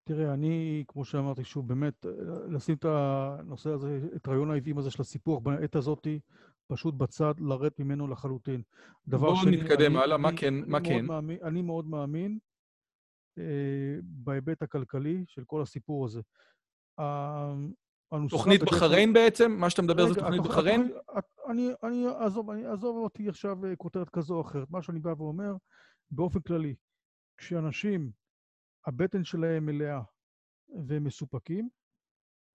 [0.04, 2.06] תראה, אני, כמו שאמרתי, שוב, באמת,
[2.48, 6.06] לשים את הנושא הזה, את רעיון העוועים הזה של הסיפוח בעת הזאת,
[6.66, 8.62] פשוט בצד, לרדת ממנו לחלוטין.
[9.08, 9.56] דבר שני...
[9.56, 10.54] בואו נתקדם הלאה, מה כן?
[10.66, 11.06] מה כן?
[11.06, 12.38] מאמין, אני מאוד מאמין
[13.38, 13.44] אה,
[14.02, 16.20] בהיבט הכלכלי של כל הסיפור הזה.
[18.28, 19.52] תוכנית בחריין בעצם?
[19.52, 20.92] מה שאתה מדבר זה תוכנית בחריין?
[21.50, 24.70] אני, עזוב, אני, עזוב אותי עכשיו אה, כותרת כזו או אחרת.
[24.70, 25.56] מה שאני בא ואומר,
[26.10, 26.74] באופן כללי,
[27.36, 28.10] כשאנשים,
[28.86, 30.02] הבטן שלהם מלאה
[30.86, 31.68] והם מסופקים,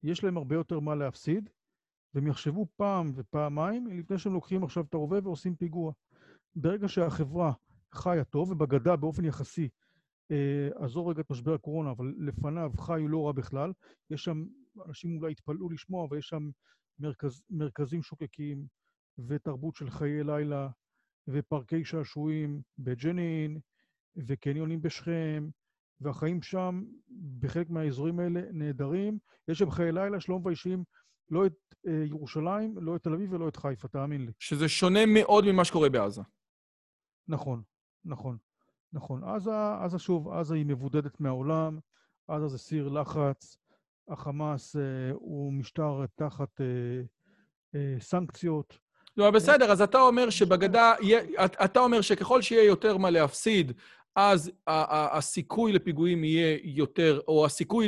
[0.04, 1.50] יש להם הרבה יותר מה להפסיד,
[2.14, 5.94] והם יחשבו פעם ופעמיים לפני שהם לוקחים עכשיו את הרובה ועושים פיגוע.
[6.56, 7.54] ברגע שהחברה
[7.94, 9.70] חיה טוב, ובגדה באופן יחסי,
[10.32, 13.74] אה, עזוב רגע את משבר הקורונה, אבל לפניו חיו לא רע בכלל,
[14.10, 14.46] יש שם,
[14.88, 16.50] אנשים אולי יתפלאו לשמוע, אבל יש שם
[17.00, 18.66] מרכז, מרכזים שוקקים
[19.28, 20.70] ותרבות של חיי לילה
[21.28, 23.60] ופארקי שעשועים בג'נין
[24.16, 25.50] וקניונים בשכם,
[26.02, 26.84] והחיים שם,
[27.40, 29.18] בחלק מהאזורים האלה, נהדרים.
[29.48, 30.84] יש שם חיי לילה שלא מביישים
[31.30, 31.54] לא את
[31.88, 34.32] אה, ירושלים, לא את תל אביב ולא את חיפה, תאמין לי.
[34.40, 36.22] שזה שונה מאוד ממה שקורה בעזה.
[37.28, 37.64] נכון,
[38.06, 38.38] נכון,
[38.94, 39.24] נכון.
[39.24, 41.80] עזה, עזה שוב, עזה היא מבודדת מהעולם,
[42.28, 43.58] עזה זה סיר לחץ,
[44.08, 47.02] החמאס אה, הוא משטר תחת אה,
[47.76, 48.85] אה, סנקציות.
[49.18, 50.94] לא, בסדר, אז אתה אומר שבגדה,
[51.46, 53.72] אתה אומר שככל שיהיה יותר מה להפסיד,
[54.16, 57.88] אז הסיכוי לפיגועים יהיה יותר, או הסיכוי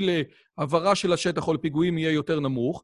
[0.58, 2.84] להעברה של השטח או לפיגועים יהיה יותר נמוך.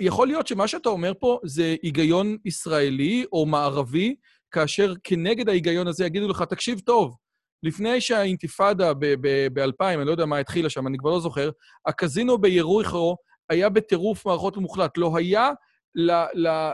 [0.00, 4.14] יכול להיות שמה שאתה אומר פה זה היגיון ישראלי או מערבי,
[4.50, 7.16] כאשר כנגד ההיגיון הזה יגידו לך, תקשיב טוב,
[7.62, 11.50] לפני שהאינתיפאדה ב-2000, אני לא יודע מה התחילה שם, אני כבר לא זוכר,
[11.86, 13.16] הקזינו בירויכו
[13.50, 14.98] היה בטירוף מערכות מוחלט.
[14.98, 15.50] לא היה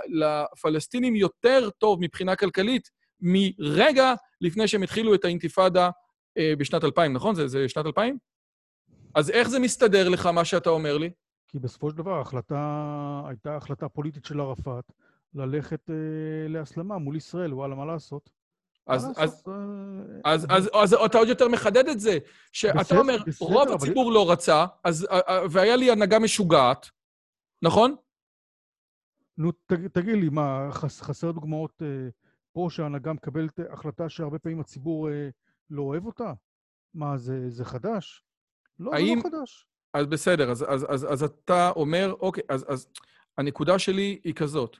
[0.09, 5.91] לפלסטינים יותר טוב מבחינה כלכלית מרגע לפני שהם התחילו את האינתיפאדה
[6.39, 7.35] אה, בשנת 2000, נכון?
[7.35, 8.19] זה, זה שנת 2000?
[9.15, 11.11] אז איך זה מסתדר לך, מה שאתה אומר לי?
[11.49, 14.85] כי בסופו של דבר ההחלטה הייתה החלטה פוליטית של ערפאת
[15.35, 15.95] ללכת אה,
[16.49, 18.31] להסלמה מול ישראל, וואלה, מה לעשות?
[18.87, 22.19] אז, אז, אה, אז, אז, אז אתה עוד יותר מחדד את זה,
[22.53, 25.07] שאתה אומר, רוב הציבור לא רצה, אז,
[25.51, 26.91] והיה לי הנהגה משוגעת,
[27.63, 27.95] נכון?
[29.39, 29.53] נו,
[29.93, 31.83] תגיד לי, מה, חסר דוגמאות
[32.53, 35.09] פה שההנהגה מקבלת החלטה שהרבה פעמים הציבור
[35.71, 36.33] לא אוהב אותה?
[36.95, 38.25] מה, זה, זה חדש?
[38.79, 39.21] לא, האם...
[39.21, 39.67] זה לא חדש.
[39.95, 42.89] אז בסדר, אז, אז, אז, אז אתה אומר, אוקיי, אז, אז
[43.39, 44.77] הנקודה שלי היא כזאת.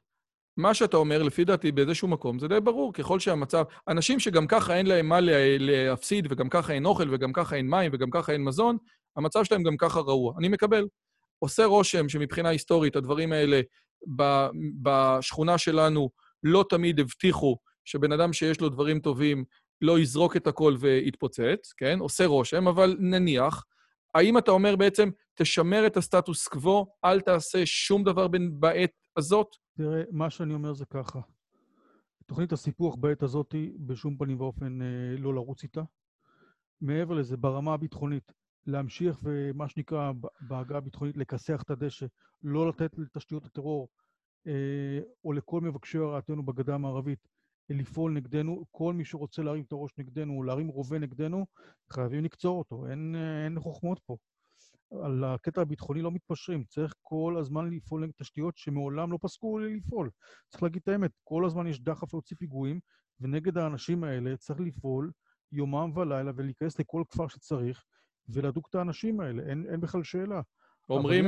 [0.57, 3.65] מה שאתה אומר, לפי דעתי, באיזשהו מקום, זה די ברור, ככל שהמצב...
[3.89, 5.19] אנשים שגם ככה אין להם מה
[5.59, 8.77] להפסיד, וגם ככה אין אוכל, וגם ככה אין מים, וגם ככה אין מזון,
[9.17, 10.35] המצב שלהם גם ככה רעוע.
[10.39, 10.89] אני מקבל.
[11.39, 13.61] עושה רושם שמבחינה היסטורית הדברים האלה
[14.83, 16.11] בשכונה שלנו
[16.43, 19.45] לא תמיד הבטיחו שבן אדם שיש לו דברים טובים
[19.81, 21.99] לא יזרוק את הכל ויתפוצץ, כן?
[21.99, 23.65] עושה רושם, אבל נניח,
[24.15, 29.49] האם אתה אומר בעצם, תשמר את הסטטוס קוו, אל תעשה שום דבר בעת הזאת?
[29.77, 31.21] תראה, מה שאני אומר זה ככה.
[32.27, 35.83] תוכנית הסיפוח בעת הזאת, בשום פנים ואופן אה, לא לרוץ איתה.
[36.81, 38.33] מעבר לזה, ברמה הביטחונית,
[38.67, 42.07] להמשיך ומה שנקרא בהגה הביטחונית, לכסח את הדשא,
[42.43, 43.89] לא לתת לתשתיות הטרור
[44.47, 47.29] אה, או לכל מבקשי הרעתנו בגדה המערבית
[47.71, 48.65] לפעול נגדנו.
[48.71, 51.47] כל מי שרוצה להרים את הראש נגדנו להרים רובה נגדנו,
[51.93, 54.17] חייבים לקצור אותו, אין, אין חוכמות פה.
[55.03, 60.11] על הקטע הביטחוני לא מתפשרים, צריך כל הזמן לפעול נגד תשתיות שמעולם לא פסקו לפעול.
[60.49, 62.81] צריך להגיד את האמת, כל הזמן יש דחף להוציא פיגועים,
[63.21, 65.13] ונגד האנשים האלה צריך לפעול
[65.53, 67.85] יומם ולילה ולהיכנס לכל כפר שצריך,
[68.29, 70.41] ולדוק את האנשים האלה, אין, אין בכלל שאלה.
[70.91, 71.25] אומרים,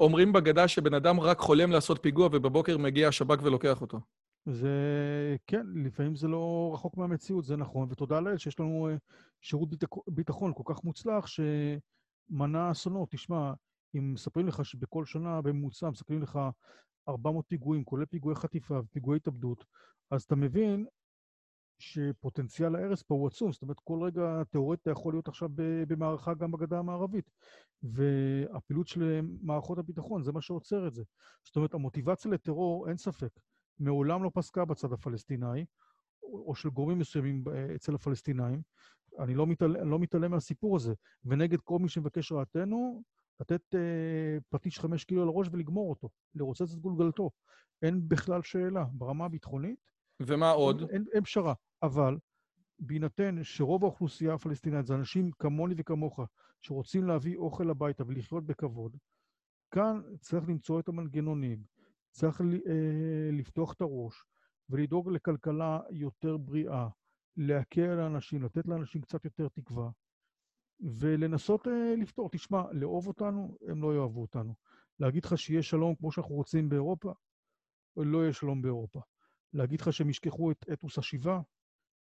[0.00, 4.00] אומרים בגדה שבן אדם רק חולם לעשות פיגוע ובבוקר מגיע השב"כ ולוקח אותו.
[4.46, 8.96] זה, כן, לפעמים זה לא רחוק מהמציאות, זה נכון, ותודה לאל שיש לנו אה,
[9.40, 9.68] שירות
[10.08, 13.10] ביטחון כל כך מוצלח שמנע אסונות.
[13.10, 13.52] תשמע,
[13.94, 16.38] אם מספרים לך שבכל שנה בממוצע מסתכלים לך
[17.08, 19.64] 400 פיגועים, כולל פיגועי חטיפה ופיגועי התאבדות,
[20.10, 20.86] אז אתה מבין
[21.82, 25.48] שפוטנציאל ההרס פה הוא עצום, זאת אומרת, כל רגע תיאורטית יכול להיות עכשיו
[25.88, 27.30] במערכה גם בגדה המערבית.
[27.82, 31.02] והפעילות של מערכות הביטחון, זה מה שעוצר את זה.
[31.44, 33.40] זאת אומרת, המוטיבציה לטרור, אין ספק,
[33.78, 35.64] מעולם לא פסקה בצד הפלסטיני,
[36.22, 37.44] או של גורמים מסוימים
[37.74, 38.62] אצל הפלסטינאים.
[39.18, 40.94] אני לא מתעלם, לא מתעלם מהסיפור הזה.
[41.24, 43.02] ונגד כל מי שמבקש רעתנו,
[43.40, 47.30] לתת אה, פטיש חמש קילו על הראש ולגמור אותו, לרוצץ את גולגלתו.
[47.82, 48.84] אין בכלל שאלה.
[48.92, 49.91] ברמה הביטחונית...
[50.26, 50.90] ומה עוד?
[50.90, 51.54] אין, אין, פשרה.
[51.82, 52.18] אבל
[52.78, 56.20] בהינתן שרוב האוכלוסייה הפלסטינית זה אנשים כמוני וכמוך,
[56.60, 58.96] שרוצים להביא אוכל הביתה ולחיות בכבוד,
[59.70, 61.62] כאן צריך למצוא את המנגנונים,
[62.10, 64.24] צריך אה, לפתוח את הראש
[64.70, 66.88] ולדאוג לכלכלה יותר בריאה,
[67.36, 69.90] להקל על האנשים, לתת לאנשים קצת יותר תקווה,
[70.80, 72.30] ולנסות אה, לפתור.
[72.30, 74.54] תשמע, לאהוב אותנו, הם לא יאהבו אותנו.
[75.00, 77.12] להגיד לך שיהיה שלום כמו שאנחנו רוצים באירופה,
[77.96, 79.00] לא יהיה שלום באירופה.
[79.54, 81.40] להגיד לך שהם ישכחו את אתוס השיבה,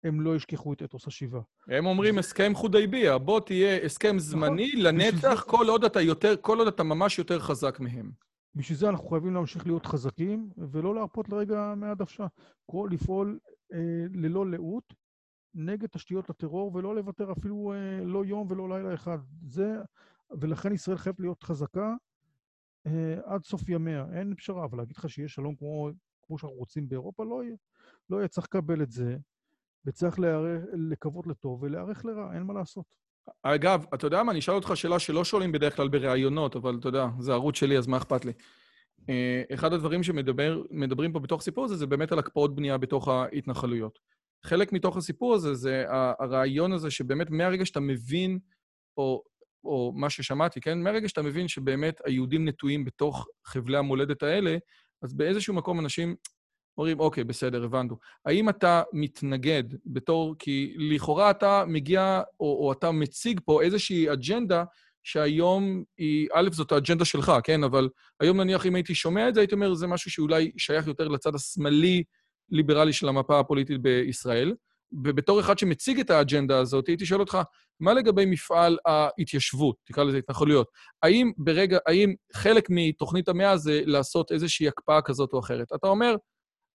[0.04, 1.40] הם לא ישכחו את אתוס השיבה.
[1.68, 4.80] הם אומרים הסכם חודייביה, בוא תהיה הסכם זמני נכון.
[4.80, 8.10] לנצח כל עוד אתה יותר, כל עוד אתה ממש יותר חזק מהם.
[8.54, 12.26] בשביל זה אנחנו חייבים להמשיך להיות חזקים, ולא להרפות לרגע מהדוושה.
[12.90, 13.38] לפעול
[13.72, 13.78] אה,
[14.14, 14.94] ללא לאות
[15.54, 19.18] נגד תשתיות הטרור, ולא לוותר אפילו אה, לא יום ולא לילה אחד.
[19.46, 19.74] זה,
[20.40, 21.94] ולכן ישראל חייבת להיות חזקה
[22.86, 24.06] אה, עד סוף ימיה.
[24.12, 25.90] אין פשרה, אבל להגיד לך שיהיה שלום כמו,
[26.26, 27.56] כמו שאנחנו רוצים באירופה, לא יהיה.
[28.10, 29.16] לא יהיה, צריך לקבל את זה.
[29.86, 30.18] וצריך
[30.72, 32.84] לקוות לטוב ולהיערך לרע, אין מה לעשות.
[33.42, 34.32] אגב, אתה יודע מה?
[34.32, 37.78] אני אשאל אותך שאלה שלא שואלים בדרך כלל בראיונות, אבל אתה יודע, זה ערוץ שלי,
[37.78, 38.32] אז מה אכפת לי?
[39.08, 43.98] אה, אחד הדברים שמדברים פה בתוך הסיפור הזה, זה באמת על הקפאות בנייה בתוך ההתנחלויות.
[44.44, 45.84] חלק מתוך הסיפור הזה זה
[46.18, 48.38] הרעיון הזה שבאמת מהרגע שאתה מבין,
[48.96, 49.22] או
[49.64, 50.82] או מה ששמעתי, כן?
[50.82, 54.56] מהרגע שאתה מבין שבאמת היהודים נטועים בתוך חבלי המולדת האלה,
[55.02, 56.16] אז באיזשהו מקום אנשים
[56.78, 57.96] אומרים, אוקיי, בסדר, הבנו.
[58.26, 64.64] האם אתה מתנגד בתור, כי לכאורה אתה מגיע, או, או אתה מציג פה איזושהי אג'נדה
[65.02, 67.64] שהיום היא, א', זאת האג'נדה שלך, כן?
[67.64, 67.88] אבל
[68.20, 71.34] היום נניח אם הייתי שומע את זה, הייתי אומר, זה משהו שאולי שייך יותר לצד
[71.34, 74.54] השמאלי-ליברלי של המפה הפוליטית בישראל.
[75.04, 77.38] ובתור אחד שמציג את האג'נדה הזאת, הייתי שואל אותך,
[77.80, 80.68] מה לגבי מפעל ההתיישבות, תקרא לזה התנחלויות?
[81.02, 85.66] האם ברגע, האם חלק מתוכנית המאה זה לעשות איזושהי הקפאה כזאת או אחרת?
[85.74, 86.16] אתה אומר,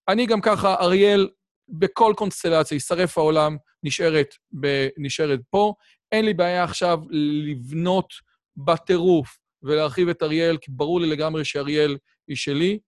[0.09, 1.29] אני גם ככה, אריאל,
[1.69, 5.73] בכל קונסטלציה, יישרף העולם, נשארת, ב, נשארת פה.
[6.11, 8.13] אין לי בעיה עכשיו לבנות
[8.57, 11.97] בטירוף ולהרחיב את אריאל, כי ברור לי לגמרי שאריאל
[12.27, 12.79] היא שלי.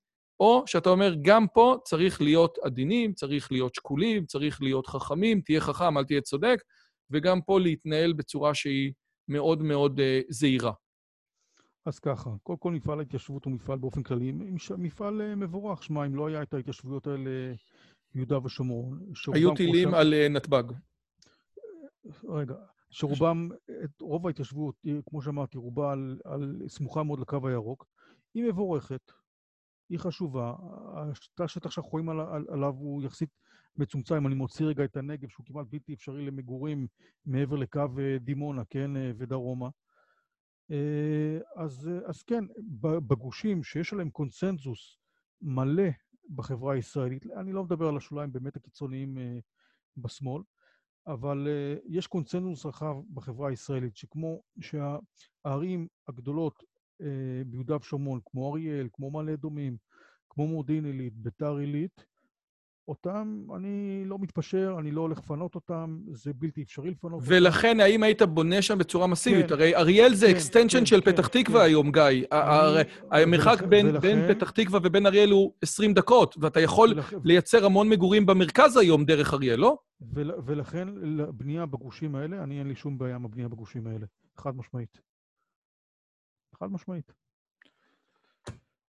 [0.41, 5.61] או שאתה אומר, גם פה צריך להיות עדינים, צריך להיות שקולים, צריך להיות חכמים, תהיה
[5.61, 6.63] חכם, אל תהיה צודק,
[7.09, 8.93] וגם פה להתנהל בצורה שהיא
[9.27, 10.71] מאוד מאוד uh, זהירה.
[11.85, 14.31] אז ככה, קודם כל מפעל ההתיישבות הוא מפעל באופן כללי,
[14.77, 15.83] מפעל uh, מבורך.
[15.83, 17.53] שמע, אם לא היה את ההתיישבויות האלה
[18.15, 18.99] ביהודה ושומרון...
[19.33, 19.93] היו טילים שם...
[19.95, 20.63] על uh, נתב"ג.
[22.29, 22.55] רגע,
[22.89, 23.49] שרובם,
[23.83, 24.75] את רוב ההתיישבות,
[25.09, 27.85] כמו שאמרתי, רובה על, על סמוכה מאוד לקו הירוק,
[28.33, 29.11] היא מבורכת.
[29.91, 30.53] היא חשובה.
[31.39, 32.09] השטח שאנחנו רואים
[32.49, 33.29] עליו הוא יחסית
[33.75, 34.15] מצומצם.
[34.15, 36.87] אם אני מוציא רגע את הנגב, שהוא כמעט בלתי אפשרי למגורים
[37.25, 39.69] מעבר לקו אה, דימונה, כן, אה, ודרומה.
[40.71, 42.43] אה, אז, אז כן,
[43.07, 44.97] בגושים שיש עליהם קונצנזוס
[45.41, 45.89] מלא
[46.35, 49.17] בחברה הישראלית, אני לא מדבר על השוליים באמת הקיצוניים
[49.97, 50.43] בשמאל,
[51.07, 51.47] אבל
[51.85, 56.63] יש קונצנזוס רחב בחברה הישראלית, שכמו שהערים הגדולות
[57.45, 59.77] ביהודה ושומרון, כמו אריאל, כמו מעלה אדומים,
[60.29, 62.05] כמו מודיעין עילית, ביתר עילית,
[62.87, 67.25] אותם אני לא מתפשר, אני לא הולך לפנות אותם, זה בלתי אפשרי לפנות אותם.
[67.33, 69.47] ולכן, האם היית בונה שם בצורה מסיבית?
[69.47, 71.65] כן, הרי אריאל זה extension כן, כן, של כן, פתח תקווה כן.
[71.65, 72.01] היום, גיא.
[72.31, 73.63] אני, המרחק ולכ...
[73.63, 73.99] בין, ולכן...
[73.99, 77.13] בין פתח תקווה ובין אריאל הוא 20 דקות, ואתה יכול ולכ...
[77.23, 79.77] לייצר המון מגורים במרכז היום דרך אריאל, לא?
[80.13, 80.87] ול, ולכן,
[81.33, 84.05] בנייה בגושים האלה, אני אין לי שום בעיה עם הבנייה בגושים האלה,
[84.37, 85.10] חד משמעית.
[86.61, 87.11] חד משמעית.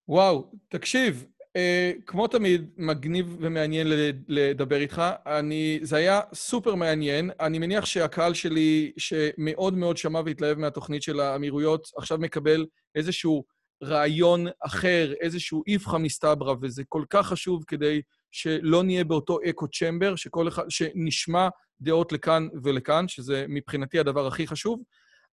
[0.09, 1.27] וואו, תקשיב,
[1.57, 3.87] אה, כמו תמיד, מגניב ומעניין
[4.29, 5.03] לדבר איתך.
[5.27, 7.31] אני, זה היה סופר מעניין.
[7.41, 13.45] אני מניח שהקהל שלי, שמאוד מאוד שמע והתלהב מהתוכנית של האמירויות, עכשיו מקבל איזשהו
[13.83, 20.17] רעיון אחר, איזשהו איפכא מסתברא, וזה כל כך חשוב כדי שלא נהיה באותו אקו צ'מבר,
[20.17, 21.49] שכל אחד, שנשמע
[21.81, 24.83] דעות לכאן ולכאן, שזה מבחינתי הדבר הכי חשוב.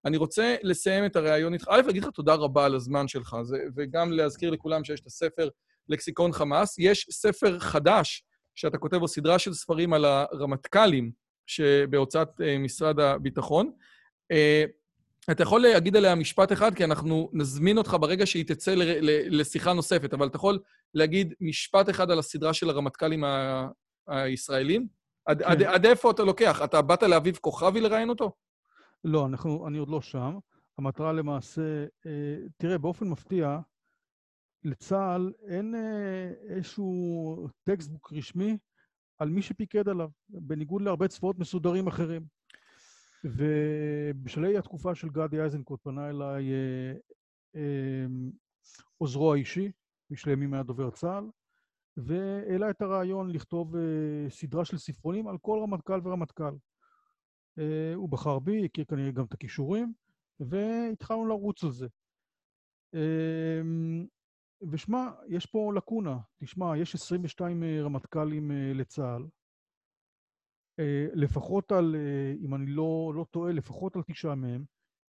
[0.05, 1.69] אני רוצה לסיים את הריאיון איתך.
[1.71, 5.49] א', להגיד לך תודה רבה על הזמן שלך, זה, וגם להזכיר לכולם שיש את הספר
[5.89, 6.79] לקסיקון חמאס.
[6.79, 11.11] יש ספר חדש שאתה כותב בו סדרה של ספרים על הרמטכ"לים
[11.47, 13.71] שבהוצאת uh, משרד הביטחון.
[14.33, 14.71] Uh,
[15.31, 19.41] אתה יכול להגיד עליה משפט אחד, כי אנחנו נזמין אותך ברגע שהיא תצא ל- ל-
[19.41, 20.59] לשיחה נוספת, אבל אתה יכול
[20.95, 23.69] להגיד משפט אחד על הסדרה של הרמטכ"לים ה-
[24.09, 24.87] הישראלים?
[25.27, 25.51] עד, כן.
[25.51, 26.61] עד, עד איפה אתה לוקח?
[26.65, 28.33] אתה באת לאביב כוכבי לראיין אותו?
[29.05, 30.39] לא, אנחנו, אני עוד לא שם.
[30.79, 33.61] המטרה למעשה, אה, תראה, באופן מפתיע,
[34.65, 38.59] לצה"ל אין אה, איזשהו textbook רשמי
[39.19, 42.27] על מי שפיקד עליו, בניגוד להרבה צבאות מסודרים אחרים.
[43.25, 46.93] ובשלהי התקופה של גדי איזנקוט פנה אליי אה,
[47.57, 48.07] אה,
[48.99, 49.73] עוזרו האישי,
[50.11, 51.25] מי שלימים היה דובר צה"ל,
[51.97, 56.55] והעלה את הרעיון לכתוב אה, סדרה של ספרונים על כל רמטכ"ל ורמטכ"ל.
[57.59, 59.93] אה, הוא בחר בי, הכיר כנראה גם את הכישורים,
[60.41, 61.87] והתחלנו לרוץ על זה.
[62.95, 64.07] אמ,
[64.71, 66.19] ושמע, יש פה לקונה.
[66.39, 69.27] תשמע, יש 22 אה, רמטכ"לים אה, לצה"ל.
[71.15, 71.97] לפחות על,
[72.45, 74.65] אם אני לא, לא טועה, לפחות על תשעה מהם,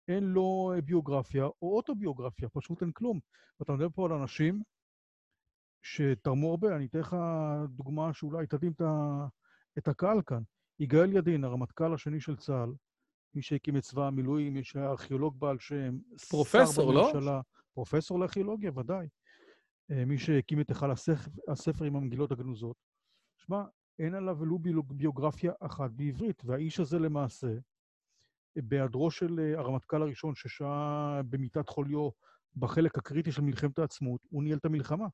[0.07, 3.19] אין לו ביוגרפיה או אוטוביוגרפיה, פשוט אין כלום.
[3.59, 4.63] ואתה מדבר פה על אנשים
[5.81, 7.15] שתרמו הרבה, אני אתן לך
[7.69, 8.73] דוגמה שאולי תדהים
[9.77, 10.41] את הקהל כאן.
[10.79, 12.73] יגאל ידין, הרמטכ"ל השני של צה"ל,
[13.33, 15.97] מי שהקים את צבא המילואים, מי שהיה ארכיאולוג בעל שם,
[16.29, 17.11] פרופסור, לא?
[17.73, 19.07] פרופסור לארכיאולוגיה, ודאי.
[19.91, 22.77] אה, מי שהקים את היכל הספר, הספר עם המגילות הגנוזות.
[23.37, 23.63] שמע,
[23.99, 27.47] אין עליו ולו ביוגרפיה אחת בעברית, והאיש הזה למעשה,
[28.55, 32.09] בהיעדרו של אה, הרמטכ"ל הראשון ששהה במיטת חוליו
[32.55, 35.07] בחלק הקריטי של מלחמת העצמאות, הוא ניהל את המלחמה.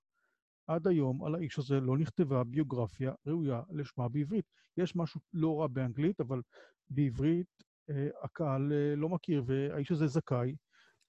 [0.68, 4.46] עד היום על האיש הזה לא נכתבה ביוגרפיה ראויה לשמה בעברית.
[4.78, 6.42] יש משהו לא רע באנגלית, אבל
[6.90, 10.56] בעברית אה, הקהל אה, לא מכיר, והאיש הזה זכאי.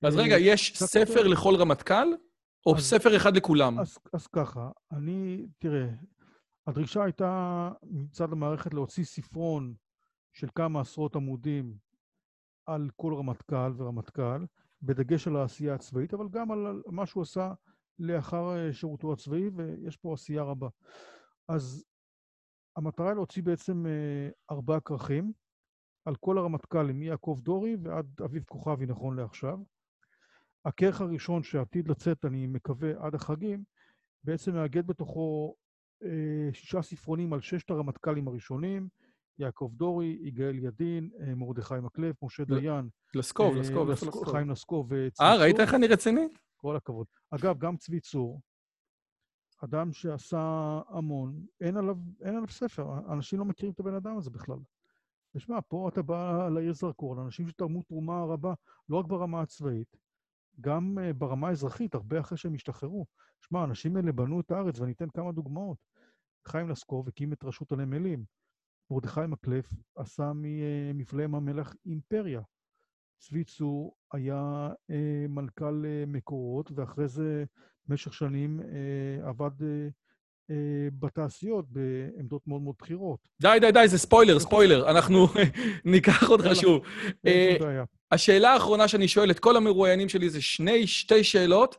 [0.02, 1.28] אז אה, רגע, יש ספר יותר...
[1.28, 2.08] לכל רמטכ"ל,
[2.66, 3.78] או אז, ספר אחד לכולם?
[3.80, 5.88] אז, אז ככה, אני, תראה,
[6.66, 9.74] הדרישה הייתה מצד המערכת להוציא ספרון
[10.32, 11.76] של כמה עשרות עמודים
[12.66, 14.44] על כל רמטכ"ל ורמטכ"ל,
[14.82, 17.52] בדגש על העשייה הצבאית, אבל גם על מה שהוא עשה
[17.98, 20.68] לאחר אה, שירותו הצבאי, ויש פה עשייה רבה.
[21.48, 21.84] אז
[22.76, 25.32] המטרה היא להוציא בעצם אה, ארבעה כרכים
[26.04, 29.58] על כל הרמטכ"לים, מיעקב דורי ועד אביב כוכבי נכון לעכשיו.
[30.64, 33.64] הכרך הראשון שעתיד לצאת, אני מקווה, עד החגים,
[34.24, 35.54] בעצם מאגד בתוכו
[36.04, 38.88] אה, שישה ספרונים על ששת הרמטכ"לים הראשונים,
[39.38, 42.88] יעקב דורי, יגאל ידין, מרדכי מקלף, משה דיין.
[43.14, 44.28] לסקוב, לסקוב, לסקוב.
[44.28, 44.92] חיים לסקוב.
[45.20, 46.28] אה, ראית איך אני רציני?
[46.66, 47.06] כל הכבוד.
[47.30, 48.40] אגב, גם צבי צור,
[49.64, 54.30] אדם שעשה המון, אין עליו, אין עליו ספר, אנשים לא מכירים את הבן אדם הזה
[54.30, 54.58] בכלל.
[55.34, 58.54] ושמע, פה אתה בא לעיר זרקור, לאנשים שתרמו תרומה רבה,
[58.88, 59.96] לא רק ברמה הצבאית,
[60.60, 63.06] גם ברמה האזרחית, הרבה אחרי שהם השתחררו.
[63.40, 65.78] שמע, האנשים האלה בנו את הארץ, ואני אתן כמה דוגמאות.
[66.46, 68.24] חיים לסקוב הקים את רשות הנמלים.
[68.90, 69.66] מרדכי מקלף
[69.96, 72.40] עשה ממפלאי ים המלח אימפריה.
[73.18, 77.44] צבי צור היה אה, מנכ"ל אה, מקורות, ואחרי זה
[77.86, 79.88] במשך שנים אה, עבד אה,
[80.50, 83.20] אה, בתעשיות בעמדות מאוד מאוד בכירות.
[83.40, 84.90] די, די, די, זה ספוילר, ספוילר.
[84.90, 85.26] אנחנו
[85.84, 86.82] ניקח אותך שוב.
[87.26, 91.76] אה, השאלה האחרונה שאני שואל את כל המרואיינים שלי זה שני, שתי שאלות.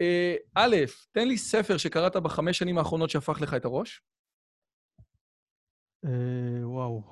[0.00, 0.76] אה, א',
[1.12, 4.02] תן לי ספר שקראת בחמש שנים האחרונות שהפך לך את הראש.
[6.62, 7.02] וואו.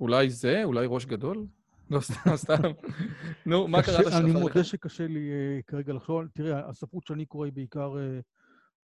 [0.00, 0.64] אה, אולי זה?
[0.64, 1.46] אולי ראש גדול?
[1.90, 2.70] לא, סתם, סתם.
[3.46, 4.14] נו, מה קרה שלך?
[4.14, 5.30] אני מודה שקשה לי
[5.66, 6.22] כרגע לחשוב.
[6.34, 7.94] תראה, הספרות שאני קורא היא בעיקר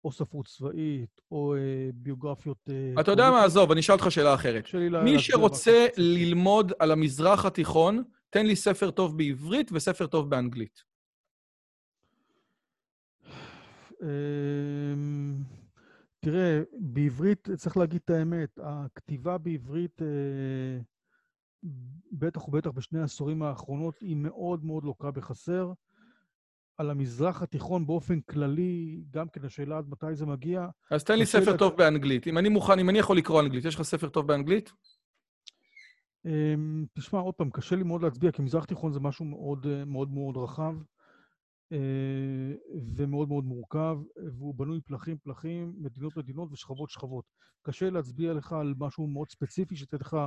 [0.05, 1.55] או ספרות צבאית, או
[1.93, 2.69] ביוגרפיות...
[2.99, 4.67] אתה יודע מה, עזוב, אני אשאל אותך שאלה אחרת.
[5.03, 10.83] מי שרוצה ללמוד על המזרח התיכון, תן לי ספר טוב בעברית וספר טוב באנגלית.
[14.01, 15.43] אמ,
[16.19, 20.81] תראה, בעברית, צריך להגיד את האמת, הכתיבה בעברית, אה,
[22.11, 25.71] בטח ובטח בשני העשורים האחרונות, היא מאוד מאוד לוקה בחסר.
[26.77, 30.67] על המזרח התיכון באופן כללי, גם כן השאלה עד מתי זה מגיע.
[30.91, 32.27] אז תן לי ספר טוב באנגלית.
[32.27, 34.73] אם אני מוכן, אם אני יכול לקרוא אנגלית, יש לך ספר טוב באנגלית?
[36.25, 39.85] אמ, תשמע, עוד פעם, קשה לי מאוד להצביע, כי מזרח תיכון זה משהו מאוד אה,
[39.85, 40.75] מאוד, מאוד רחב.
[41.71, 41.77] אה,
[42.95, 43.97] ומאוד מאוד מורכב,
[44.37, 47.25] והוא בנוי פלחים פלחים, מדינות מדינות ושכבות שכבות.
[47.65, 50.17] קשה להצביע לך על משהו מאוד ספציפי שתתן לך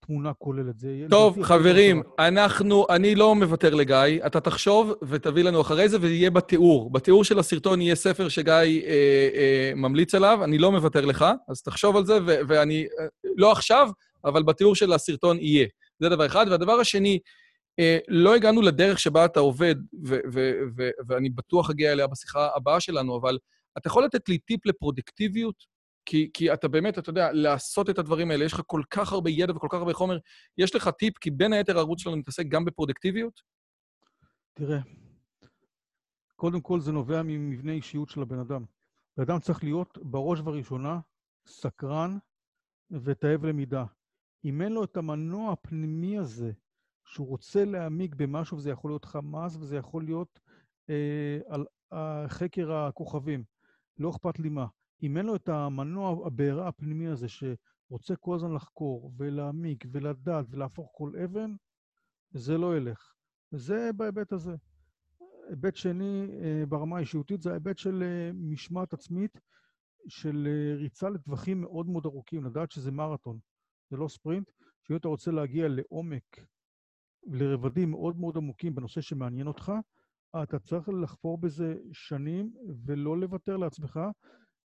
[0.00, 0.78] תמונה כוללת.
[0.78, 6.30] זה טוב, חברים, אנחנו, אני לא מוותר לגיא, אתה תחשוב ותביא לנו אחרי זה ויהיה
[6.30, 6.92] בתיאור.
[6.92, 11.62] בתיאור של הסרטון יהיה ספר שגיא אה, אה, ממליץ עליו, אני לא מוותר לך, אז
[11.62, 13.06] תחשוב על זה, ואני, אה,
[13.36, 13.88] לא עכשיו,
[14.24, 15.66] אבל בתיאור של הסרטון יהיה.
[16.00, 16.46] זה דבר אחד.
[16.50, 17.18] והדבר השני,
[18.08, 19.74] לא הגענו לדרך שבה אתה עובד,
[21.08, 23.38] ואני בטוח אגיע אליה בשיחה הבאה שלנו, אבל
[23.78, 25.78] אתה יכול לתת לי טיפ לפרודקטיביות?
[26.06, 29.30] כי, כי אתה באמת, אתה יודע, לעשות את הדברים האלה, יש לך כל כך הרבה
[29.30, 30.18] ידע וכל כך הרבה חומר,
[30.58, 33.40] יש לך טיפ, כי בין היתר הערוץ שלנו מתעסק גם בפרודקטיביות?
[34.54, 34.78] תראה,
[36.36, 38.64] קודם כל זה נובע ממבנה אישיות של הבן אדם.
[39.16, 41.00] בן אדם צריך להיות בראש ובראשונה
[41.46, 42.18] סקרן
[42.90, 43.84] ותאב למידה.
[44.44, 46.52] אם אין לו את המנוע הפנימי הזה
[47.08, 50.40] שהוא רוצה להעמיק במשהו, וזה יכול להיות חמאס, וזה יכול להיות
[50.90, 53.44] אה, על אה, חקר הכוכבים.
[53.98, 54.66] לא אכפת לי מה.
[55.02, 60.90] אם אין לו את המנוע, הבעירה הפנימי הזה, שרוצה כל הזמן לחקור ולהעמיק ולדעת ולהפוך
[60.94, 61.54] כל אבן,
[62.30, 63.12] זה לא ילך.
[63.50, 64.56] זה בהיבט הזה.
[65.48, 69.40] היבט שני, אה, ברמה האישיותית, זה ההיבט של אה, משמעת עצמית,
[70.08, 73.38] של אה, ריצה לטווחים מאוד מאוד ארוכים, לדעת שזה מרתון,
[73.90, 74.50] זה לא ספרינט,
[74.82, 76.40] שאם אתה רוצה להגיע לעומק
[77.30, 79.72] לרבדים מאוד מאוד עמוקים בנושא שמעניין אותך,
[80.42, 82.50] אתה צריך לחפור בזה שנים
[82.86, 84.00] ולא לוותר לעצמך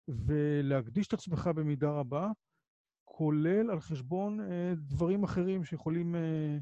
[0.08, 2.30] ולהקדיש את עצמך במידה רבה,
[3.06, 6.58] כולל על חשבון אה, דברים אחרים שיכולים אה,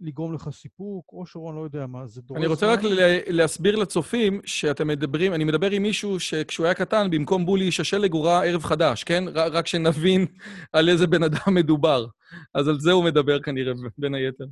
[0.00, 2.38] לגרום לך סיפוק, או שרון, לא יודע מה, זה דורש...
[2.38, 2.80] אני רוצה רק
[3.26, 8.12] להסביר לצופים שאתם מדברים, אני מדבר עם מישהו שכשהוא היה קטן, במקום בולי איש השלג
[8.12, 9.24] הוא ראה ערב חדש, כן?
[9.34, 10.26] רק שנבין
[10.72, 12.06] על איזה בן אדם מדובר.
[12.54, 14.44] אז על זה הוא מדבר כנראה, בין היתר.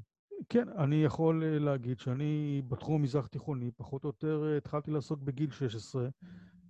[0.48, 5.20] כן, אני יכול אה, להגיד שאני בתחום המזרח תיכוני, פחות או יותר אה, התחלתי לעסוק
[5.20, 6.08] בגיל 16,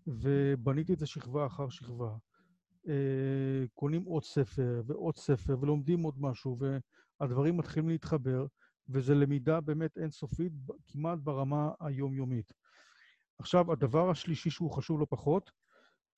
[0.07, 2.17] ובניתי את זה שכבה אחר שכבה.
[2.89, 6.59] אה, קונים עוד ספר ועוד ספר ולומדים עוד משהו,
[7.21, 8.47] והדברים מתחילים להתחבר,
[8.89, 10.53] וזו למידה באמת אינסופית,
[10.89, 12.53] כמעט ברמה היומיומית.
[13.39, 15.51] עכשיו, הדבר השלישי שהוא חשוב לא פחות,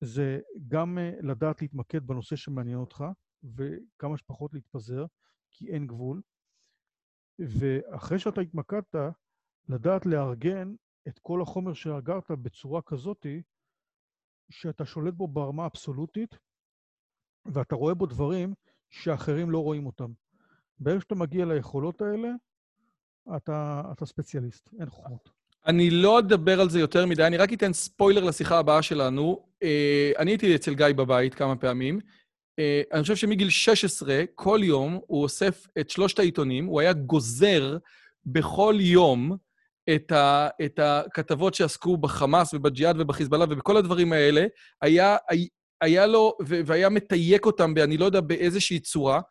[0.01, 3.05] זה גם לדעת להתמקד בנושא שמעניין אותך,
[3.43, 5.05] וכמה שפחות להתפזר,
[5.51, 6.21] כי אין גבול.
[7.39, 8.95] ואחרי שאתה התמקדת,
[9.69, 10.75] לדעת לארגן
[11.07, 13.41] את כל החומר שאגרת בצורה כזאתי,
[14.49, 16.35] שאתה שולט בו ברמה אבסולוטית,
[17.45, 18.53] ואתה רואה בו דברים
[18.89, 20.11] שאחרים לא רואים אותם.
[20.79, 22.29] ברגע שאתה מגיע ליכולות האלה,
[23.35, 25.29] אתה, אתה ספציאליסט, אין חוכמות.
[25.65, 29.45] אני לא אדבר על זה יותר מדי, אני רק אתן ספוילר לשיחה הבאה שלנו.
[29.63, 31.99] אה, אני הייתי אצל גיא בבית כמה פעמים.
[32.59, 37.77] אה, אני חושב שמגיל 16, כל יום הוא אוסף את שלושת העיתונים, הוא היה גוזר
[38.25, 39.37] בכל יום
[39.95, 44.45] את, ה, את הכתבות שעסקו בחמאס ובג'יהאד ובחיזבאללה ובכל הדברים האלה,
[44.81, 45.17] היה,
[45.81, 49.21] היה לו, והיה מתייק אותם, אני לא יודע באיזושהי צורה,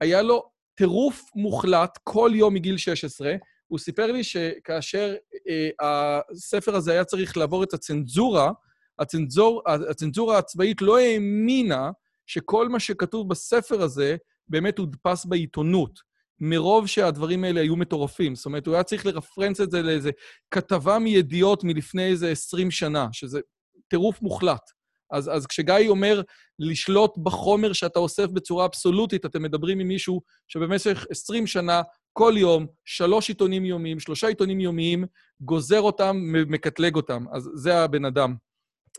[0.00, 3.34] היה לו טירוף מוחלט כל יום מגיל 16.
[3.66, 5.14] הוא סיפר לי שכאשר
[5.48, 8.52] אה, הספר הזה היה צריך לעבור את הצנזורה,
[8.98, 11.90] הצנזור, הצנזורה הצבאית לא האמינה
[12.30, 14.16] שכל מה שכתוב בספר הזה
[14.48, 16.00] באמת הודפס בעיתונות.
[16.40, 18.34] מרוב שהדברים האלה היו מטורפים.
[18.34, 20.10] זאת אומרת, הוא היה צריך לרפרנס את זה לאיזה
[20.50, 23.40] כתבה מידיעות מלפני איזה 20 שנה, שזה
[23.88, 24.70] טירוף מוחלט.
[25.10, 26.22] אז, אז כשגיא אומר
[26.58, 31.82] לשלוט בחומר שאתה אוסף בצורה אבסולוטית, אתם מדברים עם מישהו שבמשך 20 שנה,
[32.12, 35.04] כל יום, שלוש עיתונים יומיים, שלושה עיתונים יומיים,
[35.40, 36.16] גוזר אותם,
[36.46, 37.24] מקטלג אותם.
[37.32, 38.34] אז זה הבן אדם.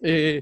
[0.06, 0.40] אה,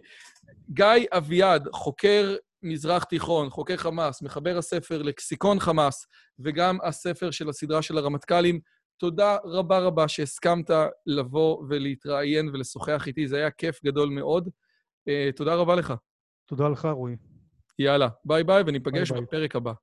[0.70, 6.06] גיא אביעד, חוקר מזרח תיכון, חוקר חמאס, מחבר הספר לקסיקון חמאס,
[6.40, 8.60] וגם הספר של הסדרה של הרמטכ"לים.
[8.98, 10.69] תודה רבה רבה שהסכמת
[11.06, 14.49] לבוא ולהתראיין ולשוחח איתי, זה היה כיף גדול מאוד.
[15.10, 15.94] אה, תודה רבה לך.
[16.45, 17.15] תודה לך, רועי.
[17.80, 19.61] יאללה, ביי ביי, וניפגש ביי בפרק ביי.
[19.61, 19.73] הבא.